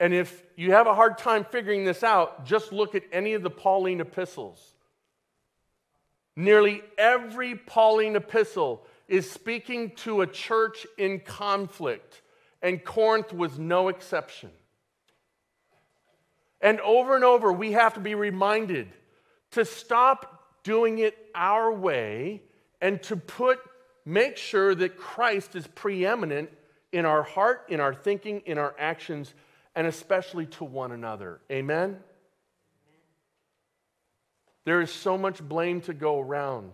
And 0.00 0.14
if 0.14 0.42
you 0.56 0.72
have 0.72 0.86
a 0.86 0.94
hard 0.94 1.18
time 1.18 1.44
figuring 1.44 1.84
this 1.84 2.02
out, 2.02 2.46
just 2.46 2.72
look 2.72 2.94
at 2.94 3.02
any 3.12 3.34
of 3.34 3.42
the 3.42 3.50
Pauline 3.50 4.00
epistles. 4.00 4.71
Nearly 6.34 6.82
every 6.96 7.54
Pauline 7.54 8.16
epistle 8.16 8.86
is 9.06 9.30
speaking 9.30 9.90
to 9.96 10.22
a 10.22 10.26
church 10.26 10.86
in 10.96 11.20
conflict, 11.20 12.22
and 12.62 12.82
Corinth 12.82 13.32
was 13.32 13.58
no 13.58 13.88
exception. 13.88 14.50
And 16.60 16.80
over 16.80 17.16
and 17.16 17.24
over, 17.24 17.52
we 17.52 17.72
have 17.72 17.94
to 17.94 18.00
be 18.00 18.14
reminded 18.14 18.88
to 19.50 19.64
stop 19.64 20.62
doing 20.62 20.98
it 20.98 21.16
our 21.34 21.72
way 21.72 22.42
and 22.80 23.02
to 23.02 23.16
put, 23.16 23.58
make 24.06 24.36
sure 24.36 24.74
that 24.74 24.96
Christ 24.96 25.56
is 25.56 25.66
preeminent 25.66 26.50
in 26.92 27.04
our 27.04 27.22
heart, 27.22 27.66
in 27.68 27.80
our 27.80 27.94
thinking, 27.94 28.42
in 28.46 28.58
our 28.58 28.74
actions, 28.78 29.34
and 29.74 29.86
especially 29.86 30.46
to 30.46 30.64
one 30.64 30.92
another. 30.92 31.40
Amen? 31.50 31.98
There 34.64 34.80
is 34.80 34.90
so 34.90 35.18
much 35.18 35.42
blame 35.42 35.80
to 35.82 35.94
go 35.94 36.20
around. 36.20 36.72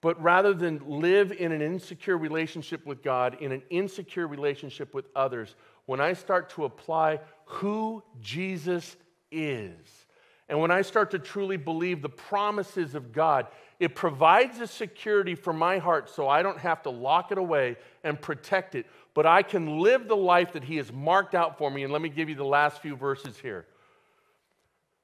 But 0.00 0.22
rather 0.22 0.54
than 0.54 0.80
live 0.86 1.32
in 1.32 1.50
an 1.50 1.60
insecure 1.60 2.16
relationship 2.16 2.86
with 2.86 3.02
God, 3.02 3.38
in 3.40 3.50
an 3.50 3.62
insecure 3.68 4.28
relationship 4.28 4.94
with 4.94 5.06
others, 5.16 5.56
when 5.86 6.00
I 6.00 6.12
start 6.12 6.50
to 6.50 6.64
apply 6.64 7.20
who 7.46 8.02
Jesus 8.20 8.96
is, 9.32 10.06
and 10.48 10.60
when 10.60 10.70
I 10.70 10.82
start 10.82 11.10
to 11.10 11.18
truly 11.18 11.56
believe 11.56 12.00
the 12.00 12.08
promises 12.08 12.94
of 12.94 13.12
God, 13.12 13.48
it 13.80 13.94
provides 13.94 14.60
a 14.60 14.66
security 14.66 15.34
for 15.34 15.52
my 15.52 15.78
heart 15.78 16.08
so 16.08 16.28
I 16.28 16.42
don't 16.42 16.58
have 16.58 16.82
to 16.84 16.90
lock 16.90 17.32
it 17.32 17.38
away 17.38 17.76
and 18.02 18.20
protect 18.20 18.74
it, 18.74 18.86
but 19.14 19.26
I 19.26 19.42
can 19.42 19.80
live 19.80 20.08
the 20.08 20.16
life 20.16 20.52
that 20.52 20.64
He 20.64 20.76
has 20.76 20.92
marked 20.92 21.34
out 21.34 21.58
for 21.58 21.70
me. 21.70 21.82
And 21.82 21.92
let 21.92 22.00
me 22.00 22.08
give 22.08 22.28
you 22.28 22.34
the 22.34 22.44
last 22.44 22.80
few 22.80 22.96
verses 22.96 23.36
here. 23.38 23.66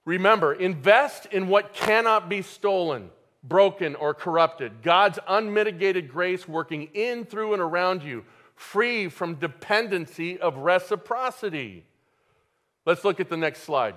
Remember, 0.04 0.52
invest 0.52 1.26
in 1.26 1.48
what 1.48 1.72
cannot 1.72 2.28
be 2.28 2.42
stolen 2.42 3.10
broken, 3.44 3.94
or 3.94 4.14
corrupted. 4.14 4.82
God's 4.82 5.18
unmitigated 5.28 6.08
grace 6.08 6.48
working 6.48 6.88
in, 6.94 7.24
through, 7.24 7.52
and 7.52 7.62
around 7.62 8.02
you, 8.02 8.24
free 8.56 9.08
from 9.08 9.34
dependency 9.34 10.38
of 10.38 10.56
reciprocity. 10.56 11.84
Let's 12.86 13.04
look 13.04 13.20
at 13.20 13.28
the 13.28 13.36
next 13.36 13.62
slide. 13.62 13.94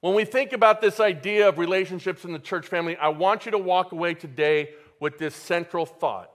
When 0.00 0.14
we 0.14 0.24
think 0.24 0.52
about 0.52 0.80
this 0.80 1.00
idea 1.00 1.48
of 1.48 1.58
relationships 1.58 2.24
in 2.24 2.32
the 2.32 2.38
church 2.38 2.66
family, 2.66 2.96
I 2.96 3.08
want 3.08 3.46
you 3.46 3.52
to 3.52 3.58
walk 3.58 3.92
away 3.92 4.14
today 4.14 4.70
with 5.00 5.18
this 5.18 5.34
central 5.34 5.84
thought 5.84 6.30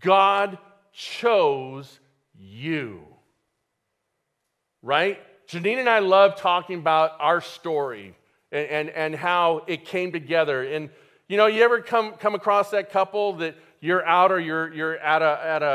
God 0.00 0.58
chose 0.92 2.00
you. 2.38 3.02
Right? 4.82 5.18
Janine 5.48 5.78
and 5.78 5.88
I 5.88 5.98
love 5.98 6.36
talking 6.36 6.78
about 6.78 7.12
our 7.20 7.40
story 7.40 8.14
and, 8.50 8.68
and, 8.68 8.90
and 8.90 9.14
how 9.14 9.64
it 9.66 9.84
came 9.84 10.12
together. 10.12 10.62
And 10.62 10.90
you 11.28 11.36
know, 11.36 11.46
you 11.46 11.62
ever 11.62 11.80
come, 11.80 12.12
come 12.12 12.34
across 12.34 12.70
that 12.70 12.90
couple 12.90 13.34
that 13.34 13.56
you're 13.80 14.04
out 14.04 14.30
or 14.30 14.38
you're, 14.38 14.72
you're 14.72 14.96
at, 14.98 15.22
a, 15.22 15.40
at 15.44 15.62
a, 15.62 15.66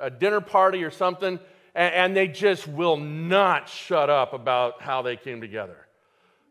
a, 0.00 0.06
a 0.06 0.10
dinner 0.10 0.40
party 0.40 0.82
or 0.82 0.90
something, 0.90 1.38
and, 1.74 1.94
and, 1.94 2.16
they 2.16 2.26
just 2.26 2.66
will 2.66 2.96
not 2.96 3.68
shut 3.68 4.10
up 4.10 4.32
about 4.32 4.82
how 4.82 5.02
they 5.02 5.16
came 5.16 5.40
together? 5.40 5.76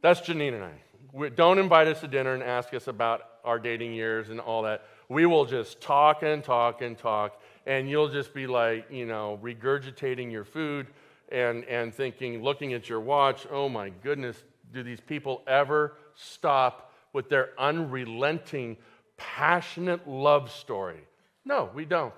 That's 0.01 0.22
Janine 0.22 0.53
and 0.53 0.63
I. 0.63 0.74
We, 1.11 1.30
don't 1.30 1.59
invite 1.59 1.88
us 1.88 1.99
to 2.01 2.07
dinner 2.07 2.34
and 2.34 2.43
ask 2.43 2.74
us 2.74 2.88
about 2.88 3.22
our 3.43 3.59
dating 3.59 3.93
years 3.93 4.30
and 4.30 4.39
all 4.39 4.63
that. 4.63 4.86
We 5.09 5.26
will 5.26 5.45
just 5.45 5.82
talk 5.82 6.24
and 6.24 6.43
talk 6.43 6.82
and 6.82 6.97
talk, 6.97 7.41
and 7.65 7.89
you'll 7.89 8.09
just 8.09 8.34
be 8.34 8.47
like, 8.47 8.89
you 8.89 9.05
know, 9.05 9.39
regurgitating 9.41 10.32
your 10.32 10.45
food 10.45 10.88
and, 11.30 11.63
and 11.65 11.93
thinking, 11.93 12.41
looking 12.41 12.73
at 12.73 12.89
your 12.89 12.99
watch, 12.99 13.45
oh 13.51 13.69
my 13.69 13.89
goodness, 13.89 14.41
do 14.73 14.84
these 14.84 15.01
people 15.01 15.43
ever 15.47 15.93
stop 16.15 16.93
with 17.13 17.30
their 17.30 17.49
unrelenting, 17.57 18.78
passionate 19.17 20.07
love 20.07 20.51
story. 20.51 20.99
No, 21.45 21.69
we 21.73 21.86
don't. 21.86 22.13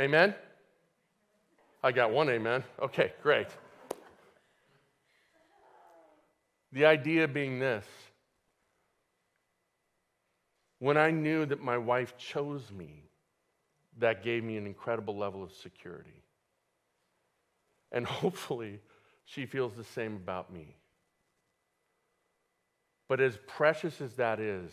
Amen? 0.00 0.34
I 1.82 1.92
got 1.92 2.10
one 2.10 2.28
amen. 2.30 2.64
Okay, 2.80 3.12
great. 3.22 3.48
The 6.72 6.86
idea 6.86 7.28
being 7.28 7.58
this 7.58 7.84
when 10.78 10.96
I 10.96 11.10
knew 11.10 11.46
that 11.46 11.62
my 11.62 11.78
wife 11.78 12.16
chose 12.18 12.70
me, 12.70 13.04
that 13.98 14.22
gave 14.22 14.42
me 14.44 14.56
an 14.56 14.66
incredible 14.66 15.16
level 15.16 15.42
of 15.42 15.52
security. 15.52 16.23
And 17.94 18.04
hopefully, 18.22 18.80
she 19.24 19.46
feels 19.46 19.72
the 19.74 19.84
same 19.84 20.16
about 20.16 20.52
me. 20.52 20.76
But 23.08 23.20
as 23.20 23.38
precious 23.46 24.02
as 24.02 24.14
that 24.16 24.40
is, 24.40 24.72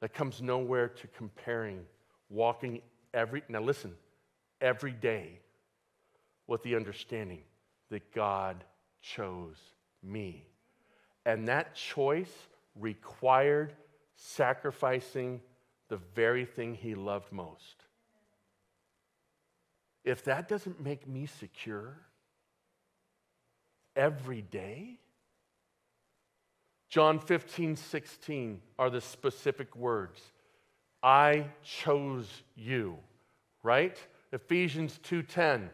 that 0.00 0.14
comes 0.14 0.40
nowhere 0.40 0.88
to 0.88 1.06
comparing 1.08 1.80
walking 2.30 2.80
every, 3.12 3.42
now 3.48 3.60
listen, 3.60 3.94
every 4.60 4.92
day 4.92 5.40
with 6.46 6.62
the 6.62 6.76
understanding 6.76 7.40
that 7.90 8.14
God 8.14 8.62
chose 9.02 9.56
me. 10.02 10.46
And 11.26 11.48
that 11.48 11.74
choice 11.74 12.32
required 12.76 13.74
sacrificing 14.14 15.40
the 15.88 15.98
very 16.14 16.44
thing 16.44 16.74
he 16.74 16.94
loved 16.94 17.32
most. 17.32 17.87
If 20.04 20.24
that 20.24 20.48
doesn't 20.48 20.80
make 20.80 21.06
me 21.06 21.26
secure 21.26 21.96
every 23.94 24.42
day, 24.42 24.98
John 26.88 27.18
15, 27.18 27.76
16 27.76 28.62
are 28.78 28.88
the 28.88 29.00
specific 29.00 29.76
words. 29.76 30.20
I 31.02 31.46
chose 31.62 32.42
you, 32.56 32.98
right? 33.62 33.96
Ephesians 34.32 34.98
2:10. 34.98 35.70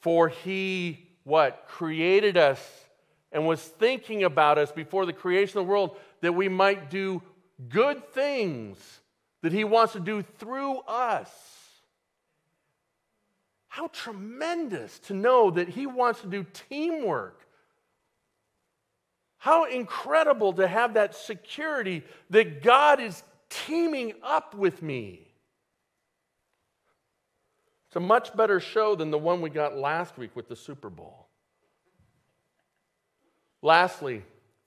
For 0.00 0.28
he 0.28 1.08
what? 1.24 1.66
Created 1.68 2.36
us 2.36 2.86
and 3.32 3.46
was 3.46 3.62
thinking 3.62 4.24
about 4.24 4.58
us 4.58 4.72
before 4.72 5.06
the 5.06 5.12
creation 5.12 5.58
of 5.58 5.66
the 5.66 5.70
world 5.70 5.96
that 6.20 6.32
we 6.32 6.48
might 6.48 6.90
do 6.90 7.22
good 7.68 8.08
things 8.12 9.00
that 9.42 9.52
he 9.52 9.64
wants 9.64 9.92
to 9.92 10.00
do 10.00 10.22
through 10.22 10.78
us. 10.80 11.30
How 13.78 13.86
tremendous 13.92 14.98
to 15.06 15.14
know 15.14 15.52
that 15.52 15.68
he 15.68 15.86
wants 15.86 16.22
to 16.22 16.26
do 16.26 16.44
teamwork 16.68 17.46
how 19.36 19.66
incredible 19.66 20.52
to 20.54 20.66
have 20.66 20.94
that 20.94 21.14
security 21.14 22.02
that 22.30 22.60
God 22.60 22.98
is 22.98 23.22
teaming 23.48 24.14
up 24.20 24.52
with 24.56 24.82
me. 24.82 25.28
It's 27.86 27.94
a 27.94 28.00
much 28.00 28.36
better 28.36 28.58
show 28.58 28.96
than 28.96 29.12
the 29.12 29.18
one 29.18 29.40
we 29.40 29.48
got 29.48 29.76
last 29.76 30.18
week 30.18 30.34
with 30.34 30.48
the 30.48 30.56
Super 30.56 30.90
Bowl. 30.90 31.28
Lastly, 33.62 34.24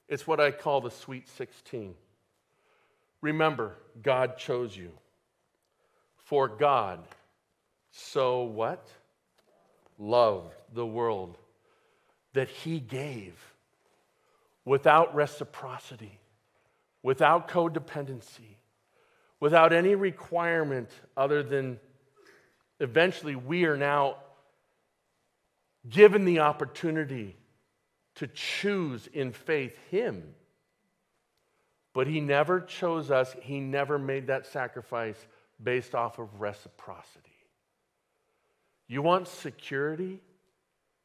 it's 0.07 0.26
what 0.26 0.39
I 0.39 0.51
call 0.51 0.80
the 0.80 0.89
Sweet 0.89 1.28
16. 1.28 1.95
Remember, 3.20 3.76
God 4.01 4.38
chose 4.38 4.78
you. 4.78 4.93
For 6.16 6.47
God 6.47 7.01
so 7.91 8.43
what? 8.43 8.89
Loved 10.02 10.56
the 10.74 10.86
world 10.86 11.38
that 12.34 12.49
he 12.49 12.80
gave 12.80 13.36
without 14.66 15.14
reciprocity, 15.14 16.18
without 17.04 17.47
codependency, 17.47 18.58
without 19.39 19.72
any 19.72 19.93
requirement 19.93 20.89
other 21.16 21.43
than 21.43 21.80
eventually 22.80 23.36
we 23.36 23.66
are 23.66 23.78
now 23.78 24.16
given 25.88 26.26
the 26.26 26.39
opportunity 26.39 27.36
to 28.16 28.28
choose 28.28 29.08
in 29.14 29.32
faith 29.32 29.78
Him. 29.89 30.36
But 31.93 32.08
He 32.08 32.22
never 32.22 32.62
chose 32.62 33.12
us, 33.12 33.36
He 33.41 33.60
never 33.60 33.97
made 33.97 34.28
that 34.28 34.45
sacrifice 34.47 35.18
based 35.62 35.95
off 35.95 36.20
of 36.20 36.41
reciprocity. 36.41 37.31
You 38.92 39.02
want 39.02 39.30
security? 39.30 40.20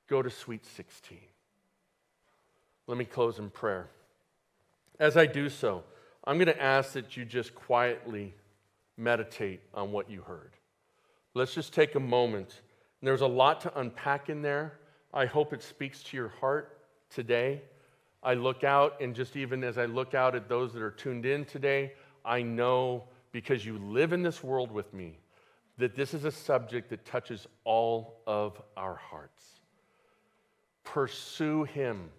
Go 0.08 0.20
to 0.20 0.28
Sweet 0.28 0.66
16. 0.66 1.18
Let 2.88 2.98
me 2.98 3.04
close 3.04 3.38
in 3.38 3.48
prayer. 3.48 3.86
As 4.98 5.16
I 5.16 5.26
do 5.26 5.48
so, 5.48 5.84
I'm 6.24 6.36
going 6.36 6.48
to 6.48 6.60
ask 6.60 6.94
that 6.94 7.16
you 7.16 7.24
just 7.24 7.54
quietly 7.54 8.34
meditate 8.96 9.60
on 9.72 9.92
what 9.92 10.10
you 10.10 10.22
heard. 10.22 10.50
Let's 11.34 11.54
just 11.54 11.72
take 11.72 11.94
a 11.94 12.00
moment. 12.00 12.60
There's 13.02 13.20
a 13.20 13.26
lot 13.28 13.60
to 13.60 13.78
unpack 13.78 14.30
in 14.30 14.42
there. 14.42 14.80
I 15.14 15.26
hope 15.26 15.52
it 15.52 15.62
speaks 15.62 16.02
to 16.02 16.16
your 16.16 16.30
heart 16.40 16.80
today. 17.08 17.62
I 18.20 18.34
look 18.34 18.64
out, 18.64 19.00
and 19.00 19.14
just 19.14 19.36
even 19.36 19.62
as 19.62 19.78
I 19.78 19.84
look 19.84 20.12
out 20.12 20.34
at 20.34 20.48
those 20.48 20.72
that 20.72 20.82
are 20.82 20.90
tuned 20.90 21.24
in 21.24 21.44
today, 21.44 21.92
I 22.24 22.42
know 22.42 23.04
because 23.30 23.64
you 23.64 23.78
live 23.78 24.12
in 24.12 24.24
this 24.24 24.42
world 24.42 24.72
with 24.72 24.92
me 24.92 25.20
that 25.78 25.94
this 25.94 26.14
is 26.14 26.24
a 26.24 26.30
subject 26.30 26.90
that 26.90 27.04
touches 27.04 27.46
all 27.64 28.22
of 28.26 28.60
our 28.76 28.94
hearts. 28.94 29.44
Pursue 30.84 31.64
Him. 31.64 32.10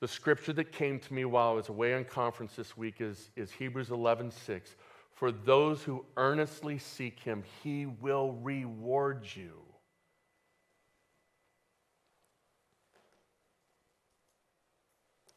The 0.00 0.08
scripture 0.08 0.52
that 0.54 0.72
came 0.72 0.98
to 0.98 1.14
me 1.14 1.24
while 1.24 1.50
I 1.50 1.52
was 1.52 1.68
away 1.68 1.94
on 1.94 2.04
conference 2.04 2.54
this 2.56 2.76
week 2.76 3.00
is, 3.00 3.30
is 3.36 3.52
Hebrews 3.52 3.90
11 3.90 4.30
6. 4.30 4.76
For 5.12 5.30
those 5.30 5.82
who 5.82 6.06
earnestly 6.16 6.78
seek 6.78 7.20
him, 7.20 7.44
he 7.62 7.84
will 7.84 8.32
reward 8.32 9.26
you. 9.34 9.52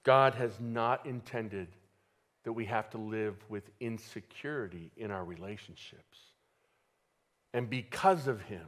God 0.04 0.36
has 0.36 0.58
not 0.62 1.06
intended 1.06 1.68
that 2.46 2.54
we 2.54 2.66
have 2.66 2.89
to 2.91 2.98
live 2.98 3.36
with 3.50 3.70
insecurity 3.82 4.91
in 4.96 5.12
our 5.12 5.26
relationships. 5.26 6.33
And 7.54 7.70
because 7.70 8.28
of 8.28 8.41
him, 8.43 8.66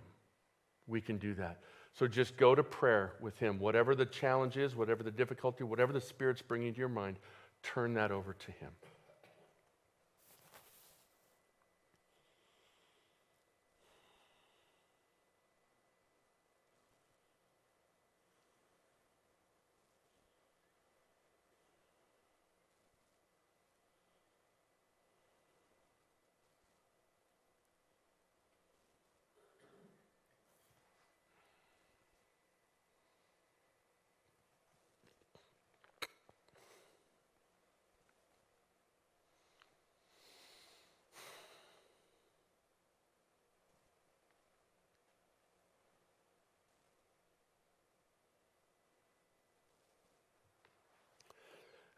we 0.88 1.02
can 1.02 1.18
do 1.18 1.34
that. 1.36 1.60
So 1.94 2.08
just 2.08 2.38
go 2.38 2.54
to 2.54 2.64
prayer 2.64 3.14
with 3.22 3.38
him. 3.40 3.58
Whatever 3.58 3.96
the 3.96 4.06
challenge 4.06 4.58
is, 4.58 4.76
whatever 4.76 5.02
the 5.02 5.12
difficulty, 5.12 5.64
whatever 5.64 5.94
the 5.94 6.02
Spirit's 6.02 6.42
bringing 6.42 6.74
to 6.74 6.80
your 6.80 6.90
mind, 6.90 7.18
turn 7.64 7.94
that 7.96 8.12
over 8.12 8.34
to 8.34 8.52
him. 8.52 8.70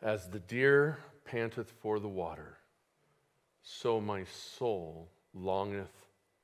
As 0.07 0.25
the 0.29 0.39
deer 0.39 0.99
panteth 1.25 1.69
for 1.81 1.99
the 1.99 2.07
water, 2.07 2.55
so 3.61 3.99
my 3.99 4.23
soul 4.23 5.09
longeth 5.33 5.91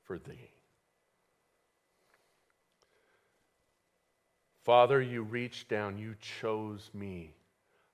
for 0.02 0.18
thee. 0.18 0.50
Father, 4.64 5.00
you 5.00 5.22
reached 5.22 5.70
down, 5.70 5.96
you 5.96 6.14
chose 6.20 6.90
me. 6.92 7.32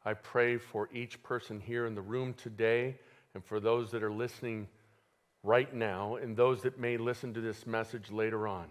I 0.05 0.15
pray 0.15 0.59
for 0.59 0.89
each 0.93 1.23
person 1.23 1.61
here 1.61 1.87
in 1.87 1.95
the 1.95 2.03
room 2.03 2.35
today 2.35 2.97
and 3.35 3.45
for 3.45 3.61
those 3.61 3.93
that 3.93 4.03
are 4.03 4.11
listening 4.11 4.67
right 5.45 5.73
now 5.73 6.17
and 6.17 6.37
those 6.37 6.63
that 6.63 6.81
may 6.81 6.97
listen 6.97 7.33
to 7.35 7.41
this 7.41 7.65
message 7.65 8.11
later 8.11 8.49
on. 8.49 8.67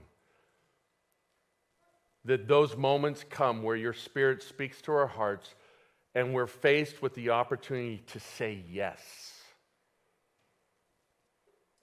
That 2.25 2.49
those 2.49 2.75
moments 2.75 3.23
come 3.29 3.63
where 3.63 3.77
your 3.77 3.93
Spirit 3.93 4.43
speaks 4.43 4.81
to 4.81 4.91
our 4.91 5.07
hearts 5.07 5.55
and 6.16 6.34
we're 6.34 6.47
faced 6.47 7.01
with 7.01 7.14
the 7.16 7.30
opportunity 7.30 8.03
to 8.07 8.20
say 8.20 8.64
yes. 8.70 8.99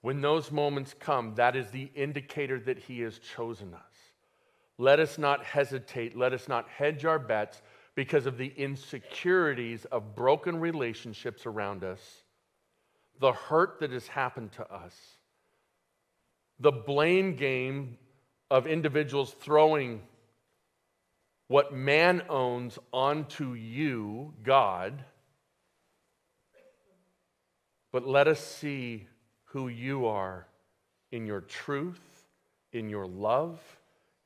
When 0.03 0.21
those 0.21 0.53
moments 0.53 0.95
come, 0.99 1.35
that 1.35 1.57
is 1.57 1.71
the 1.71 1.91
indicator 1.95 2.61
that 2.61 2.79
He 2.79 3.01
has 3.01 3.19
chosen 3.19 3.75
us. 3.75 3.81
Let 4.79 5.01
us 5.01 5.19
not 5.19 5.45
hesitate, 5.45 6.17
let 6.17 6.33
us 6.33 6.49
not 6.49 6.69
hedge 6.69 7.05
our 7.05 7.19
bets 7.19 7.63
because 7.95 8.27
of 8.27 8.37
the 8.37 8.53
insecurities 8.57 9.85
of 9.87 10.15
broken 10.15 10.61
relationships 10.61 11.47
around 11.47 11.83
us, 11.83 12.01
the 13.19 13.33
hurt 13.33 13.81
that 13.81 13.91
has 13.91 14.07
happened 14.07 14.53
to 14.53 14.71
us, 14.71 14.95
the 16.61 16.73
blame 16.73 17.37
game 17.37 17.97
of 18.51 18.67
individuals 18.67 19.35
throwing 19.41 20.03
what 21.49 21.73
man 21.73 22.23
owns 22.29 22.79
onto 22.93 23.53
you, 23.55 24.35
God, 24.43 25.05
but 27.93 28.07
let 28.07 28.27
us 28.27 28.41
see 28.41 29.07
who 29.45 29.69
you 29.69 30.07
are 30.07 30.47
in 31.13 31.25
your 31.25 31.41
truth, 31.41 32.01
in 32.73 32.91
your 32.91 33.07
love, 33.07 33.61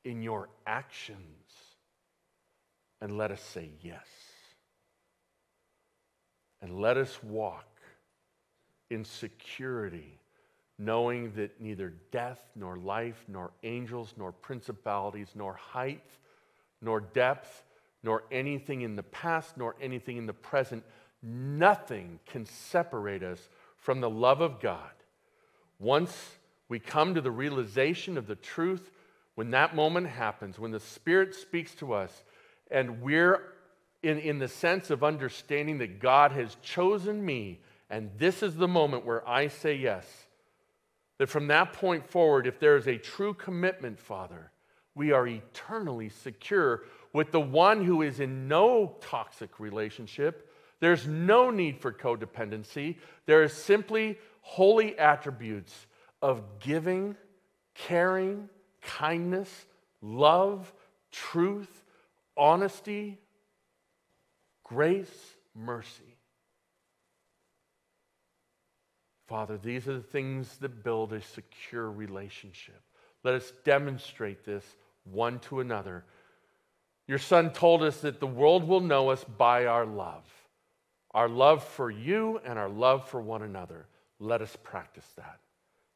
in 0.03 0.21
your 0.21 0.49
actions, 0.65 1.17
and 3.01 3.17
let 3.17 3.31
us 3.31 3.41
say 3.41 3.69
yes. 3.81 4.07
And 6.61 6.79
let 6.79 6.97
us 6.97 7.23
walk 7.23 7.65
in 8.89 9.05
security, 9.05 10.19
knowing 10.77 11.31
that 11.33 11.61
neither 11.61 11.93
death, 12.11 12.43
nor 12.55 12.77
life, 12.77 13.23
nor 13.27 13.51
angels, 13.63 14.13
nor 14.17 14.31
principalities, 14.31 15.29
nor 15.33 15.53
height, 15.53 16.03
nor 16.81 16.99
depth, 16.99 17.63
nor 18.03 18.23
anything 18.31 18.81
in 18.81 18.95
the 18.95 19.03
past, 19.03 19.57
nor 19.57 19.75
anything 19.81 20.17
in 20.17 20.25
the 20.25 20.33
present. 20.33 20.83
Nothing 21.21 22.19
can 22.25 22.45
separate 22.45 23.23
us 23.23 23.49
from 23.77 24.01
the 24.01 24.09
love 24.09 24.41
of 24.41 24.59
God. 24.59 24.91
Once 25.79 26.37
we 26.67 26.79
come 26.79 27.15
to 27.15 27.21
the 27.21 27.31
realization 27.31 28.17
of 28.17 28.27
the 28.27 28.35
truth, 28.35 28.91
when 29.35 29.51
that 29.51 29.75
moment 29.75 30.07
happens, 30.07 30.59
when 30.59 30.71
the 30.71 30.79
Spirit 30.79 31.35
speaks 31.35 31.73
to 31.75 31.93
us, 31.93 32.23
and 32.69 33.01
we're 33.01 33.41
in, 34.03 34.17
in 34.19 34.39
the 34.39 34.47
sense 34.47 34.89
of 34.89 35.03
understanding 35.03 35.77
that 35.79 35.99
God 35.99 36.31
has 36.31 36.55
chosen 36.61 37.23
me, 37.23 37.59
and 37.89 38.09
this 38.17 38.41
is 38.41 38.55
the 38.55 38.67
moment 38.67 39.05
where 39.05 39.27
I 39.27 39.47
say 39.47 39.75
yes, 39.75 40.05
that 41.17 41.29
from 41.29 41.47
that 41.47 41.73
point 41.73 42.09
forward, 42.09 42.47
if 42.47 42.59
there 42.59 42.77
is 42.77 42.87
a 42.87 42.97
true 42.97 43.33
commitment, 43.33 43.99
Father, 43.99 44.50
we 44.95 45.11
are 45.11 45.27
eternally 45.27 46.09
secure 46.09 46.83
with 47.13 47.31
the 47.31 47.39
one 47.39 47.83
who 47.83 48.01
is 48.01 48.19
in 48.19 48.47
no 48.47 48.95
toxic 49.01 49.59
relationship. 49.59 50.49
There's 50.79 51.07
no 51.07 51.49
need 51.51 51.79
for 51.79 51.91
codependency. 51.91 52.97
There 53.25 53.43
is 53.43 53.53
simply 53.53 54.17
holy 54.41 54.97
attributes 54.97 55.73
of 56.21 56.59
giving, 56.59 57.15
caring, 57.75 58.49
kindness, 58.81 59.65
love, 60.01 60.73
truth, 61.11 61.83
honesty, 62.35 63.19
grace, 64.63 65.35
mercy. 65.55 66.17
Father, 69.27 69.57
these 69.57 69.87
are 69.87 69.93
the 69.93 70.01
things 70.01 70.57
that 70.57 70.83
build 70.83 71.13
a 71.13 71.21
secure 71.21 71.89
relationship. 71.89 72.81
Let 73.23 73.35
us 73.35 73.53
demonstrate 73.63 74.43
this 74.43 74.65
one 75.03 75.39
to 75.39 75.59
another. 75.59 76.03
Your 77.07 77.17
son 77.17 77.51
told 77.51 77.83
us 77.83 78.01
that 78.01 78.19
the 78.19 78.27
world 78.27 78.67
will 78.67 78.79
know 78.79 79.09
us 79.09 79.23
by 79.23 79.65
our 79.65 79.85
love, 79.85 80.23
our 81.11 81.27
love 81.27 81.63
for 81.63 81.91
you 81.91 82.39
and 82.45 82.57
our 82.57 82.69
love 82.69 83.09
for 83.09 83.21
one 83.21 83.41
another. 83.41 83.87
Let 84.19 84.41
us 84.41 84.55
practice 84.63 85.07
that. 85.17 85.39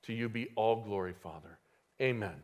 To 0.04 0.14
you 0.14 0.30
be 0.30 0.50
all 0.56 0.84
glory, 0.84 1.14
Father. 1.14 1.58
Amen. 2.02 2.36